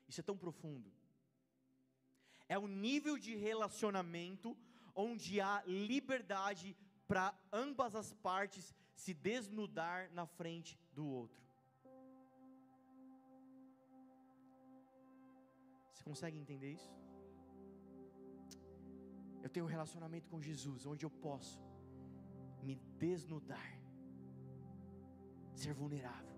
Isso 0.08 0.22
é 0.22 0.24
tão 0.24 0.38
profundo. 0.38 0.90
É 2.48 2.58
um 2.58 2.70
nível 2.70 3.18
de 3.18 3.36
relacionamento 3.36 4.58
onde 4.96 5.42
há 5.42 5.64
liberdade 5.66 6.76
para 7.08 7.38
ambas 7.52 7.96
as 7.96 8.14
partes 8.14 8.74
se 8.96 9.14
desnudar 9.14 10.10
na 10.12 10.26
frente 10.26 10.80
do 10.94 11.06
outro. 11.06 11.44
Você 15.92 16.04
consegue 16.04 16.38
entender 16.38 16.72
isso? 16.72 16.94
Eu 19.44 19.50
tenho 19.50 19.66
um 19.66 19.70
relacionamento 19.70 20.28
com 20.30 20.42
Jesus, 20.42 20.86
onde 20.86 21.06
eu 21.06 21.10
posso 21.10 21.62
me 22.64 22.76
desnudar. 22.98 23.74
ser 25.54 25.74
vulnerável. 25.74 26.36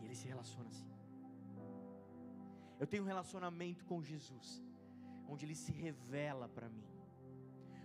E 0.00 0.04
ele 0.06 0.14
se 0.14 0.26
relaciona 0.26 0.70
assim. 0.70 0.88
Eu 2.80 2.86
tenho 2.86 3.02
um 3.02 3.06
relacionamento 3.06 3.84
com 3.84 4.02
Jesus, 4.02 4.62
onde 5.28 5.44
ele 5.44 5.54
se 5.54 5.72
revela 5.72 6.48
para 6.48 6.68
mim, 6.68 6.88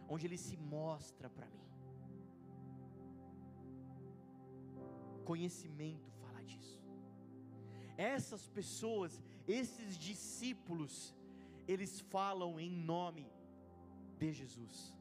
onde 0.07 0.25
ele 0.27 0.37
se 0.37 0.55
mostra 0.57 1.29
para 1.29 1.47
mim. 1.47 1.67
Conhecimento 5.25 6.09
fala 6.21 6.43
disso. 6.43 6.81
Essas 7.97 8.47
pessoas, 8.47 9.21
esses 9.47 9.97
discípulos, 9.97 11.15
eles 11.67 11.99
falam 12.15 12.59
em 12.59 12.69
nome 12.69 13.25
de 14.17 14.31
Jesus. 14.31 14.93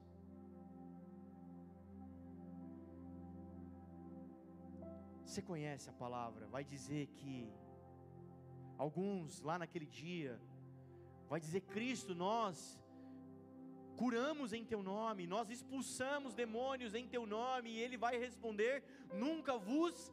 Você 5.24 5.40
conhece 5.40 5.88
a 5.88 5.93
palavra, 5.93 6.47
vai 6.47 6.62
dizer 6.62 7.07
que 7.18 7.51
alguns 8.76 9.40
lá 9.40 9.59
naquele 9.59 9.86
dia 9.86 10.38
vai 11.29 11.41
dizer 11.41 11.62
Cristo, 11.62 12.14
nós 12.14 12.79
curamos 13.97 14.53
em 14.53 14.64
teu 14.64 14.83
nome, 14.83 15.27
nós 15.27 15.51
expulsamos 15.51 16.35
demônios 16.35 16.95
em 16.95 17.07
teu 17.07 17.27
nome, 17.27 17.70
e 17.70 17.79
ele 17.79 17.97
vai 17.97 18.18
responder: 18.18 18.83
nunca 19.12 19.57
vos 19.57 20.12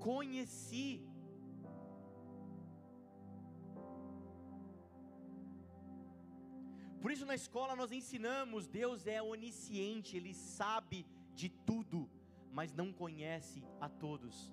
conheci. 0.00 1.06
Por 7.00 7.10
isso 7.10 7.24
na 7.24 7.34
escola 7.34 7.74
nós 7.74 7.92
ensinamos, 7.92 8.66
Deus 8.66 9.06
é 9.06 9.22
onisciente, 9.22 10.16
ele 10.16 10.34
sabe 10.34 11.06
de 11.34 11.48
tudo, 11.48 12.10
mas 12.52 12.74
não 12.74 12.92
conhece 12.92 13.64
a 13.80 13.88
todos. 13.88 14.52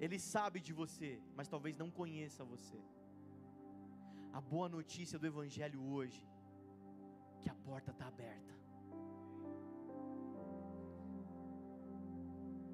Ele 0.00 0.18
sabe 0.18 0.60
de 0.60 0.72
você, 0.72 1.20
mas 1.36 1.48
talvez 1.48 1.76
não 1.76 1.90
conheça 1.90 2.44
você. 2.44 2.80
A 4.32 4.40
boa 4.40 4.68
notícia 4.68 5.18
do 5.18 5.26
Evangelho 5.26 5.80
hoje, 5.82 6.22
que 7.40 7.50
a 7.50 7.54
porta 7.54 7.90
está 7.90 8.06
aberta. 8.06 8.54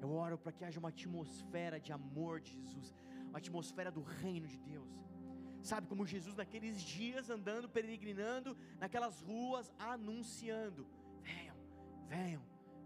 Eu 0.01 0.11
oro 0.11 0.37
para 0.37 0.51
que 0.51 0.63
haja 0.63 0.79
uma 0.79 0.89
atmosfera 0.89 1.79
de 1.79 1.91
amor 1.91 2.39
de 2.39 2.51
Jesus, 2.51 2.93
uma 3.29 3.39
atmosfera 3.39 3.91
do 3.91 4.01
reino 4.01 4.47
de 4.47 4.57
Deus. 4.57 4.91
Sabe 5.63 5.87
como 5.87 6.05
Jesus 6.05 6.35
naqueles 6.35 6.79
dias 6.79 7.31
andando, 7.35 7.67
peregrinando 7.67 8.55
naquelas 8.77 9.19
ruas, 9.19 9.73
anunciando: 9.79 10.87
venham, 11.23 11.57
venham, 12.07 12.43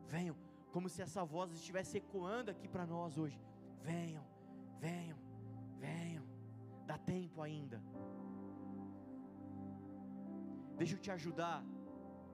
venham, 0.07 0.37
como 0.71 0.87
se 0.87 1.01
essa 1.01 1.25
voz 1.25 1.51
estivesse 1.51 1.97
ecoando 1.97 2.51
aqui 2.51 2.69
para 2.69 2.85
nós 2.85 3.17
hoje. 3.17 3.37
Venham, 3.81 4.25
venham, 4.85 5.17
venham, 5.85 6.25
dá 6.89 6.97
tempo 6.97 7.41
ainda. 7.47 7.79
Deixa 10.81 10.95
eu 10.95 11.01
te 11.05 11.11
ajudar. 11.17 11.59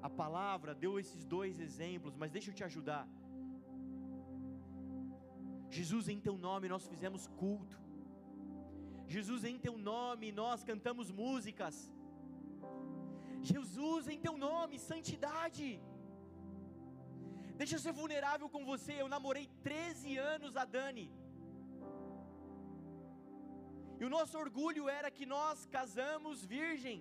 A 0.07 0.09
palavra 0.21 0.75
deu 0.83 0.93
esses 1.01 1.21
dois 1.35 1.59
exemplos, 1.67 2.15
mas 2.21 2.31
deixa 2.35 2.51
eu 2.51 2.57
te 2.59 2.63
ajudar. 2.69 3.05
Jesus, 5.77 6.07
em 6.13 6.19
teu 6.27 6.35
nome 6.47 6.69
nós 6.73 6.85
fizemos 6.91 7.23
culto. 7.41 7.77
Jesus, 9.15 9.43
em 9.51 9.57
teu 9.65 9.75
nome 9.91 10.27
nós 10.41 10.63
cantamos 10.69 11.09
músicas. 11.23 11.75
Jesus, 13.51 14.07
em 14.13 14.19
teu 14.25 14.35
nome, 14.47 14.77
santidade. 14.91 15.67
Deixa 17.59 17.75
eu 17.75 17.83
ser 17.85 17.93
vulnerável 18.01 18.47
com 18.53 18.63
você. 18.71 18.93
Eu 19.01 19.09
namorei 19.15 19.45
13 19.63 20.17
anos 20.33 20.55
a 20.63 20.65
Dani. 20.77 21.07
E 23.99 24.03
o 24.07 24.09
nosso 24.15 24.37
orgulho 24.45 24.85
era 24.99 25.09
que 25.17 25.25
nós 25.35 25.65
casamos 25.77 26.43
virgem. 26.57 26.97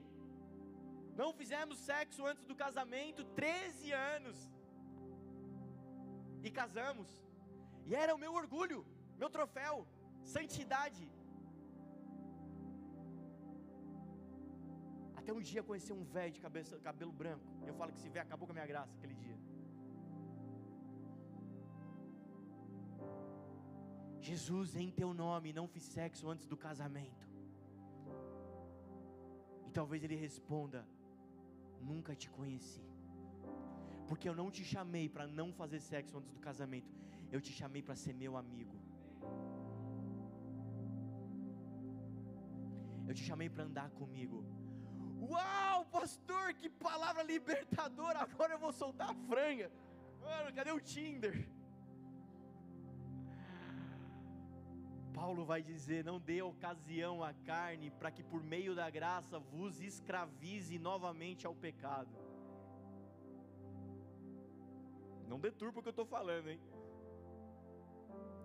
Não 1.20 1.30
fizemos 1.40 1.78
sexo 1.90 2.26
antes 2.30 2.44
do 2.50 2.56
casamento, 2.64 3.24
13 3.40 3.92
anos. 4.14 4.38
E 6.46 6.50
casamos. 6.60 7.10
E 7.88 7.94
era 8.02 8.14
o 8.14 8.22
meu 8.24 8.32
orgulho, 8.42 8.80
meu 9.22 9.30
troféu, 9.36 9.74
santidade. 10.36 11.04
Até 15.20 15.32
um 15.32 15.44
dia 15.50 15.62
conheci 15.62 15.92
um 15.92 16.04
velho 16.16 16.32
de 16.36 16.40
cabeça, 16.46 16.78
cabelo 16.88 17.12
branco. 17.12 17.46
Eu 17.66 17.74
falo 17.74 17.92
que 17.92 17.98
esse 17.98 18.10
velho 18.14 18.26
acabou 18.26 18.46
com 18.46 18.52
a 18.54 18.58
minha 18.58 18.70
graça 18.72 18.94
aquele 18.96 19.14
dia. 19.14 19.36
Jesus, 24.28 24.74
em 24.74 24.90
teu 24.90 25.12
nome, 25.12 25.52
não 25.52 25.66
fiz 25.68 25.82
sexo 25.82 26.30
antes 26.30 26.46
do 26.46 26.56
casamento. 26.56 27.28
E 29.66 29.70
talvez 29.70 30.02
ele 30.02 30.16
responda: 30.16 30.86
Nunca 31.78 32.16
te 32.16 32.30
conheci. 32.30 32.82
Porque 34.08 34.26
eu 34.26 34.34
não 34.34 34.50
te 34.50 34.64
chamei 34.64 35.10
para 35.10 35.26
não 35.26 35.52
fazer 35.52 35.80
sexo 35.80 36.16
antes 36.16 36.30
do 36.30 36.40
casamento. 36.40 36.90
Eu 37.30 37.40
te 37.46 37.52
chamei 37.52 37.82
para 37.82 37.96
ser 37.96 38.14
meu 38.14 38.34
amigo. 38.42 38.76
Eu 43.06 43.14
te 43.14 43.22
chamei 43.22 43.50
para 43.50 43.64
andar 43.64 43.90
comigo. 43.90 44.42
Uau, 45.20 45.84
pastor, 45.86 46.54
que 46.54 46.70
palavra 46.70 47.22
libertadora! 47.22 48.20
Agora 48.20 48.54
eu 48.54 48.58
vou 48.58 48.72
soltar 48.72 49.10
a 49.10 49.14
franga. 49.14 49.70
Mano, 50.22 50.54
cadê 50.54 50.72
o 50.72 50.80
Tinder? 50.80 51.46
Paulo 55.18 55.42
vai 55.52 55.62
dizer: 55.62 56.00
Não 56.04 56.18
dê 56.28 56.38
ocasião 56.42 57.14
à 57.22 57.32
carne, 57.50 57.88
para 58.00 58.10
que 58.10 58.22
por 58.32 58.42
meio 58.54 58.74
da 58.80 58.88
graça 58.98 59.38
vos 59.38 59.80
escravize 59.80 60.78
novamente 60.90 61.46
ao 61.46 61.54
pecado. 61.66 62.14
Não 65.30 65.38
deturpa 65.46 65.78
o 65.78 65.82
que 65.82 65.90
eu 65.92 65.96
estou 65.98 66.08
falando, 66.16 66.48
hein? 66.50 66.60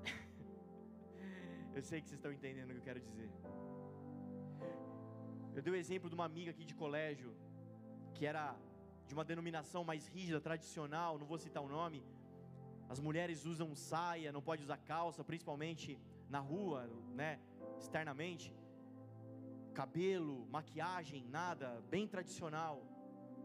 eu 1.77 1.83
sei 1.89 2.01
que 2.01 2.07
vocês 2.07 2.19
estão 2.19 2.31
entendendo 2.37 2.69
o 2.69 2.73
que 2.75 2.81
eu 2.81 2.89
quero 2.89 3.01
dizer. 3.09 3.29
Eu 5.55 5.61
dei 5.63 5.73
o 5.73 5.75
exemplo 5.83 6.09
de 6.11 6.15
uma 6.15 6.27
amiga 6.31 6.51
aqui 6.51 6.63
de 6.71 6.75
colégio, 6.83 7.31
que 8.15 8.25
era 8.31 8.45
de 9.07 9.13
uma 9.17 9.25
denominação 9.31 9.83
mais 9.83 10.03
rígida, 10.07 10.39
tradicional, 10.39 11.17
não 11.17 11.25
vou 11.31 11.39
citar 11.45 11.63
o 11.63 11.67
nome. 11.67 12.01
As 12.93 12.99
mulheres 13.07 13.45
usam 13.45 13.75
saia, 13.75 14.31
não 14.31 14.41
pode 14.49 14.63
usar 14.63 14.77
calça, 14.77 15.23
principalmente 15.23 15.99
na 16.29 16.39
rua, 16.39 16.87
né, 17.13 17.39
externamente. 17.79 18.53
Cabelo, 19.73 20.45
maquiagem, 20.47 21.25
nada, 21.25 21.81
bem 21.89 22.07
tradicional. 22.07 22.83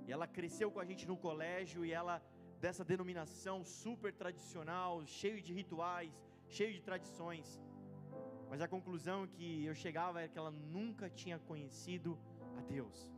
E 0.07 0.13
ela 0.13 0.27
cresceu 0.27 0.71
com 0.71 0.81
a 0.81 0.85
gente 0.85 1.07
no 1.07 1.17
colégio 1.17 1.85
e 1.85 1.93
ela 1.93 2.23
dessa 2.61 2.85
denominação 2.85 3.65
super 3.65 4.13
tradicional, 4.13 5.05
cheio 5.07 5.41
de 5.41 5.53
rituais, 5.53 6.13
cheio 6.49 6.73
de 6.73 6.83
tradições. 6.83 7.61
Mas 8.51 8.61
a 8.61 8.69
conclusão 8.69 9.27
que 9.27 9.65
eu 9.65 9.75
chegava 9.75 10.21
era 10.21 10.29
que 10.29 10.39
ela 10.39 10.51
nunca 10.51 11.09
tinha 11.11 11.39
conhecido 11.39 12.19
a 12.59 12.61
Deus. 12.63 13.11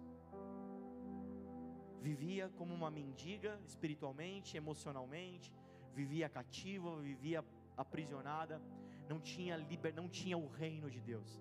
Vivia 2.01 2.49
como 2.57 2.73
uma 2.73 2.91
mendiga 2.91 3.59
espiritualmente, 3.67 4.57
emocionalmente, 4.57 5.53
vivia 5.95 6.29
cativa, 6.29 7.01
vivia 7.01 7.45
aprisionada 7.77 8.63
não 9.09 9.21
tinha 9.21 9.57
liber, 9.57 9.95
não 9.95 10.09
tinha 10.09 10.37
o 10.37 10.47
reino 10.47 10.91
de 10.91 11.01
Deus. 11.01 11.41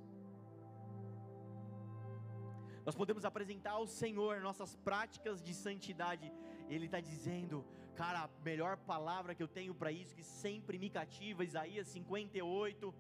Nós 2.86 2.96
podemos 2.96 3.26
apresentar 3.26 3.72
ao 3.72 3.88
Senhor 3.88 4.42
nossas 4.42 4.76
práticas 4.76 5.42
de 5.42 5.54
santidade. 5.54 6.32
Ele 6.70 6.86
está 6.86 7.00
dizendo, 7.00 7.66
cara, 7.96 8.26
a 8.26 8.30
melhor 8.44 8.78
palavra 8.78 9.34
que 9.34 9.42
eu 9.42 9.48
tenho 9.48 9.74
para 9.74 9.92
isso, 9.92 10.16
que 10.16 10.24
sempre 10.24 10.78
me 10.78 10.90
cativa, 10.90 11.44
Isaías 11.44 11.88
58. 11.88 12.94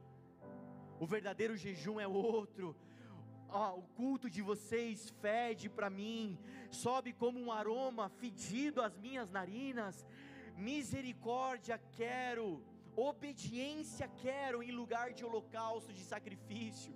O 0.99 1.05
verdadeiro 1.05 1.55
jejum 1.55 1.99
é 1.99 2.07
outro. 2.07 2.75
Oh, 3.47 3.79
o 3.79 3.83
culto 3.95 4.27
de 4.27 4.41
vocês 4.41 5.11
fede 5.21 5.69
para 5.69 5.89
mim, 5.89 6.37
sobe 6.71 7.13
como 7.13 7.39
um 7.39 7.51
aroma 7.51 8.09
fedido 8.09 8.81
às 8.81 8.97
minhas 8.97 9.29
narinas. 9.29 10.03
Misericórdia 10.57 11.77
quero 11.91 12.63
obediência 12.95 14.07
quero 14.23 14.63
em 14.63 14.71
lugar 14.71 15.13
de 15.13 15.23
holocausto, 15.25 15.93
de 15.93 16.03
sacrifício, 16.03 16.93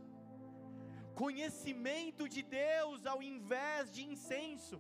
conhecimento 1.16 2.28
de 2.36 2.42
Deus 2.42 3.06
ao 3.06 3.22
invés 3.22 3.92
de 3.92 4.04
incenso. 4.12 4.80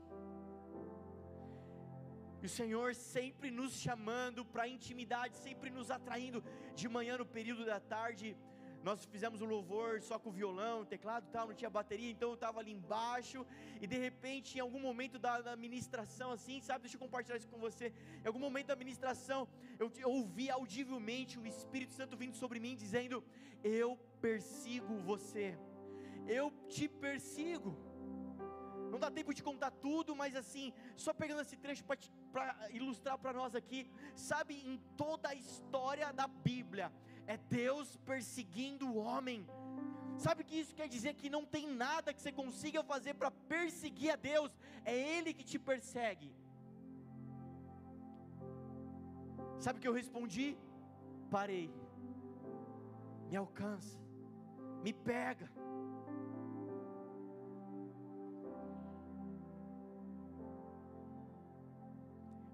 E 2.41 2.45
o 2.45 2.49
Senhor 2.49 2.95
sempre 2.95 3.51
nos 3.51 3.73
chamando 3.73 4.45
para 4.45 4.67
intimidade, 4.67 5.35
sempre 5.35 5.69
nos 5.69 5.91
atraindo 5.91 6.41
de 6.73 6.87
manhã 6.87 7.17
no 7.17 7.25
período 7.25 7.65
da 7.65 7.79
tarde. 7.79 8.37
Nós 8.83 9.05
fizemos 9.05 9.41
um 9.41 9.45
louvor 9.45 10.01
só 10.01 10.17
com 10.17 10.31
violão, 10.31 10.85
teclado 10.85 11.25
e 11.27 11.31
tal, 11.31 11.47
não 11.47 11.53
tinha 11.53 11.69
bateria, 11.69 12.09
então 12.09 12.29
eu 12.29 12.35
estava 12.35 12.59
ali 12.59 12.71
embaixo, 12.71 13.45
e 13.81 13.87
de 13.87 13.97
repente, 13.97 14.57
em 14.57 14.61
algum 14.61 14.79
momento 14.79 15.19
da, 15.19 15.41
da 15.41 15.55
ministração, 15.55 16.31
assim, 16.31 16.61
sabe, 16.61 16.81
deixa 16.81 16.95
eu 16.95 16.99
compartilhar 16.99 17.37
isso 17.37 17.49
com 17.49 17.59
você. 17.59 17.93
Em 18.23 18.27
algum 18.27 18.39
momento 18.39 18.67
da 18.67 18.75
ministração, 18.75 19.47
eu, 19.77 19.91
eu 19.97 20.09
ouvi 20.09 20.49
audivelmente 20.49 21.37
o 21.37 21.45
Espírito 21.45 21.93
Santo 21.93 22.15
vindo 22.15 22.35
sobre 22.35 22.59
mim, 22.59 22.75
dizendo: 22.75 23.23
Eu 23.63 23.97
persigo 24.21 24.95
você, 24.99 25.57
eu 26.27 26.51
te 26.67 26.87
persigo. 26.87 27.89
Não 28.89 28.97
dá 28.97 29.11
tempo 29.11 29.33
de 29.33 29.43
contar 29.43 29.71
tudo, 29.71 30.15
mas 30.15 30.35
assim, 30.35 30.73
só 30.95 31.13
pegando 31.13 31.41
esse 31.41 31.55
trecho 31.55 31.83
para 31.83 32.69
ilustrar 32.71 33.17
para 33.19 33.33
nós 33.33 33.53
aqui, 33.53 33.87
sabe, 34.15 34.55
em 34.65 34.77
toda 34.97 35.29
a 35.29 35.35
história 35.35 36.11
da 36.11 36.27
Bíblia, 36.27 36.91
é 37.33 37.37
Deus 37.37 37.87
perseguindo 38.11 38.85
o 38.87 38.97
homem. 39.07 39.39
Sabe 40.17 40.41
o 40.41 40.45
que 40.45 40.59
isso 40.61 40.73
quer 40.79 40.87
dizer? 40.95 41.13
Que 41.13 41.29
não 41.35 41.45
tem 41.45 41.65
nada 41.85 42.13
que 42.13 42.21
você 42.21 42.31
consiga 42.31 42.81
fazer 42.83 43.13
para 43.13 43.29
perseguir 43.53 44.11
a 44.13 44.15
Deus, 44.15 44.51
é 44.83 44.95
Ele 45.15 45.31
que 45.37 45.43
te 45.51 45.59
persegue. 45.59 46.29
Sabe 49.59 49.77
o 49.77 49.81
que 49.81 49.87
eu 49.87 49.93
respondi? 50.01 50.57
Parei, 51.29 51.71
me 53.29 53.37
alcança, 53.37 53.99
me 54.83 54.91
pega. 54.91 55.47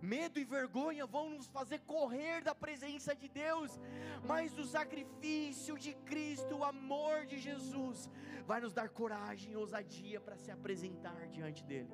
Medo 0.06 0.40
e 0.40 0.44
vergonha 0.44 1.06
vão 1.08 1.32
nos 1.32 1.48
fazer 1.48 1.80
correr 1.80 2.44
da 2.44 2.54
presença 2.54 3.16
de 3.16 3.28
Deus, 3.28 3.80
mas 4.24 4.58
o 4.58 4.64
sacrifício 4.64 5.78
de 5.86 5.94
Cristo, 6.10 6.58
o 6.58 6.64
amor 6.64 7.26
de 7.26 7.40
Jesus, 7.40 8.10
vai 8.46 8.62
nos 8.62 8.74
dar 8.74 8.90
coragem 8.90 9.54
e 9.54 9.56
ousadia 9.56 10.22
para 10.22 10.38
se 10.38 10.52
apresentar 10.52 11.28
diante 11.30 11.64
dEle. 11.64 11.90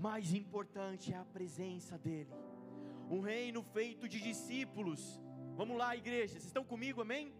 Mais 0.00 0.32
importante 0.32 1.12
é 1.12 1.16
a 1.16 1.24
presença 1.26 1.98
dEle, 1.98 2.32
um 3.10 3.20
reino 3.20 3.62
feito 3.62 4.08
de 4.08 4.18
discípulos. 4.18 5.20
Vamos 5.56 5.76
lá, 5.76 5.94
igreja, 5.94 6.32
vocês 6.32 6.46
estão 6.46 6.64
comigo, 6.64 7.02
amém? 7.02 7.34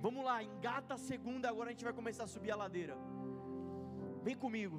Vamos 0.00 0.24
lá, 0.24 0.42
engata 0.42 0.94
a 0.94 0.98
segunda, 0.98 1.48
agora 1.48 1.70
a 1.70 1.72
gente 1.72 1.84
vai 1.84 1.92
começar 1.92 2.24
a 2.24 2.28
subir 2.28 2.52
a 2.52 2.56
ladeira. 2.56 2.96
Vem 4.26 4.36
comigo. 4.44 4.78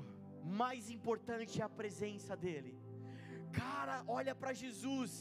Mais 0.62 0.90
importante 0.96 1.62
é 1.62 1.64
a 1.66 1.76
presença 1.82 2.36
dEle. 2.46 2.74
Cara, 3.60 3.96
olha 4.18 4.34
para 4.40 4.52
Jesus. 4.62 5.14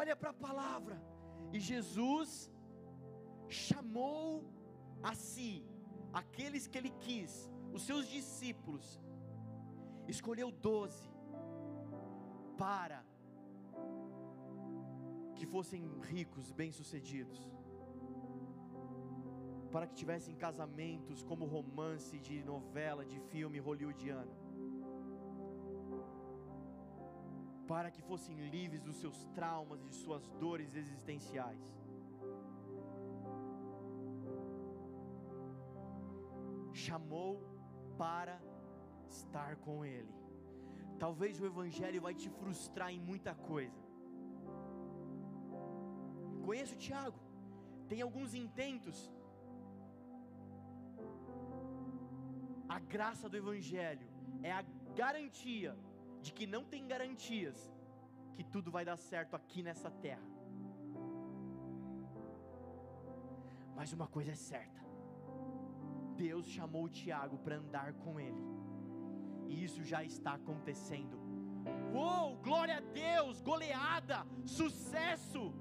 Olha 0.00 0.14
para 0.20 0.30
a 0.30 0.40
palavra. 0.48 0.96
E 1.52 1.58
Jesus 1.70 2.28
chamou 3.48 4.28
a 5.10 5.12
si 5.28 5.50
aqueles 6.20 6.66
que 6.68 6.78
ele 6.80 6.92
quis, 7.06 7.32
os 7.76 7.82
seus 7.88 8.06
discípulos. 8.16 8.86
Escolheu 10.14 10.50
doze 10.68 11.10
para 12.62 13.00
que 15.36 15.46
fossem 15.54 15.82
ricos, 16.12 16.52
bem-sucedidos 16.62 17.40
para 19.72 19.86
que 19.86 19.94
tivessem 19.94 20.34
casamentos 20.34 21.22
como 21.22 21.46
romance 21.46 22.18
de 22.18 22.42
novela, 22.44 23.04
de 23.06 23.18
filme 23.32 23.58
hollywoodiano, 23.58 24.34
para 27.66 27.90
que 27.90 28.02
fossem 28.02 28.36
livres 28.50 28.82
dos 28.82 28.96
seus 28.96 29.24
traumas 29.36 29.82
e 29.82 29.88
de 29.88 29.94
suas 29.94 30.28
dores 30.44 30.74
existenciais. 30.74 31.64
Chamou 36.84 37.32
para 37.96 38.36
estar 39.08 39.56
com 39.56 39.84
Ele. 39.84 40.14
Talvez 40.98 41.40
o 41.40 41.46
Evangelho 41.46 42.02
vai 42.02 42.14
te 42.14 42.28
frustrar 42.28 42.90
em 42.92 43.00
muita 43.00 43.34
coisa. 43.34 43.82
Conheço 46.44 46.74
o 46.74 46.78
Tiago, 46.86 47.18
tem 47.88 48.02
alguns 48.02 48.34
intentos 48.34 49.10
A 52.74 52.78
graça 52.78 53.28
do 53.28 53.36
Evangelho 53.36 54.06
é 54.42 54.50
a 54.50 54.62
garantia 54.96 55.72
de 56.22 56.32
que 56.32 56.46
não 56.46 56.64
tem 56.64 56.86
garantias 56.92 57.58
que 58.34 58.42
tudo 58.42 58.70
vai 58.70 58.82
dar 58.82 58.96
certo 58.96 59.36
aqui 59.36 59.62
nessa 59.62 59.90
terra. 59.90 60.28
Mas 63.76 63.92
uma 63.92 64.06
coisa 64.06 64.32
é 64.32 64.34
certa: 64.34 64.80
Deus 66.16 66.46
chamou 66.46 66.88
Tiago 66.88 67.36
para 67.44 67.56
andar 67.56 67.92
com 67.92 68.18
ele, 68.18 68.42
e 69.48 69.62
isso 69.62 69.84
já 69.84 70.02
está 70.02 70.32
acontecendo. 70.40 71.18
Uou, 71.92 72.36
glória 72.38 72.78
a 72.78 72.80
Deus, 72.80 73.42
goleada, 73.42 74.26
sucesso. 74.46 75.52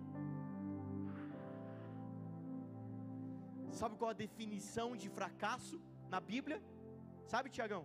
Sabe 3.70 3.98
qual 3.98 4.12
a 4.12 4.22
definição 4.26 4.96
de 4.96 5.10
fracasso 5.10 5.78
na 6.10 6.22
Bíblia? 6.22 6.62
Sabe, 7.32 7.50
Tiagão? 7.50 7.84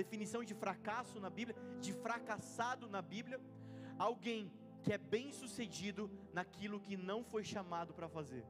Definição 0.00 0.42
de 0.48 0.54
fracasso 0.54 1.18
na 1.24 1.28
Bíblia, 1.38 1.56
de 1.84 1.92
fracassado 1.92 2.88
na 2.88 3.02
Bíblia, 3.02 3.40
alguém 3.98 4.52
que 4.82 4.92
é 4.92 4.98
bem 5.14 5.32
sucedido 5.32 6.02
naquilo 6.32 6.78
que 6.86 6.96
não 6.96 7.24
foi 7.32 7.42
chamado 7.42 7.92
para 7.92 8.08
fazer. 8.08 8.44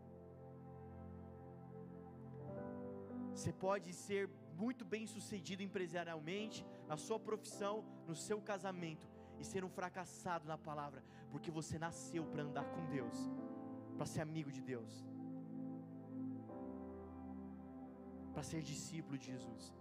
Você 3.34 3.50
pode 3.50 3.94
ser 3.94 4.28
muito 4.62 4.84
bem 4.84 5.06
sucedido 5.06 5.62
empresarialmente, 5.62 6.66
na 6.86 6.98
sua 6.98 7.18
profissão, 7.18 7.82
no 8.06 8.14
seu 8.14 8.38
casamento, 8.42 9.08
e 9.38 9.44
ser 9.52 9.64
um 9.64 9.70
fracassado 9.70 10.46
na 10.46 10.58
palavra, 10.58 11.02
porque 11.30 11.50
você 11.50 11.78
nasceu 11.78 12.26
para 12.26 12.42
andar 12.42 12.66
com 12.74 12.84
Deus, 12.96 13.18
para 13.96 14.04
ser 14.04 14.20
amigo 14.20 14.52
de 14.52 14.60
Deus, 14.60 15.02
para 18.34 18.42
ser 18.42 18.60
discípulo 18.60 19.16
de 19.16 19.28
Jesus. 19.34 19.79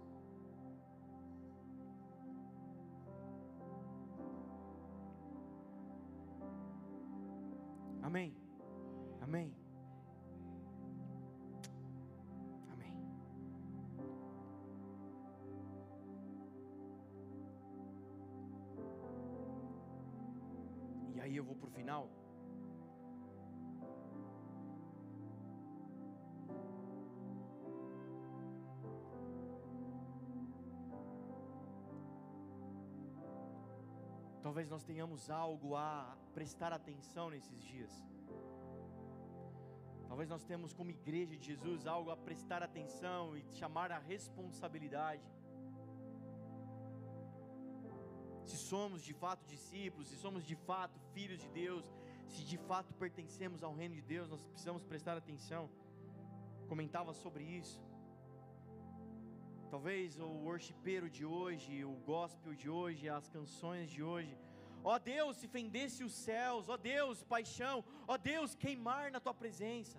Amém. 8.10 8.34
Amém. 9.20 9.54
Amém. 12.72 12.92
E 21.14 21.20
aí 21.20 21.36
eu 21.36 21.44
vou 21.44 21.54
para 21.54 21.68
o 21.68 21.70
final. 21.70 22.19
Talvez 34.50 34.68
nós 34.68 34.82
tenhamos 34.82 35.30
algo 35.30 35.76
a 35.76 36.16
prestar 36.34 36.72
atenção 36.72 37.30
nesses 37.30 37.62
dias. 37.62 37.92
Talvez 40.08 40.28
nós 40.28 40.42
temos 40.42 40.72
como 40.72 40.90
igreja 40.90 41.36
de 41.36 41.46
Jesus 41.50 41.86
algo 41.86 42.10
a 42.10 42.16
prestar 42.16 42.60
atenção 42.60 43.36
e 43.36 43.42
chamar 43.52 43.92
a 43.92 43.98
responsabilidade. 44.00 45.22
Se 48.44 48.56
somos 48.56 49.04
de 49.04 49.14
fato 49.14 49.46
discípulos, 49.46 50.08
se 50.08 50.16
somos 50.16 50.42
de 50.44 50.56
fato 50.56 50.98
filhos 51.14 51.38
de 51.40 51.48
Deus, 51.50 51.84
se 52.26 52.42
de 52.42 52.58
fato 52.58 52.92
pertencemos 52.94 53.62
ao 53.62 53.72
reino 53.72 53.94
de 53.94 54.02
Deus, 54.02 54.28
nós 54.28 54.42
precisamos 54.42 54.82
prestar 54.82 55.16
atenção. 55.16 55.70
Comentava 56.66 57.14
sobre 57.14 57.44
isso. 57.44 57.80
Talvez 59.72 60.18
o 60.18 60.28
worshipeiro 60.46 61.08
de 61.16 61.24
hoje, 61.24 61.84
o 61.84 61.94
gospel 62.12 62.54
de 62.62 62.68
hoje, 62.68 63.08
as 63.08 63.28
canções 63.28 63.88
de 63.88 64.02
hoje, 64.02 64.36
ó 64.82 64.98
Deus, 64.98 65.36
se 65.40 65.46
fendesse 65.46 66.02
os 66.02 66.12
céus, 66.12 66.68
ó 66.68 66.76
Deus, 66.76 67.22
paixão, 67.22 67.84
ó 68.12 68.16
Deus, 68.16 68.56
queimar 68.56 69.12
na 69.12 69.20
tua 69.20 69.32
presença. 69.32 69.96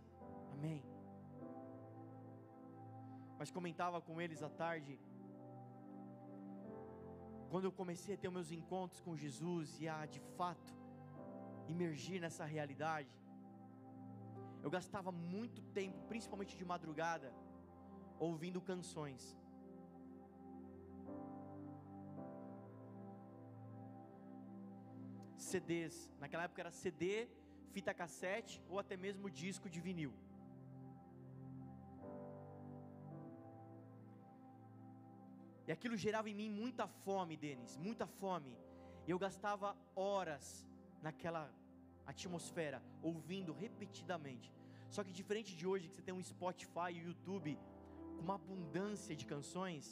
Amém. 0.55 0.83
Mas 3.39 3.49
comentava 3.49 4.01
com 4.01 4.19
eles 4.19 4.43
à 4.43 4.49
tarde, 4.49 4.99
quando 7.49 7.65
eu 7.65 7.71
comecei 7.71 8.15
a 8.15 8.17
ter 8.17 8.29
meus 8.29 8.51
encontros 8.51 8.99
com 8.99 9.15
Jesus 9.15 9.79
e 9.79 9.87
a 9.87 10.05
de 10.05 10.19
fato 10.37 10.73
imergir 11.73 12.19
nessa 12.19 12.43
realidade, 12.43 13.13
eu 14.61 14.69
gastava 14.69 15.13
muito 15.13 15.61
tempo, 15.79 16.01
principalmente 16.09 16.57
de 16.57 16.65
madrugada, 16.65 17.33
ouvindo 18.19 18.59
canções. 18.59 19.23
CDs. 25.51 25.95
Naquela 26.21 26.43
época 26.47 26.61
era 26.63 26.71
CD, 26.81 27.27
fita 27.73 27.93
cassete 28.01 28.55
ou 28.69 28.77
até 28.83 28.95
mesmo 29.05 29.29
disco 29.43 29.69
de 29.69 29.79
vinil. 29.87 30.13
E 35.67 35.71
aquilo 35.71 35.95
gerava 36.05 36.29
em 36.29 36.37
mim 36.41 36.49
muita 36.61 36.85
fome, 37.05 37.35
Denis, 37.45 37.77
muita 37.87 38.05
fome. 38.21 38.53
E 39.05 39.11
eu 39.13 39.19
gastava 39.25 39.69
horas 39.95 40.45
naquela 41.05 41.43
atmosfera, 42.05 42.79
ouvindo 43.01 43.53
repetidamente. 43.53 44.49
Só 44.89 45.03
que 45.03 45.13
diferente 45.19 45.55
de 45.59 45.65
hoje, 45.71 45.87
que 45.87 45.95
você 45.95 46.01
tem 46.07 46.13
um 46.13 46.23
Spotify 46.31 46.91
e 46.93 47.05
YouTube 47.07 47.57
com 48.15 48.21
uma 48.27 48.35
abundância 48.35 49.15
de 49.15 49.25
canções, 49.25 49.85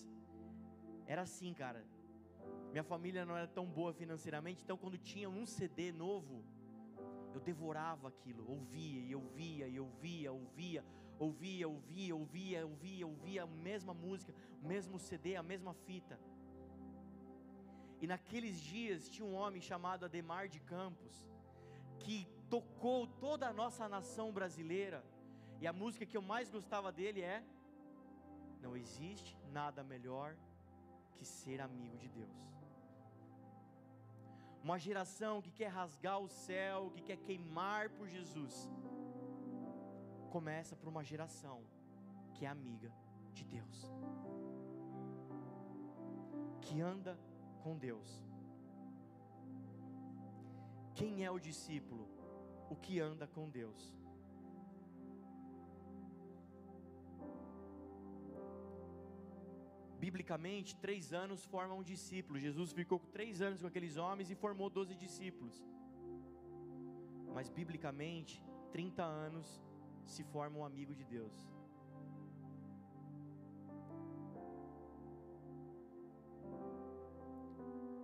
era 1.08 1.22
assim, 1.22 1.54
cara. 1.54 1.82
Minha 2.72 2.84
família 2.84 3.26
não 3.26 3.36
era 3.36 3.48
tão 3.48 3.66
boa 3.66 3.94
financeiramente, 3.94 4.64
então 4.64 4.78
quando 4.78 4.98
tinha 4.98 5.30
um 5.30 5.46
CD 5.46 5.92
novo, 5.92 6.44
eu 7.34 7.40
devorava 7.40 8.08
aquilo, 8.08 8.50
ouvia 8.50 9.02
e 9.02 9.16
ouvia 9.16 9.68
e 9.68 9.80
ouvia, 9.80 10.32
ouvia, 10.32 10.86
ouvia, 11.18 11.68
ouvia, 11.68 12.16
ouvia, 12.16 12.66
ouvia, 12.66 13.08
ouvia 13.08 13.44
a 13.44 13.48
mesma 13.48 13.94
música, 13.94 14.34
o 14.62 14.68
mesmo 14.68 15.00
CD, 15.00 15.36
a 15.36 15.44
mesma 15.44 15.74
fita. 15.74 16.20
E 18.02 18.08
naqueles 18.08 18.60
dias 18.62 19.10
tinha 19.10 19.28
um 19.28 19.34
homem 19.34 19.62
chamado 19.62 20.06
Ademar 20.06 20.48
de 20.48 20.60
Campos, 20.60 21.28
que 22.00 22.28
tocou 22.50 23.08
toda 23.08 23.48
a 23.48 23.54
nossa 23.54 23.90
nação 23.90 24.32
brasileira, 24.32 25.04
e 25.60 25.68
a 25.68 25.74
música 25.74 26.06
que 26.06 26.16
eu 26.16 26.22
mais 26.22 26.50
gostava 26.50 26.92
dele 26.92 27.22
é: 27.22 27.44
Não 28.62 28.78
existe 28.78 29.38
nada 29.52 29.84
melhor 29.84 30.38
que 31.16 31.26
ser 31.26 31.60
amigo 31.60 31.98
de 31.98 32.08
Deus. 32.08 32.59
Uma 34.64 34.78
geração 34.78 35.42
que 35.42 35.52
quer 35.52 35.68
rasgar 35.68 36.20
o 36.20 36.28
céu, 36.28 36.92
que 36.94 37.02
quer 37.02 37.18
queimar 37.18 37.90
por 37.90 38.08
Jesus, 38.08 38.70
começa 40.30 40.76
por 40.76 40.90
uma 40.90 41.04
geração 41.04 41.64
que 42.34 42.46
é 42.46 42.48
amiga 42.50 42.92
de 43.34 43.46
Deus, 43.46 43.92
que 46.62 46.82
anda 46.82 47.18
com 47.64 47.78
Deus. 47.78 48.24
Quem 50.94 51.24
é 51.24 51.32
o 51.32 51.40
discípulo? 51.40 52.10
O 52.70 52.76
que 52.76 53.00
anda 53.00 53.26
com 53.26 53.50
Deus. 53.50 53.99
Biblicamente, 60.00 60.78
três 60.78 61.12
anos 61.12 61.44
formam 61.46 61.80
um 61.80 61.84
discípulo. 61.84 62.40
Jesus 62.40 62.72
ficou 62.72 63.00
três 63.18 63.42
anos 63.42 63.62
com 63.62 63.68
aqueles 63.68 63.98
homens 63.98 64.30
e 64.32 64.36
formou 64.36 64.70
doze 64.70 64.96
discípulos. 64.96 65.62
Mas, 67.34 67.50
biblicamente, 67.50 68.42
30 68.72 69.04
anos 69.04 69.48
se 70.06 70.24
forma 70.24 70.58
um 70.60 70.66
amigo 70.66 70.96
de 70.96 71.04
Deus. 71.04 71.36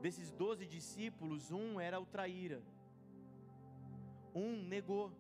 Desses 0.01 0.31
doze 0.31 0.65
discípulos, 0.67 1.49
um 1.49 1.79
era 1.79 1.99
o 1.99 2.05
traíra, 2.05 2.61
um 4.35 4.51
negou, 4.73 5.11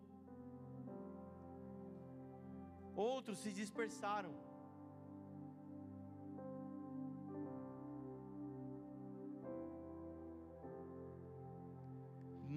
outros 2.95 3.39
se 3.39 3.51
dispersaram. 3.51 4.44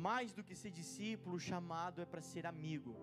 Mais 0.06 0.32
do 0.32 0.44
que 0.46 0.54
ser 0.54 0.70
discípulo, 0.70 1.40
chamado 1.40 2.00
é 2.00 2.06
para 2.06 2.22
ser 2.22 2.46
amigo. 2.46 2.94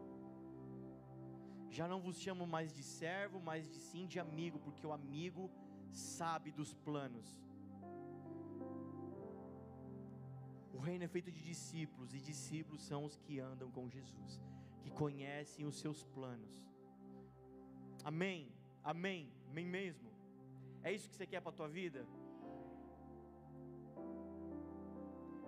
Já 1.70 1.88
não 1.92 2.00
vos 2.06 2.18
chamo 2.26 2.46
mais 2.48 2.74
de 2.74 2.84
servo, 2.84 3.38
mas 3.40 3.70
de 3.74 3.80
sim 3.80 4.06
de 4.06 4.20
amigo, 4.26 4.58
porque 4.60 4.88
o 4.88 4.94
amigo 4.94 5.52
sabe 5.92 6.52
dos 6.52 6.74
planos. 6.74 7.30
O 10.74 10.80
reino 10.88 11.04
é 11.04 11.08
feito 11.08 11.32
de 11.32 11.42
discípulos, 11.42 12.14
e 12.14 12.20
discípulos 12.20 12.82
são 12.82 13.04
os 13.04 13.18
que 13.18 13.40
andam 13.40 13.70
com 13.72 13.90
Jesus, 13.90 14.42
que 14.82 14.90
conhecem 14.90 15.66
os 15.66 15.78
seus 15.84 16.04
planos. 16.16 16.54
Amém, 18.04 18.42
amém, 18.84 19.34
amém 19.50 19.66
mesmo. 19.66 20.10
É 20.82 20.94
isso 20.94 21.10
que 21.10 21.16
você 21.16 21.28
quer 21.28 21.42
para 21.42 21.50
a 21.50 21.60
tua 21.60 21.68
vida? 21.68 22.08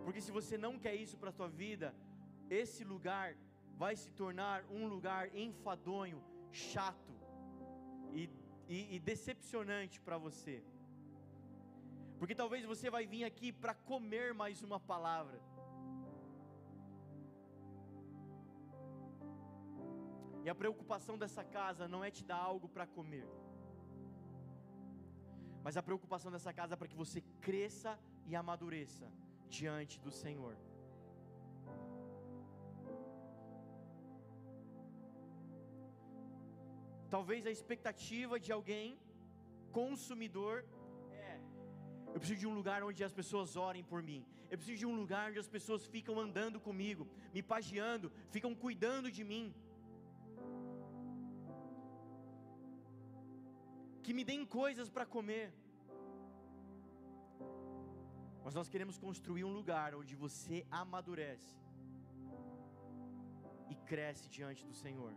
Porque 0.08 0.22
se 0.22 0.32
você 0.32 0.58
não 0.58 0.80
quer 0.84 0.96
isso 0.96 1.18
para 1.18 1.32
a 1.32 1.34
tua 1.34 1.50
vida, 1.50 1.94
esse 2.50 2.82
lugar 2.92 3.36
vai 3.82 3.94
se 4.02 4.10
tornar 4.20 4.64
um 4.78 4.88
lugar 4.88 5.36
enfadonho, 5.36 6.24
chato 6.50 7.14
e, 8.14 8.30
e, 8.70 8.96
e 8.96 9.00
decepcionante 9.00 10.00
para 10.00 10.18
você. 10.18 10.64
Porque 12.18 12.34
talvez 12.34 12.64
você 12.64 12.90
vai 12.90 13.06
vir 13.06 13.26
aqui 13.26 13.52
para 13.52 13.74
comer 13.92 14.34
mais 14.34 14.64
uma 14.64 14.80
palavra. 14.80 15.42
E 20.46 20.50
a 20.50 20.56
preocupação 20.56 21.18
dessa 21.18 21.44
casa 21.44 21.86
não 21.86 22.02
é 22.02 22.10
te 22.10 22.24
dar 22.24 22.38
algo 22.38 22.70
para 22.70 22.88
comer. 22.88 23.28
Mas 25.66 25.76
a 25.76 25.84
preocupação 25.84 26.32
dessa 26.32 26.54
casa 26.54 26.76
é 26.76 26.78
para 26.78 26.88
que 26.88 26.96
você 26.96 27.20
cresça 27.42 28.00
e 28.26 28.38
amadureça 28.38 29.12
diante 29.48 30.00
do 30.00 30.12
Senhor. 30.12 30.56
Talvez 37.10 37.46
a 37.46 37.52
expectativa 37.58 38.40
de 38.40 38.52
alguém 38.52 39.00
consumidor 39.72 40.66
é: 41.12 41.40
eu 42.14 42.20
preciso 42.20 42.40
de 42.40 42.48
um 42.48 42.56
lugar 42.60 42.84
onde 42.84 43.04
as 43.04 43.14
pessoas 43.14 43.56
orem 43.56 43.84
por 43.84 44.02
mim. 44.10 44.26
Eu 44.50 44.58
preciso 44.58 44.80
de 44.80 44.86
um 44.86 44.96
lugar 44.96 45.30
onde 45.30 45.40
as 45.40 45.48
pessoas 45.56 45.86
ficam 45.86 46.20
andando 46.20 46.60
comigo, 46.68 47.08
me 47.34 47.42
pagiando, 47.54 48.12
ficam 48.36 48.54
cuidando 48.56 49.12
de 49.12 49.24
mim. 49.32 49.54
Que 54.04 54.14
me 54.14 54.24
deem 54.24 54.46
coisas 54.46 54.90
para 54.90 55.06
comer. 55.06 55.54
Mas 58.48 58.56
nós 58.56 58.70
queremos 58.70 58.98
construir 58.98 59.44
um 59.44 59.52
lugar 59.52 59.94
onde 59.94 60.16
você 60.16 60.66
amadurece 60.72 61.54
e 63.70 63.76
cresce 63.76 64.30
diante 64.30 64.66
do 64.66 64.74
Senhor. 64.74 65.14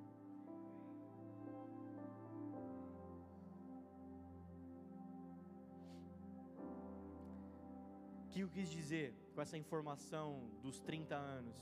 O 8.24 8.28
que 8.30 8.40
eu 8.40 8.48
quis 8.48 8.68
dizer 8.68 9.14
com 9.32 9.40
essa 9.40 9.56
informação 9.56 10.50
dos 10.60 10.80
30 10.80 11.14
anos? 11.14 11.56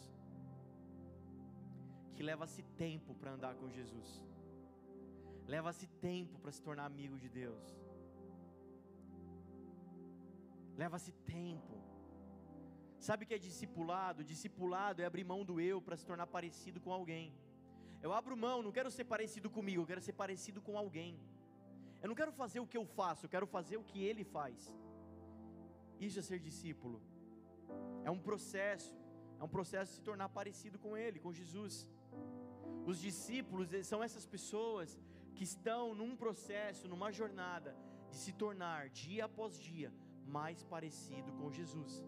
Que 2.14 2.22
leva-se 2.22 2.62
tempo 2.86 3.14
para 3.14 3.32
andar 3.32 3.54
com 3.56 3.68
Jesus, 3.68 4.24
leva-se 5.46 5.86
tempo 5.86 6.38
para 6.38 6.50
se 6.50 6.62
tornar 6.62 6.86
amigo 6.86 7.18
de 7.18 7.28
Deus, 7.28 7.78
leva-se 10.82 11.12
tempo. 11.36 11.76
Sabe 13.06 13.24
o 13.24 13.26
que 13.28 13.34
é 13.34 13.38
discipulado? 13.46 14.24
Discipulado 14.32 15.02
é 15.02 15.04
abrir 15.04 15.24
mão 15.32 15.44
do 15.44 15.60
eu 15.60 15.78
para 15.86 15.96
se 15.96 16.06
tornar 16.10 16.28
parecido 16.36 16.80
com 16.84 16.92
alguém. 16.98 17.26
Eu 18.04 18.12
abro 18.18 18.36
mão, 18.46 18.62
não 18.62 18.72
quero 18.76 18.90
ser 18.96 19.04
parecido 19.12 19.50
comigo, 19.50 19.82
eu 19.82 19.90
quero 19.90 20.00
ser 20.08 20.14
parecido 20.22 20.60
com 20.66 20.78
alguém. 20.82 21.12
Eu 22.00 22.08
não 22.10 22.14
quero 22.20 22.32
fazer 22.40 22.60
o 22.60 22.66
que 22.66 22.78
eu 22.80 22.86
faço, 22.98 23.26
eu 23.26 23.32
quero 23.34 23.46
fazer 23.56 23.76
o 23.76 23.86
que 23.90 24.00
ele 24.08 24.24
faz. 24.36 24.72
Isso 26.06 26.18
é 26.20 26.22
ser 26.22 26.38
discípulo. 26.48 26.98
É 28.04 28.10
um 28.16 28.20
processo, 28.28 28.94
é 29.40 29.42
um 29.42 29.52
processo 29.56 29.90
de 29.90 29.96
se 29.98 30.04
tornar 30.10 30.28
parecido 30.28 30.78
com 30.78 30.96
Ele, 30.96 31.18
com 31.24 31.32
Jesus. 31.32 31.88
Os 32.90 33.00
discípulos 33.00 33.68
são 33.90 34.00
essas 34.06 34.24
pessoas 34.34 34.98
que 35.34 35.42
estão 35.42 35.94
num 36.00 36.16
processo, 36.16 36.86
numa 36.92 37.10
jornada 37.10 37.76
de 38.10 38.16
se 38.16 38.32
tornar 38.32 38.88
dia 38.88 39.24
após 39.24 39.58
dia 39.58 39.92
mais 40.28 40.62
parecido 40.62 41.32
com 41.38 41.50
Jesus. 41.50 42.04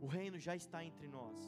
O 0.00 0.06
reino 0.06 0.38
já 0.38 0.54
está 0.56 0.84
entre 0.84 1.06
nós. 1.08 1.38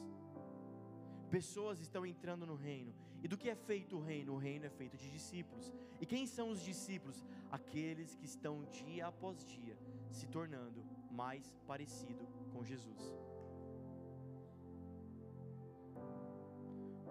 Pessoas 1.29 1.79
estão 1.79 2.05
entrando 2.05 2.45
no 2.45 2.55
reino. 2.55 2.93
E 3.23 3.27
do 3.27 3.37
que 3.37 3.49
é 3.49 3.55
feito 3.55 3.97
o 3.97 4.01
reino? 4.01 4.33
O 4.33 4.37
reino 4.37 4.65
é 4.65 4.69
feito 4.69 4.95
de 4.97 5.09
discípulos. 5.09 5.73
E 6.01 6.05
quem 6.05 6.25
são 6.27 6.49
os 6.49 6.61
discípulos? 6.61 7.25
Aqueles 7.51 8.15
que 8.15 8.25
estão 8.25 8.65
dia 8.65 9.07
após 9.07 9.43
dia 9.45 9.75
se 10.11 10.27
tornando 10.27 10.85
mais 11.09 11.51
parecido 11.65 12.25
com 12.51 12.63
Jesus. 12.63 13.01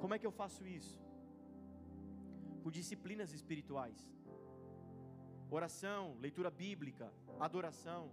Como 0.00 0.14
é 0.14 0.18
que 0.18 0.26
eu 0.26 0.32
faço 0.42 0.66
isso? 0.66 1.00
Com 2.62 2.70
disciplinas 2.70 3.32
espirituais, 3.32 3.98
oração, 5.56 6.16
leitura 6.20 6.50
bíblica, 6.50 7.12
adoração. 7.38 8.10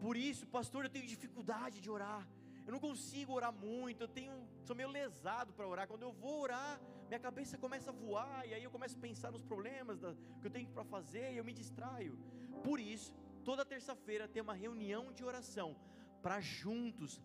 Por 0.00 0.16
isso, 0.16 0.46
pastor, 0.46 0.84
eu 0.84 0.90
tenho 0.90 1.06
dificuldade 1.06 1.80
de 1.80 1.90
orar. 1.90 2.26
Eu 2.66 2.72
não 2.72 2.80
consigo 2.80 3.32
orar 3.32 3.52
muito, 3.52 4.02
eu 4.02 4.08
tenho, 4.08 4.32
sou 4.64 4.74
meio 4.74 4.88
lesado 4.88 5.52
para 5.52 5.68
orar. 5.68 5.86
Quando 5.86 6.02
eu 6.02 6.12
vou 6.12 6.40
orar, 6.40 6.80
minha 7.08 7.20
cabeça 7.20 7.58
começa 7.58 7.90
a 7.90 7.92
voar, 7.92 8.46
e 8.48 8.54
aí 8.54 8.64
eu 8.64 8.70
começo 8.70 8.96
a 8.96 9.00
pensar 9.00 9.30
nos 9.30 9.42
problemas 9.42 9.98
da, 9.98 10.14
que 10.40 10.46
eu 10.46 10.50
tenho 10.50 10.68
para 10.70 10.84
fazer, 10.84 11.32
e 11.32 11.36
eu 11.36 11.44
me 11.44 11.52
distraio. 11.52 12.18
Por 12.62 12.80
isso, 12.80 13.14
toda 13.44 13.64
terça-feira 13.64 14.26
tem 14.26 14.42
uma 14.42 14.54
reunião 14.54 15.12
de 15.12 15.22
oração, 15.22 15.76
para 16.22 16.40
juntos 16.40 17.20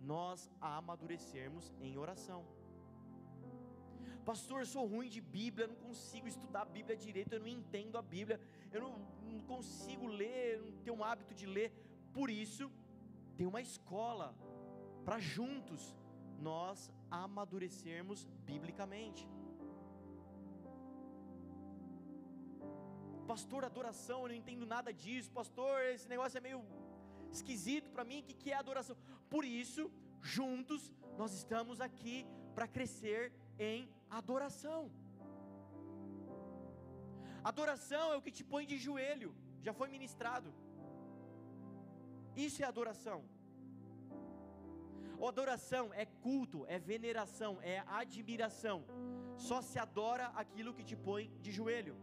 nós 0.00 0.48
amadurecermos 0.60 1.72
em 1.80 1.98
oração. 1.98 2.46
Pastor, 4.24 4.60
eu 4.60 4.66
sou 4.66 4.86
ruim 4.86 5.08
de 5.08 5.20
Bíblia, 5.20 5.64
eu 5.64 5.68
não 5.68 5.76
consigo 5.76 6.26
estudar 6.26 6.62
a 6.62 6.70
Bíblia 6.76 6.96
direito, 6.96 7.34
eu 7.34 7.40
não 7.40 7.46
entendo 7.46 7.98
a 7.98 8.02
Bíblia, 8.02 8.40
eu 8.72 8.80
não, 8.80 8.92
não 9.30 9.40
consigo 9.40 10.06
ler, 10.06 10.60
não 10.62 10.72
tenho 10.84 10.96
um 10.96 11.04
hábito 11.04 11.34
de 11.34 11.46
ler. 11.46 11.70
Por 12.12 12.30
isso, 12.30 12.70
tem 13.36 13.46
uma 13.46 13.60
escola 13.60 14.34
para 15.04 15.18
juntos 15.18 15.94
nós 16.40 16.90
amadurecermos 17.10 18.26
biblicamente. 18.50 19.28
Pastor, 23.26 23.64
adoração, 23.64 24.22
eu 24.22 24.28
não 24.28 24.34
entendo 24.34 24.64
nada 24.66 24.92
disso. 24.92 25.30
Pastor, 25.30 25.82
esse 25.94 26.08
negócio 26.08 26.38
é 26.38 26.40
meio 26.40 26.62
esquisito 27.30 27.90
para 27.90 28.04
mim. 28.04 28.20
O 28.20 28.22
que, 28.22 28.34
que 28.34 28.50
é 28.52 28.56
adoração? 28.56 28.96
Por 29.28 29.44
isso, 29.44 29.90
juntos, 30.20 30.92
nós 31.18 31.32
estamos 31.34 31.80
aqui 31.80 32.26
para 32.54 32.68
crescer 32.68 33.32
em 33.58 33.88
adoração. 34.10 34.90
Adoração 37.42 38.12
é 38.12 38.16
o 38.16 38.22
que 38.22 38.30
te 38.30 38.44
põe 38.44 38.64
de 38.66 38.78
joelho, 38.78 39.34
já 39.62 39.72
foi 39.72 39.88
ministrado. 39.88 40.52
Isso 42.34 42.62
é 42.62 42.66
adoração. 42.66 43.24
Adoração 45.28 45.92
é 45.94 46.04
culto, 46.04 46.64
é 46.68 46.78
veneração, 46.78 47.58
é 47.62 47.82
admiração. 47.86 48.84
Só 49.36 49.62
se 49.62 49.78
adora 49.78 50.26
aquilo 50.42 50.74
que 50.74 50.84
te 50.84 50.96
põe 50.96 51.30
de 51.40 51.50
joelho. 51.50 51.96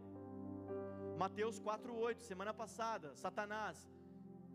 Mateus 1.18 1.60
4:8, 1.60 2.20
semana 2.20 2.54
passada, 2.54 3.16
Satanás, 3.16 3.78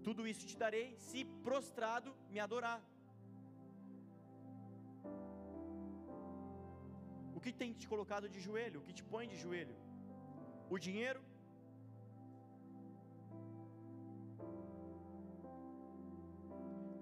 tudo 0.03 0.27
isso 0.27 0.47
te 0.47 0.57
darei 0.57 0.97
se 0.99 1.25
prostrado 1.45 2.15
me 2.29 2.41
adorar. 2.41 2.81
Que 7.47 7.59
tem 7.63 7.73
te 7.81 7.87
colocado 7.93 8.27
de 8.35 8.41
joelho? 8.47 8.79
O 8.81 8.85
que 8.87 8.95
te 8.99 9.05
põe 9.13 9.25
de 9.33 9.37
joelho? 9.43 9.75
O 10.75 10.79
dinheiro? 10.87 11.21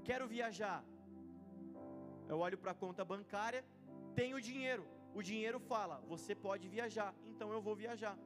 Quero 0.09 0.27
viajar. 0.37 0.81
Eu 2.33 2.39
olho 2.47 2.59
para 2.63 2.73
a 2.75 2.81
conta 2.83 3.03
bancária, 3.13 3.63
tenho 4.21 4.39
dinheiro. 4.49 4.85
O 5.19 5.23
dinheiro 5.31 5.59
fala: 5.73 5.97
você 6.13 6.35
pode 6.47 6.67
viajar, 6.77 7.11
então 7.31 7.49
eu 7.57 7.61
vou 7.67 7.77
viajar. 7.85 8.17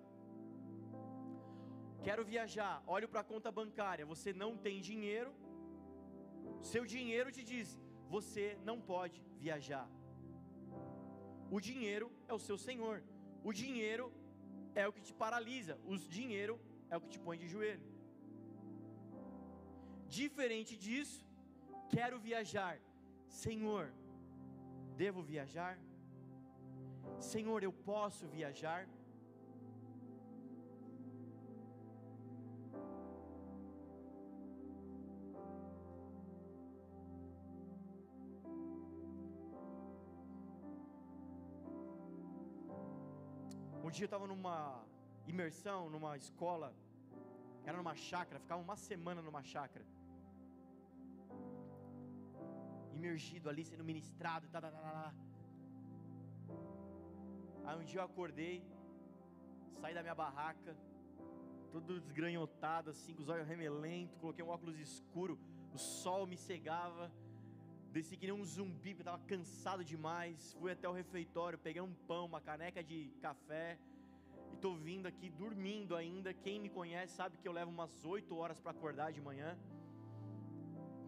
Quero 2.06 2.24
viajar, 2.32 2.74
olho 2.96 3.08
para 3.12 3.22
a 3.24 3.28
conta 3.32 3.50
bancária, 3.60 4.10
você 4.14 4.32
não 4.42 4.50
tem 4.66 4.76
dinheiro. 4.90 5.32
Seu 6.72 6.84
dinheiro 6.94 7.30
te 7.38 7.44
diz: 7.52 7.78
você 8.16 8.46
não 8.70 8.78
pode 8.92 9.20
viajar. 9.46 9.86
O 11.50 11.60
dinheiro 11.68 12.10
é 12.26 12.34
o 12.34 12.38
seu 12.38 12.58
senhor. 12.58 13.02
O 13.42 13.52
dinheiro 13.52 14.12
é 14.74 14.86
o 14.86 14.92
que 14.92 15.00
te 15.00 15.14
paralisa. 15.22 15.78
O 15.84 15.96
dinheiro 15.96 16.60
é 16.90 16.96
o 16.96 17.00
que 17.00 17.08
te 17.14 17.18
põe 17.18 17.38
de 17.38 17.48
joelho. 17.48 17.86
Diferente 20.08 20.76
disso, 20.76 21.24
quero 21.94 22.18
viajar. 22.18 22.78
Senhor, 23.28 23.92
devo 24.96 25.22
viajar? 25.22 25.78
Senhor, 27.20 27.62
eu 27.62 27.72
posso 27.72 28.26
viajar? 28.26 28.88
Um 43.88 43.90
dia 43.90 44.04
eu 44.04 44.10
estava 44.12 44.26
numa 44.26 44.84
imersão, 45.26 45.88
numa 45.88 46.14
escola, 46.14 46.74
era 47.64 47.74
numa 47.78 47.94
chácara, 47.94 48.38
ficava 48.38 48.60
uma 48.60 48.76
semana 48.76 49.22
numa 49.22 49.42
chácara. 49.42 49.82
Imergido 52.92 53.48
ali, 53.48 53.64
sendo 53.64 53.82
ministrado, 53.82 54.46
tá, 54.50 54.60
tá, 54.60 54.70
tá, 54.70 54.82
tá. 54.82 55.14
Aí 57.64 57.78
um 57.78 57.84
dia 57.90 58.00
eu 58.00 58.04
acordei, 58.04 58.62
saí 59.80 59.94
da 59.94 60.02
minha 60.02 60.14
barraca, 60.14 60.76
todo 61.72 61.98
desgranhotado, 61.98 62.90
assim, 62.90 63.14
com 63.14 63.22
os 63.22 63.30
olhos 63.30 63.48
remelentos, 63.48 64.18
coloquei 64.18 64.44
um 64.44 64.50
óculos 64.50 64.78
escuro, 64.78 65.38
o 65.72 65.78
sol 65.78 66.26
me 66.26 66.36
cegava, 66.36 67.10
desci 67.92 68.16
que 68.16 68.26
nem 68.26 68.34
um 68.34 68.44
zumbi, 68.44 68.90
porque 68.94 69.02
estava 69.02 69.22
cansado 69.32 69.84
demais, 69.84 70.52
fui 70.60 70.70
até 70.72 70.88
o 70.88 70.92
refeitório, 70.92 71.58
peguei 71.58 71.82
um 71.82 71.94
pão, 72.08 72.26
uma 72.26 72.40
caneca 72.40 72.82
de 72.82 72.98
café, 73.20 73.78
e 74.50 74.54
estou 74.54 74.76
vindo 74.76 75.06
aqui 75.06 75.28
dormindo 75.30 75.96
ainda, 75.96 76.32
quem 76.32 76.60
me 76.60 76.68
conhece 76.68 77.14
sabe 77.14 77.38
que 77.38 77.48
eu 77.48 77.52
levo 77.52 77.70
umas 77.70 78.04
8 78.04 78.36
horas 78.36 78.60
para 78.60 78.72
acordar 78.72 79.12
de 79.12 79.20
manhã, 79.20 79.58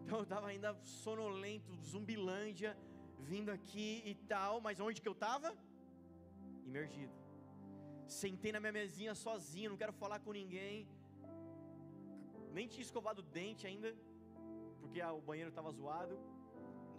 então 0.03 0.19
eu 0.19 0.23
estava 0.23 0.47
ainda 0.47 0.75
sonolento, 0.83 1.73
zumbilândia, 1.75 2.77
vindo 3.19 3.49
aqui 3.49 4.01
e 4.05 4.15
tal, 4.33 4.59
mas 4.59 4.79
onde 4.79 5.01
que 5.01 5.07
eu 5.07 5.13
estava? 5.13 5.55
Imergido. 6.65 7.13
Sentei 8.07 8.51
na 8.51 8.59
minha 8.59 8.73
mesinha 8.73 9.13
sozinho, 9.15 9.69
não 9.69 9.77
quero 9.77 9.93
falar 9.93 10.19
com 10.19 10.33
ninguém. 10.33 10.85
Nem 12.51 12.67
tinha 12.67 12.81
escovado 12.81 13.19
o 13.21 13.27
dente 13.37 13.65
ainda, 13.65 13.95
porque 14.81 15.01
o 15.01 15.21
banheiro 15.21 15.49
estava 15.49 15.71
zoado. 15.71 16.19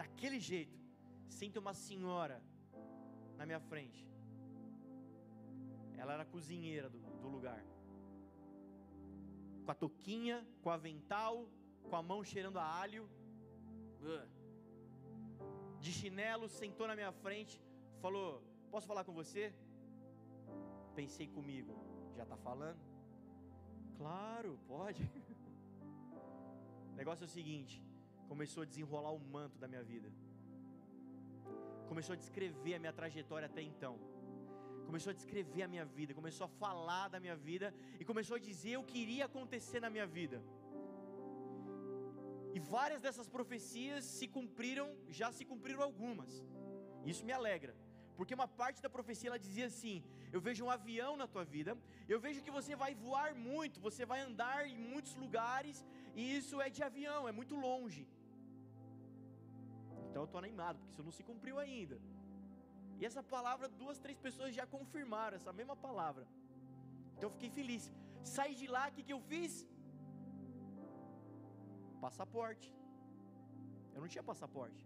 Daquele 0.03 0.41
jeito, 0.41 0.77
senta 1.29 1.61
uma 1.61 1.73
senhora 1.73 2.43
na 3.39 3.45
minha 3.47 3.61
frente. 3.61 4.01
Ela 5.97 6.15
era 6.15 6.25
cozinheira 6.25 6.89
do, 6.91 6.99
do 7.21 7.29
lugar. 7.29 7.63
Com 9.65 9.71
a 9.71 9.75
toquinha, 9.77 10.45
com 10.61 10.71
o 10.71 10.73
avental, 10.73 11.49
com 11.89 11.95
a 11.95 12.03
mão 12.03 12.25
cheirando 12.25 12.59
a 12.59 12.65
alho. 12.65 13.09
De 15.79 15.93
chinelo, 15.93 16.49
sentou 16.49 16.89
na 16.89 16.97
minha 16.97 17.13
frente, 17.13 17.63
falou: 18.01 18.43
Posso 18.73 18.89
falar 18.89 19.05
com 19.05 19.13
você? 19.13 19.55
Pensei 20.97 21.29
comigo, 21.29 21.73
já 22.17 22.25
está 22.25 22.37
falando? 22.37 22.83
Claro, 23.97 24.59
pode. 24.67 25.09
O 26.93 26.95
negócio 26.95 27.25
é 27.25 27.27
o 27.27 27.35
seguinte: 27.39 27.83
começou 28.33 28.63
a 28.63 28.67
desenrolar 28.73 29.13
o 29.13 29.21
manto 29.35 29.57
da 29.63 29.69
minha 29.73 29.83
vida, 29.93 30.09
começou 31.91 32.15
a 32.15 32.17
descrever 32.23 32.75
a 32.77 32.79
minha 32.85 32.93
trajetória 33.01 33.47
até 33.51 33.63
então, 33.71 33.95
começou 34.87 35.11
a 35.11 35.17
descrever 35.19 35.63
a 35.65 35.69
minha 35.75 35.85
vida, 35.99 36.15
começou 36.21 36.47
a 36.47 36.53
falar 36.63 37.09
da 37.15 37.21
minha 37.25 37.37
vida 37.49 37.75
e 38.01 38.05
começou 38.11 38.37
a 38.37 38.41
dizer 38.49 38.77
o 38.79 38.85
que 38.91 38.99
iria 39.05 39.27
acontecer 39.27 39.81
na 39.81 39.91
minha 39.91 40.07
vida. 40.07 40.39
E 42.57 42.61
várias 42.75 43.03
dessas 43.05 43.29
profecias 43.37 44.03
se 44.17 44.27
cumpriram, 44.37 44.89
já 45.21 45.31
se 45.39 45.45
cumpriram 45.51 45.83
algumas. 45.89 46.33
Isso 47.13 47.27
me 47.29 47.35
alegra. 47.41 47.75
Porque 48.17 48.35
uma 48.39 48.49
parte 48.63 48.81
da 48.85 48.91
profecia 48.97 49.29
ela 49.31 49.39
dizia 49.47 49.67
assim: 49.73 49.97
Eu 50.35 50.41
vejo 50.47 50.65
um 50.65 50.71
avião 50.79 51.13
na 51.23 51.27
tua 51.27 51.45
vida, 51.45 51.73
eu 52.09 52.19
vejo 52.27 52.43
que 52.47 52.57
você 52.59 52.75
vai 52.83 52.95
voar 52.95 53.31
muito, 53.35 53.85
você 53.89 54.05
vai 54.13 54.21
andar 54.21 54.59
em 54.73 54.79
muitos 54.93 55.15
lugares, 55.23 55.85
e 56.15 56.37
isso 56.39 56.61
é 56.67 56.69
de 56.77 56.83
avião, 56.91 57.23
é 57.31 57.33
muito 57.41 57.57
longe. 57.69 58.05
Então 60.13 60.25
eu 60.25 60.31
estou 60.31 60.41
animado, 60.45 60.77
porque 60.79 60.93
isso 60.93 61.05
não 61.09 61.15
se 61.19 61.23
cumpriu 61.29 61.59
ainda. 61.59 61.97
E 63.01 63.07
essa 63.09 63.23
palavra, 63.35 63.67
duas, 63.83 63.99
três 64.05 64.19
pessoas 64.27 64.51
já 64.59 64.67
confirmaram 64.75 65.37
essa 65.39 65.53
mesma 65.61 65.77
palavra. 65.85 66.25
Então 67.15 67.27
eu 67.29 67.35
fiquei 67.37 67.51
feliz. 67.59 67.85
Saí 68.35 68.55
de 68.61 68.67
lá, 68.75 68.83
o 68.89 68.93
que, 68.93 69.03
que 69.07 69.15
eu 69.17 69.21
fiz? 69.31 69.53
Passaporte. 72.05 72.69
Eu 73.95 74.03
não 74.03 74.11
tinha 74.15 74.23
passaporte. 74.31 74.85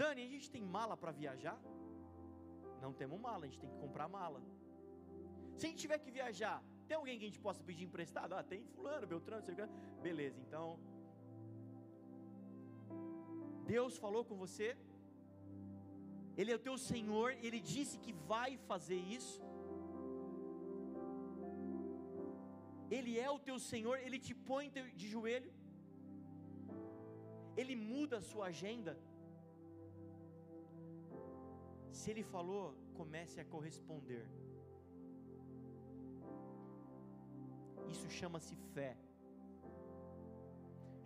Dani, 0.00 0.22
a 0.28 0.32
gente 0.34 0.50
tem 0.54 0.62
mala 0.76 0.94
para 1.02 1.10
viajar? 1.22 1.58
Não 2.84 2.92
temos 2.92 3.18
mala, 3.18 3.44
a 3.44 3.48
gente 3.48 3.60
tem 3.64 3.70
que 3.74 3.78
comprar 3.86 4.08
mala. 4.20 4.42
Se 5.56 5.64
a 5.64 5.68
gente 5.70 5.80
tiver 5.86 5.98
que 6.04 6.10
viajar, 6.20 6.62
tem 6.86 6.98
alguém 6.98 7.18
que 7.18 7.24
a 7.24 7.28
gente 7.28 7.40
possa 7.40 7.62
pedir 7.64 7.84
emprestado? 7.84 8.34
Ah, 8.34 8.42
tem 8.42 8.62
fulano, 8.74 9.06
Beltrano, 9.06 9.42
sei 9.42 9.54
o 9.54 10.02
Beleza, 10.02 10.38
então. 10.46 10.66
Deus 13.72 13.96
falou 14.04 14.24
com 14.28 14.36
você? 14.44 14.68
Ele 16.36 16.50
é 16.52 16.56
o 16.56 16.64
teu 16.66 16.76
Senhor, 16.90 17.28
Ele 17.46 17.60
disse 17.72 17.96
que 18.04 18.12
vai 18.32 18.50
fazer 18.70 19.00
isso. 19.18 19.40
Ele 22.96 23.12
é 23.26 23.28
o 23.30 23.38
teu 23.48 23.58
Senhor, 23.70 23.96
Ele 24.06 24.18
te 24.26 24.34
põe 24.34 24.66
de 25.00 25.06
joelho, 25.14 25.52
Ele 27.60 27.74
muda 27.76 28.18
a 28.18 28.26
sua 28.30 28.46
agenda. 28.52 28.94
Se 31.98 32.10
Ele 32.12 32.24
falou, 32.34 32.64
comece 33.00 33.38
a 33.40 33.44
corresponder. 33.54 34.24
Isso 37.92 38.08
chama-se 38.18 38.54
fé. 38.74 38.90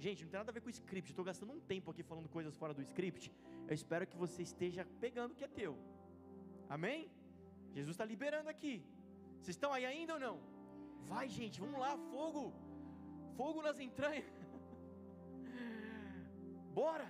Gente, 0.04 0.22
não 0.24 0.30
tem 0.30 0.38
nada 0.38 0.50
a 0.52 0.56
ver 0.56 0.60
com 0.60 0.68
o 0.68 0.76
script. 0.78 1.10
Estou 1.10 1.24
gastando 1.24 1.52
um 1.52 1.60
tempo 1.72 1.90
aqui 1.90 2.02
falando 2.02 2.28
coisas 2.28 2.56
fora 2.56 2.72
do 2.72 2.82
script. 2.82 3.32
Eu 3.66 3.74
espero 3.74 4.06
que 4.06 4.16
você 4.16 4.42
esteja 4.42 4.86
pegando 5.00 5.32
o 5.32 5.34
que 5.34 5.44
é 5.44 5.48
teu. 5.48 5.76
Amém? 6.68 7.10
Jesus 7.76 7.94
está 7.94 8.04
liberando 8.04 8.48
aqui. 8.48 8.74
Vocês 9.40 9.56
estão 9.56 9.72
aí 9.72 9.84
ainda 9.84 10.14
ou 10.14 10.20
não? 10.20 10.36
Vai, 11.12 11.28
gente, 11.28 11.60
vamos 11.60 11.80
lá, 11.80 11.96
fogo. 12.12 12.52
Fogo 13.36 13.62
nas 13.62 13.78
entranhas. 13.80 14.24
Bora. 16.78 17.08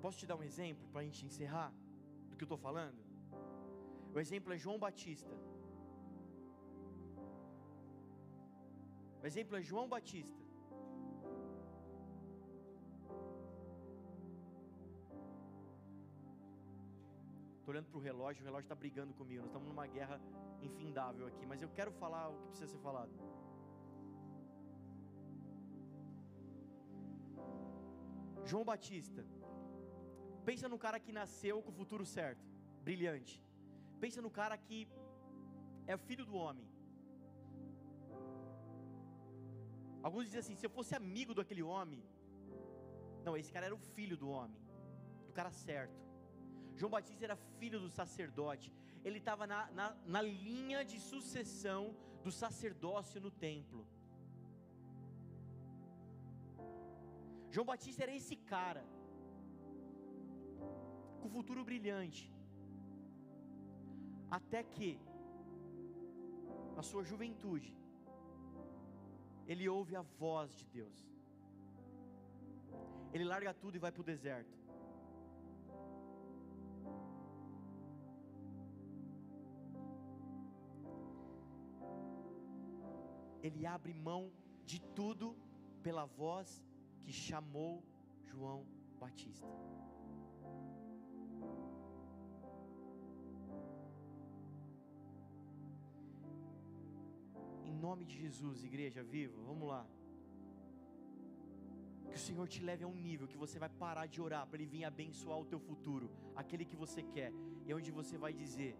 Posso 0.00 0.18
te 0.18 0.26
dar 0.26 0.36
um 0.36 0.44
exemplo 0.50 0.86
para 0.92 1.00
a 1.00 1.04
gente 1.04 1.26
encerrar 1.26 1.72
do 2.28 2.36
que 2.36 2.44
eu 2.44 2.46
estou 2.46 2.58
falando? 2.58 3.00
O 4.14 4.20
exemplo 4.20 4.52
é 4.52 4.58
João 4.64 4.78
Batista. 4.78 5.34
O 9.26 9.28
exemplo 9.28 9.56
é 9.56 9.60
João 9.60 9.88
Batista. 9.88 10.40
Estou 17.58 17.72
olhando 17.72 17.88
para 17.88 17.98
o 17.98 18.00
relógio, 18.00 18.42
o 18.42 18.46
relógio 18.48 18.66
está 18.66 18.76
brigando 18.76 19.12
comigo. 19.14 19.40
Nós 19.40 19.48
estamos 19.48 19.66
numa 19.66 19.88
guerra 19.88 20.20
infindável 20.62 21.26
aqui, 21.26 21.44
mas 21.44 21.60
eu 21.60 21.68
quero 21.70 21.90
falar 22.02 22.28
o 22.28 22.36
que 22.36 22.46
precisa 22.50 22.70
ser 22.74 22.78
falado. 22.78 23.10
João 28.44 28.64
Batista. 28.64 29.26
Pensa 30.44 30.68
no 30.68 30.78
cara 30.78 31.00
que 31.00 31.10
nasceu 31.10 31.60
com 31.64 31.72
o 31.72 31.78
futuro 31.82 32.06
certo, 32.06 32.46
brilhante. 32.84 33.44
Pensa 33.98 34.22
no 34.22 34.30
cara 34.30 34.56
que 34.56 34.88
é 35.88 35.96
filho 35.96 36.24
do 36.24 36.36
homem. 36.36 36.75
Alguns 40.06 40.24
dizem 40.26 40.40
assim: 40.42 40.56
se 40.58 40.66
eu 40.66 40.72
fosse 40.78 40.92
amigo 41.02 41.32
daquele 41.38 41.64
homem, 41.72 42.00
não, 43.26 43.32
esse 43.40 43.52
cara 43.54 43.66
era 43.68 43.76
o 43.78 43.84
filho 43.94 44.16
do 44.22 44.28
homem, 44.36 44.60
do 45.28 45.32
cara 45.38 45.50
certo. 45.66 46.00
João 46.78 46.90
Batista 46.96 47.24
era 47.28 47.36
filho 47.60 47.78
do 47.84 47.88
sacerdote, 47.98 48.68
ele 49.06 49.18
estava 49.22 49.44
na, 49.52 49.60
na, 49.78 49.86
na 50.14 50.22
linha 50.22 50.80
de 50.90 50.98
sucessão 51.12 51.82
do 52.24 52.32
sacerdócio 52.40 53.20
no 53.26 53.32
templo. 53.46 53.82
João 57.54 57.66
Batista 57.72 58.02
era 58.06 58.14
esse 58.20 58.36
cara, 58.52 58.84
com 61.20 61.34
futuro 61.36 61.64
brilhante, 61.70 62.24
até 64.38 64.62
que, 64.76 64.90
na 66.76 66.84
sua 66.90 67.02
juventude, 67.10 67.72
ele 69.46 69.68
ouve 69.68 69.94
a 69.94 70.02
voz 70.02 70.54
de 70.54 70.66
Deus. 70.66 70.96
Ele 73.12 73.24
larga 73.24 73.54
tudo 73.54 73.76
e 73.76 73.78
vai 73.78 73.92
para 73.92 74.00
o 74.00 74.04
deserto. 74.04 74.56
Ele 83.42 83.64
abre 83.64 83.94
mão 83.94 84.32
de 84.64 84.80
tudo 84.80 85.36
pela 85.82 86.04
voz 86.04 86.64
que 87.00 87.12
chamou 87.12 87.84
João 88.24 88.66
Batista. 88.98 89.46
Nome 97.86 98.04
de 98.10 98.16
Jesus, 98.22 98.64
igreja 98.70 99.02
viva, 99.14 99.38
vamos 99.50 99.66
lá. 99.72 99.84
Que 102.10 102.16
o 102.20 102.24
Senhor 102.26 102.46
te 102.54 102.60
leve 102.68 102.84
a 102.84 102.88
um 102.92 102.98
nível 103.08 103.28
que 103.32 103.42
você 103.44 103.56
vai 103.64 103.70
parar 103.84 104.06
de 104.14 104.20
orar 104.26 104.44
para 104.46 104.58
Ele 104.58 104.70
vir 104.74 104.84
abençoar 104.84 105.38
o 105.40 105.48
teu 105.52 105.60
futuro, 105.68 106.06
aquele 106.42 106.64
que 106.70 106.78
você 106.84 107.02
quer, 107.14 107.30
e 107.66 107.74
onde 107.78 107.90
você 108.00 108.16
vai 108.24 108.32
dizer: 108.42 108.72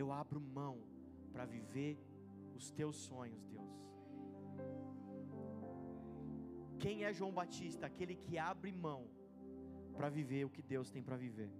Eu 0.00 0.06
abro 0.20 0.40
mão 0.58 0.76
para 1.32 1.44
viver 1.56 1.92
os 2.58 2.66
teus 2.78 2.96
sonhos, 3.08 3.44
Deus. 3.54 3.72
Quem 6.82 7.04
é 7.04 7.12
João 7.18 7.32
Batista? 7.40 7.86
Aquele 7.90 8.16
que 8.24 8.34
abre 8.50 8.72
mão 8.88 9.00
para 9.96 10.08
viver 10.18 10.44
o 10.44 10.50
que 10.56 10.62
Deus 10.74 10.90
tem 10.94 11.02
para 11.08 11.16
viver. 11.26 11.50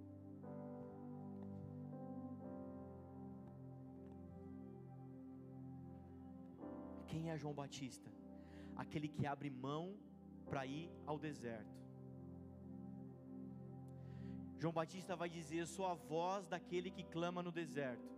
Quem 7.19 7.31
é 7.33 7.37
João 7.37 7.53
Batista? 7.53 8.09
Aquele 8.77 9.09
que 9.09 9.27
abre 9.27 9.51
mão 9.51 9.97
para 10.49 10.65
ir 10.65 10.89
ao 11.05 11.19
deserto. 11.19 11.77
João 14.61 14.73
Batista 14.73 15.17
vai 15.17 15.29
dizer: 15.29 15.59
Eu 15.63 15.67
sou 15.67 15.87
a 15.87 15.95
voz 15.95 16.47
daquele 16.47 16.93
que 16.93 17.03
clama 17.03 17.43
no 17.43 17.51
deserto. 17.51 18.09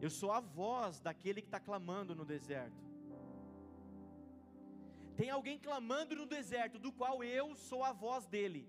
Eu 0.00 0.10
sou 0.18 0.30
a 0.30 0.38
voz 0.38 1.00
daquele 1.00 1.40
que 1.42 1.48
está 1.48 1.58
clamando 1.58 2.14
no 2.14 2.24
deserto. 2.24 2.84
Tem 5.16 5.28
alguém 5.28 5.58
clamando 5.58 6.14
no 6.14 6.24
deserto, 6.24 6.78
do 6.78 6.92
qual 6.92 7.24
eu 7.24 7.56
sou 7.56 7.82
a 7.82 7.92
voz 7.92 8.26
dele. 8.26 8.64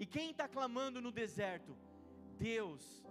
E 0.00 0.06
quem 0.06 0.30
está 0.30 0.48
clamando 0.48 1.02
no 1.02 1.12
deserto? 1.12 1.76
Deus. 2.38 3.04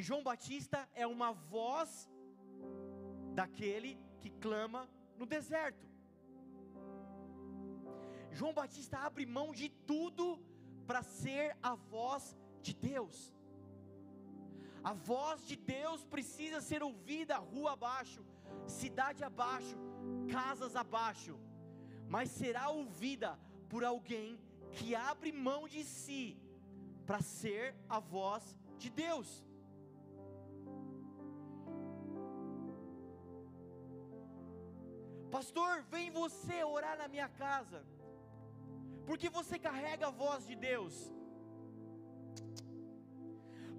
E 0.00 0.02
João 0.02 0.22
Batista 0.22 0.88
é 0.94 1.06
uma 1.06 1.30
voz 1.54 2.10
daquele 3.38 3.90
que 4.22 4.30
clama 4.44 4.88
no 5.18 5.26
deserto. 5.26 5.86
João 8.32 8.54
Batista 8.54 8.96
abre 8.96 9.26
mão 9.26 9.52
de 9.52 9.68
tudo 9.90 10.42
para 10.86 11.02
ser 11.02 11.54
a 11.62 11.74
voz 11.74 12.34
de 12.62 12.72
Deus. 12.72 13.18
A 14.82 14.94
voz 14.94 15.46
de 15.46 15.56
Deus 15.56 16.02
precisa 16.06 16.62
ser 16.62 16.82
ouvida 16.82 17.36
rua 17.36 17.72
abaixo, 17.72 18.24
cidade 18.66 19.22
abaixo, 19.22 19.76
casas 20.32 20.76
abaixo, 20.76 21.38
mas 22.08 22.30
será 22.30 22.70
ouvida 22.70 23.38
por 23.68 23.84
alguém 23.84 24.40
que 24.72 24.94
abre 24.94 25.30
mão 25.30 25.68
de 25.68 25.84
si 25.84 26.24
para 27.04 27.20
ser 27.20 27.76
a 27.86 28.00
voz 28.00 28.58
de 28.78 28.88
Deus. 28.88 29.49
Pastor, 35.30 35.82
vem 35.94 36.10
você 36.10 36.56
orar 36.64 36.96
na 36.98 37.08
minha 37.14 37.28
casa, 37.28 37.80
porque 39.08 39.28
você 39.38 39.58
carrega 39.58 40.06
a 40.08 40.16
voz 40.24 40.46
de 40.46 40.56
Deus. 40.56 40.94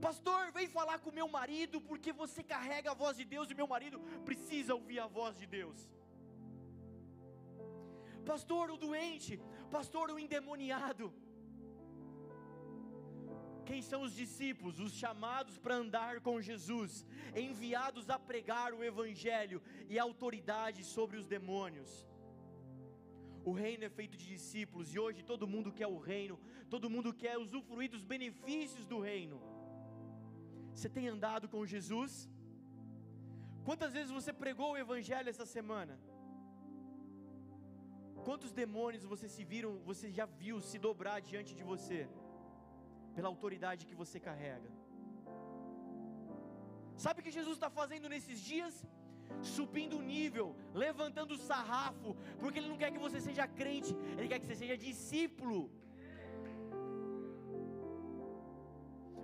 Pastor, 0.05 0.51
vem 0.51 0.67
falar 0.67 0.97
com 0.99 1.19
meu 1.19 1.27
marido, 1.27 1.79
porque 1.89 2.11
você 2.11 2.41
carrega 2.41 2.91
a 2.91 2.99
voz 3.03 3.15
de 3.17 3.25
Deus 3.33 3.49
e 3.49 3.59
meu 3.61 3.67
marido 3.67 3.99
precisa 4.29 4.73
ouvir 4.73 4.99
a 4.99 5.07
voz 5.07 5.37
de 5.41 5.45
Deus. 5.45 5.79
Pastor, 8.25 8.71
o 8.71 8.77
doente, 8.77 9.39
pastor, 9.69 10.09
o 10.09 10.19
endemoniado, 10.19 11.13
quem 13.71 13.81
são 13.89 14.01
os 14.07 14.13
discípulos? 14.21 14.79
Os 14.85 14.93
chamados 15.01 15.55
para 15.63 15.75
andar 15.83 16.13
com 16.25 16.41
Jesus, 16.47 16.93
enviados 17.43 18.05
a 18.15 18.17
pregar 18.29 18.69
o 18.73 18.83
Evangelho 18.91 19.59
e 19.93 19.97
autoridade 19.97 20.81
sobre 20.95 21.15
os 21.21 21.27
demônios. 21.35 21.91
O 23.49 23.53
reino 23.61 23.85
é 23.85 23.91
feito 23.99 24.15
de 24.21 24.27
discípulos 24.35 24.93
e 24.93 24.99
hoje 25.03 25.23
todo 25.31 25.51
mundo 25.53 25.71
quer 25.79 25.89
o 25.95 26.01
reino, 26.11 26.35
todo 26.73 26.91
mundo 26.95 27.11
quer 27.23 27.35
usufruir 27.45 27.89
dos 27.95 28.03
benefícios 28.13 28.85
do 28.91 28.99
reino. 28.99 29.37
Você 30.75 30.89
tem 30.97 31.07
andado 31.15 31.47
com 31.53 31.71
Jesus? 31.75 32.13
Quantas 33.67 33.93
vezes 33.97 34.11
você 34.19 34.33
pregou 34.43 34.71
o 34.71 34.81
Evangelho 34.85 35.29
essa 35.33 35.47
semana? 35.57 35.95
Quantos 38.27 38.51
demônios 38.63 39.05
você 39.13 39.29
se 39.35 39.45
viram, 39.53 39.71
você 39.91 40.09
já 40.19 40.25
viu 40.43 40.59
se 40.71 40.77
dobrar 40.87 41.19
diante 41.31 41.55
de 41.59 41.63
você? 41.73 42.01
Pela 43.15 43.29
autoridade 43.33 43.85
que 43.89 43.99
você 44.01 44.19
carrega. 44.19 44.69
Sabe 47.03 47.19
o 47.19 47.23
que 47.25 47.37
Jesus 47.39 47.55
está 47.57 47.69
fazendo 47.81 48.07
nesses 48.13 48.39
dias? 48.39 48.75
Subindo 49.41 49.97
o 49.97 50.05
nível, 50.13 50.47
levantando 50.73 51.33
o 51.35 51.43
sarrafo, 51.49 52.15
porque 52.39 52.59
Ele 52.59 52.71
não 52.71 52.79
quer 52.81 52.91
que 52.91 53.05
você 53.07 53.19
seja 53.27 53.47
crente, 53.47 53.93
Ele 54.17 54.27
quer 54.27 54.39
que 54.39 54.49
você 54.49 54.59
seja 54.63 54.77
discípulo. 54.77 55.61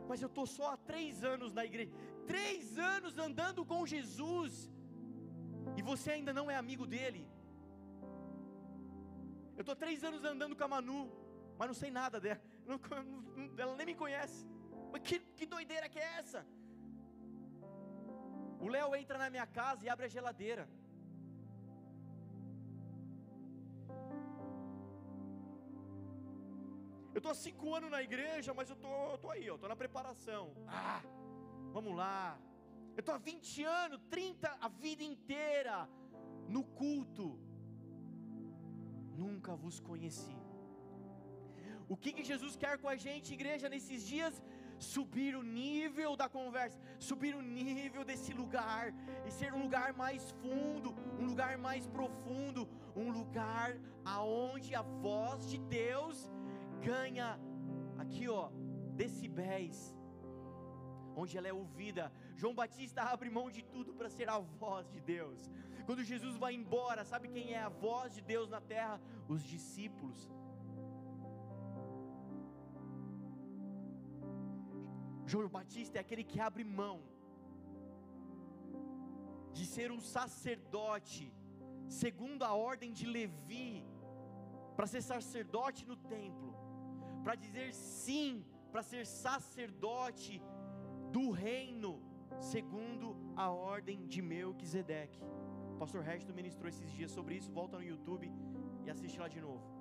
mas 0.10 0.22
eu 0.22 0.30
estou 0.32 0.46
só 0.58 0.66
há 0.74 0.78
três 0.78 1.24
anos 1.24 1.54
na 1.58 1.64
igreja, 1.70 1.92
três 2.26 2.78
anos 2.80 3.18
andando 3.18 3.66
com 3.72 3.86
Jesus, 3.86 4.72
e 5.76 5.82
você 5.82 6.12
ainda 6.12 6.34
não 6.34 6.50
é 6.50 6.56
amigo 6.56 6.86
dele. 6.94 7.24
Eu 9.58 9.62
estou 9.62 9.76
três 9.76 10.04
anos 10.04 10.24
andando 10.24 10.56
com 10.56 10.64
a 10.64 10.68
Manu, 10.76 11.02
mas 11.58 11.68
não 11.68 11.76
sei 11.76 11.92
nada 11.92 12.20
dela, 12.20 12.42
não, 12.68 12.80
não, 13.36 13.54
ela 13.58 13.76
nem 13.76 13.86
me 13.86 13.96
conhece. 13.96 14.46
Mas 14.92 15.02
que, 15.02 15.20
que 15.20 15.46
doideira 15.46 15.90
que 15.90 16.00
é 16.00 16.20
essa? 16.20 16.46
O 18.60 18.68
Léo 18.68 18.96
entra 18.96 19.18
na 19.18 19.30
minha 19.30 19.46
casa 19.46 19.86
e 19.86 19.90
abre 19.90 20.06
a 20.06 20.10
geladeira. 20.10 20.68
Eu 27.14 27.20
estou 27.20 27.32
há 27.32 27.36
cinco 27.36 27.74
anos 27.74 27.90
na 27.90 28.02
igreja, 28.04 28.54
mas 28.54 28.70
eu 28.70 28.76
tô, 28.76 29.16
estou 29.16 29.32
aí, 29.32 29.48
estou 29.48 29.70
na 29.70 29.76
preparação. 29.76 30.54
Ah, 30.68 31.02
vamos 31.72 31.96
lá. 31.96 32.40
Eu 32.96 33.00
estou 33.00 33.16
há 33.16 33.18
20 33.18 33.64
anos, 33.64 34.02
30, 34.10 34.58
a 34.62 34.68
vida 34.68 35.04
inteira 35.04 35.90
no 36.48 36.64
culto. 36.64 37.40
Nunca 39.16 39.56
vos 39.56 39.80
conheci. 39.80 40.47
O 41.90 41.96
que, 41.96 42.12
que 42.12 42.24
Jesus 42.24 42.56
quer 42.56 42.78
com 42.78 42.90
a 42.90 42.96
gente, 42.96 43.34
igreja, 43.34 43.70
nesses 43.70 44.06
dias? 44.06 44.42
Subir 44.78 45.36
o 45.36 45.42
nível 45.42 46.16
da 46.16 46.28
conversa, 46.30 46.80
subir 47.00 47.34
o 47.36 47.42
nível 47.42 48.04
desse 48.04 48.32
lugar, 48.34 48.94
e 49.26 49.32
ser 49.32 49.54
um 49.54 49.64
lugar 49.64 49.94
mais 49.94 50.32
fundo, 50.42 50.94
um 51.20 51.26
lugar 51.26 51.58
mais 51.58 51.88
profundo, 51.88 52.70
um 52.96 53.10
lugar 53.10 53.76
aonde 54.06 54.76
a 54.76 54.82
voz 54.82 55.50
de 55.50 55.58
Deus 55.58 56.30
ganha, 56.82 57.40
aqui 57.98 58.28
ó, 58.30 58.50
decibéis, 58.96 59.96
onde 61.16 61.38
ela 61.38 61.48
é 61.48 61.54
ouvida. 61.54 62.12
João 62.36 62.54
Batista 62.54 63.02
abre 63.02 63.30
mão 63.30 63.50
de 63.50 63.64
tudo 63.64 63.94
para 63.94 64.10
ser 64.10 64.30
a 64.30 64.38
voz 64.38 64.88
de 64.92 65.00
Deus. 65.00 65.50
Quando 65.88 66.04
Jesus 66.04 66.36
vai 66.38 66.54
embora, 66.54 67.04
sabe 67.04 67.30
quem 67.30 67.54
é 67.54 67.62
a 67.62 67.70
voz 67.70 68.14
de 68.14 68.22
Deus 68.22 68.50
na 68.50 68.62
terra? 68.62 69.02
Os 69.28 69.42
discípulos. 69.42 70.30
João 75.32 75.50
Batista 75.50 75.98
é 75.98 76.02
aquele 76.02 76.24
que 76.24 76.40
abre 76.40 76.64
mão 76.64 76.98
de 79.58 79.66
ser 79.66 79.92
um 79.92 80.00
sacerdote, 80.00 81.34
segundo 82.02 82.44
a 82.44 82.54
ordem 82.54 82.92
de 82.94 83.06
Levi, 83.06 83.86
para 84.76 84.88
ser 84.88 85.02
sacerdote 85.02 85.86
no 85.86 85.98
templo, 86.16 86.52
para 87.24 87.36
dizer 87.36 87.74
sim, 87.74 88.46
para 88.72 88.84
ser 88.84 89.06
sacerdote 89.06 90.42
do 91.12 91.32
reino, 91.32 92.02
segundo 92.40 93.16
a 93.36 93.50
ordem 93.52 94.08
de 94.08 94.22
Melquisedeque. 94.22 95.22
O 95.74 95.78
pastor 95.78 96.04
Resto 96.04 96.34
ministrou 96.34 96.70
esses 96.70 96.90
dias 96.92 97.12
sobre 97.12 97.36
isso, 97.36 97.52
volta 97.52 97.78
no 97.78 97.84
YouTube 97.84 98.32
e 98.86 98.90
assiste 98.90 99.20
lá 99.20 99.28
de 99.28 99.42
novo. 99.42 99.77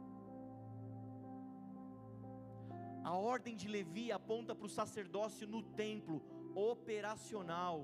A 3.11 3.15
ordem 3.15 3.55
de 3.61 3.69
Levi 3.69 4.11
aponta 4.11 4.53
para 4.53 4.67
o 4.67 4.75
sacerdócio 4.77 5.47
no 5.47 5.63
templo, 5.63 6.17
operacional. 6.57 7.77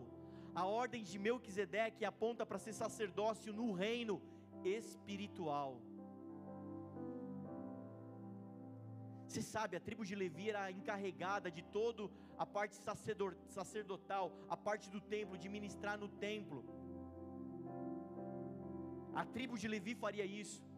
A 0.52 0.64
ordem 0.66 1.04
de 1.10 1.16
Melquisedeque 1.26 2.04
aponta 2.04 2.44
para 2.44 2.58
ser 2.58 2.72
sacerdócio 2.72 3.52
no 3.52 3.66
reino 3.72 4.20
espiritual. 4.64 5.70
Você 9.28 9.42
sabe, 9.42 9.76
a 9.76 9.80
tribo 9.80 10.04
de 10.04 10.16
Levi 10.16 10.50
era 10.50 10.64
encarregada 10.72 11.52
de 11.52 11.62
toda 11.62 12.10
a 12.36 12.44
parte 12.44 12.74
sacerdotal, 13.48 14.26
a 14.48 14.56
parte 14.56 14.90
do 14.90 15.00
templo, 15.00 15.38
de 15.38 15.48
ministrar 15.48 15.96
no 15.96 16.08
templo. 16.08 16.64
A 19.14 19.24
tribo 19.24 19.56
de 19.56 19.68
Levi 19.68 19.94
faria 19.94 20.26
isso. 20.42 20.71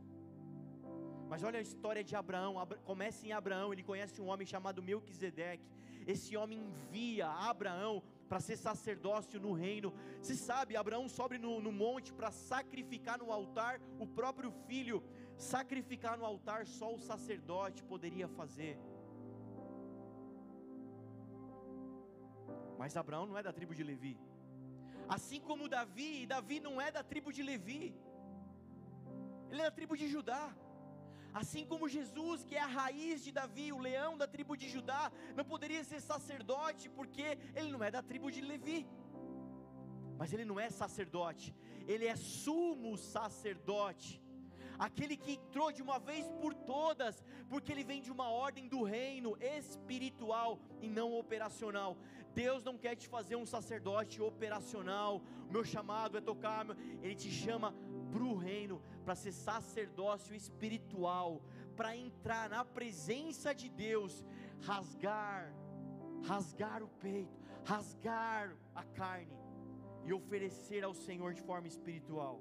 Mas 1.35 1.43
olha 1.43 1.59
a 1.59 1.63
história 1.63 2.05
de 2.09 2.15
Abraão. 2.15 2.55
Começa 2.85 3.27
em 3.27 3.33
Abraão, 3.33 3.73
ele 3.73 3.83
conhece 3.83 4.21
um 4.23 4.29
homem 4.29 4.47
chamado 4.47 4.81
Melquisedeque. 4.81 5.69
Esse 6.07 6.37
homem 6.37 6.61
envia 6.61 7.27
Abraão 7.29 8.05
para 8.29 8.39
ser 8.39 8.57
sacerdócio 8.57 9.41
no 9.41 9.53
reino. 9.53 9.93
Se 10.23 10.37
sabe, 10.37 10.77
Abraão 10.77 11.09
sobe 11.09 11.37
no, 11.37 11.61
no 11.61 11.73
monte 11.73 12.13
para 12.13 12.31
sacrificar 12.31 13.19
no 13.19 13.33
altar 13.33 13.81
o 13.99 14.07
próprio 14.07 14.53
filho. 14.69 15.03
Sacrificar 15.37 16.17
no 16.17 16.25
altar 16.25 16.69
só 16.69 16.95
o 16.95 17.01
sacerdote 17.01 17.83
poderia 17.83 18.29
fazer. 18.29 18.79
Mas 22.79 22.97
Abraão 22.97 23.27
não 23.27 23.37
é 23.37 23.43
da 23.43 23.53
tribo 23.53 23.75
de 23.75 23.83
Levi. 23.83 24.17
Assim 25.09 25.41
como 25.41 25.69
Davi, 25.69 26.27
Davi 26.27 26.61
não 26.61 26.81
é 26.81 26.93
da 26.93 27.03
tribo 27.03 27.33
de 27.33 27.43
Levi. 27.43 27.93
Ele 29.51 29.63
é 29.63 29.65
da 29.65 29.73
tribo 29.73 29.97
de 29.97 30.07
Judá. 30.07 30.55
Assim 31.41 31.65
como 31.71 31.89
Jesus, 31.89 32.45
que 32.49 32.55
é 32.55 32.61
a 32.61 32.75
raiz 32.81 33.25
de 33.25 33.33
Davi, 33.39 33.73
o 33.73 33.79
leão 33.87 34.17
da 34.17 34.27
tribo 34.35 34.57
de 34.57 34.69
Judá, 34.69 35.11
não 35.35 35.45
poderia 35.45 35.83
ser 35.83 36.01
sacerdote 36.01 36.89
porque 36.89 37.27
ele 37.57 37.73
não 37.73 37.83
é 37.83 37.91
da 37.91 38.03
tribo 38.11 38.31
de 38.31 38.41
Levi. 38.41 38.87
Mas 40.17 40.33
ele 40.33 40.45
não 40.45 40.61
é 40.61 40.71
sacerdote, 40.71 41.53
ele 41.89 42.07
é 42.07 42.15
sumo 42.15 42.97
sacerdote. 42.97 44.23
Aquele 44.79 45.17
que 45.17 45.33
entrou 45.33 45.73
de 45.73 45.83
uma 45.83 45.99
vez 45.99 46.25
por 46.41 46.55
todas, 46.55 47.25
porque 47.49 47.73
ele 47.73 47.85
vem 47.85 48.01
de 48.01 48.13
uma 48.13 48.29
ordem 48.31 48.69
do 48.69 48.83
reino 48.83 49.37
espiritual 49.41 50.61
e 50.81 50.89
não 50.89 51.13
operacional. 51.19 51.97
Deus 52.33 52.65
não 52.65 52.77
quer 52.77 52.95
te 52.97 53.09
fazer 53.09 53.37
um 53.37 53.47
sacerdote 53.47 54.21
operacional. 54.21 55.23
O 55.49 55.53
meu 55.53 55.65
chamado 55.65 56.19
é 56.19 56.21
tocar, 56.21 56.67
ele 57.03 57.15
te 57.15 57.31
chama 57.31 57.75
para 58.15 58.25
o 58.31 58.37
reino, 58.37 58.77
para 59.05 59.17
ser 59.17 59.33
sacerdócio 59.33 60.33
espiritual, 60.43 61.43
para 61.79 61.97
entrar 61.97 62.49
na 62.49 62.65
presença 62.65 63.53
de 63.53 63.69
Deus, 63.69 64.25
rasgar, 64.69 65.53
rasgar 66.31 66.81
o 66.89 66.91
peito, 67.07 67.37
rasgar 67.65 68.57
a 68.83 68.85
carne 69.01 69.37
e 70.05 70.13
oferecer 70.13 70.85
ao 70.85 70.95
Senhor 71.07 71.35
de 71.35 71.43
forma 71.43 71.67
espiritual. 71.75 72.41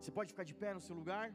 Você 0.00 0.10
pode 0.18 0.30
ficar 0.32 0.46
de 0.50 0.54
pé 0.62 0.74
no 0.74 0.80
seu 0.80 0.96
lugar? 0.96 1.32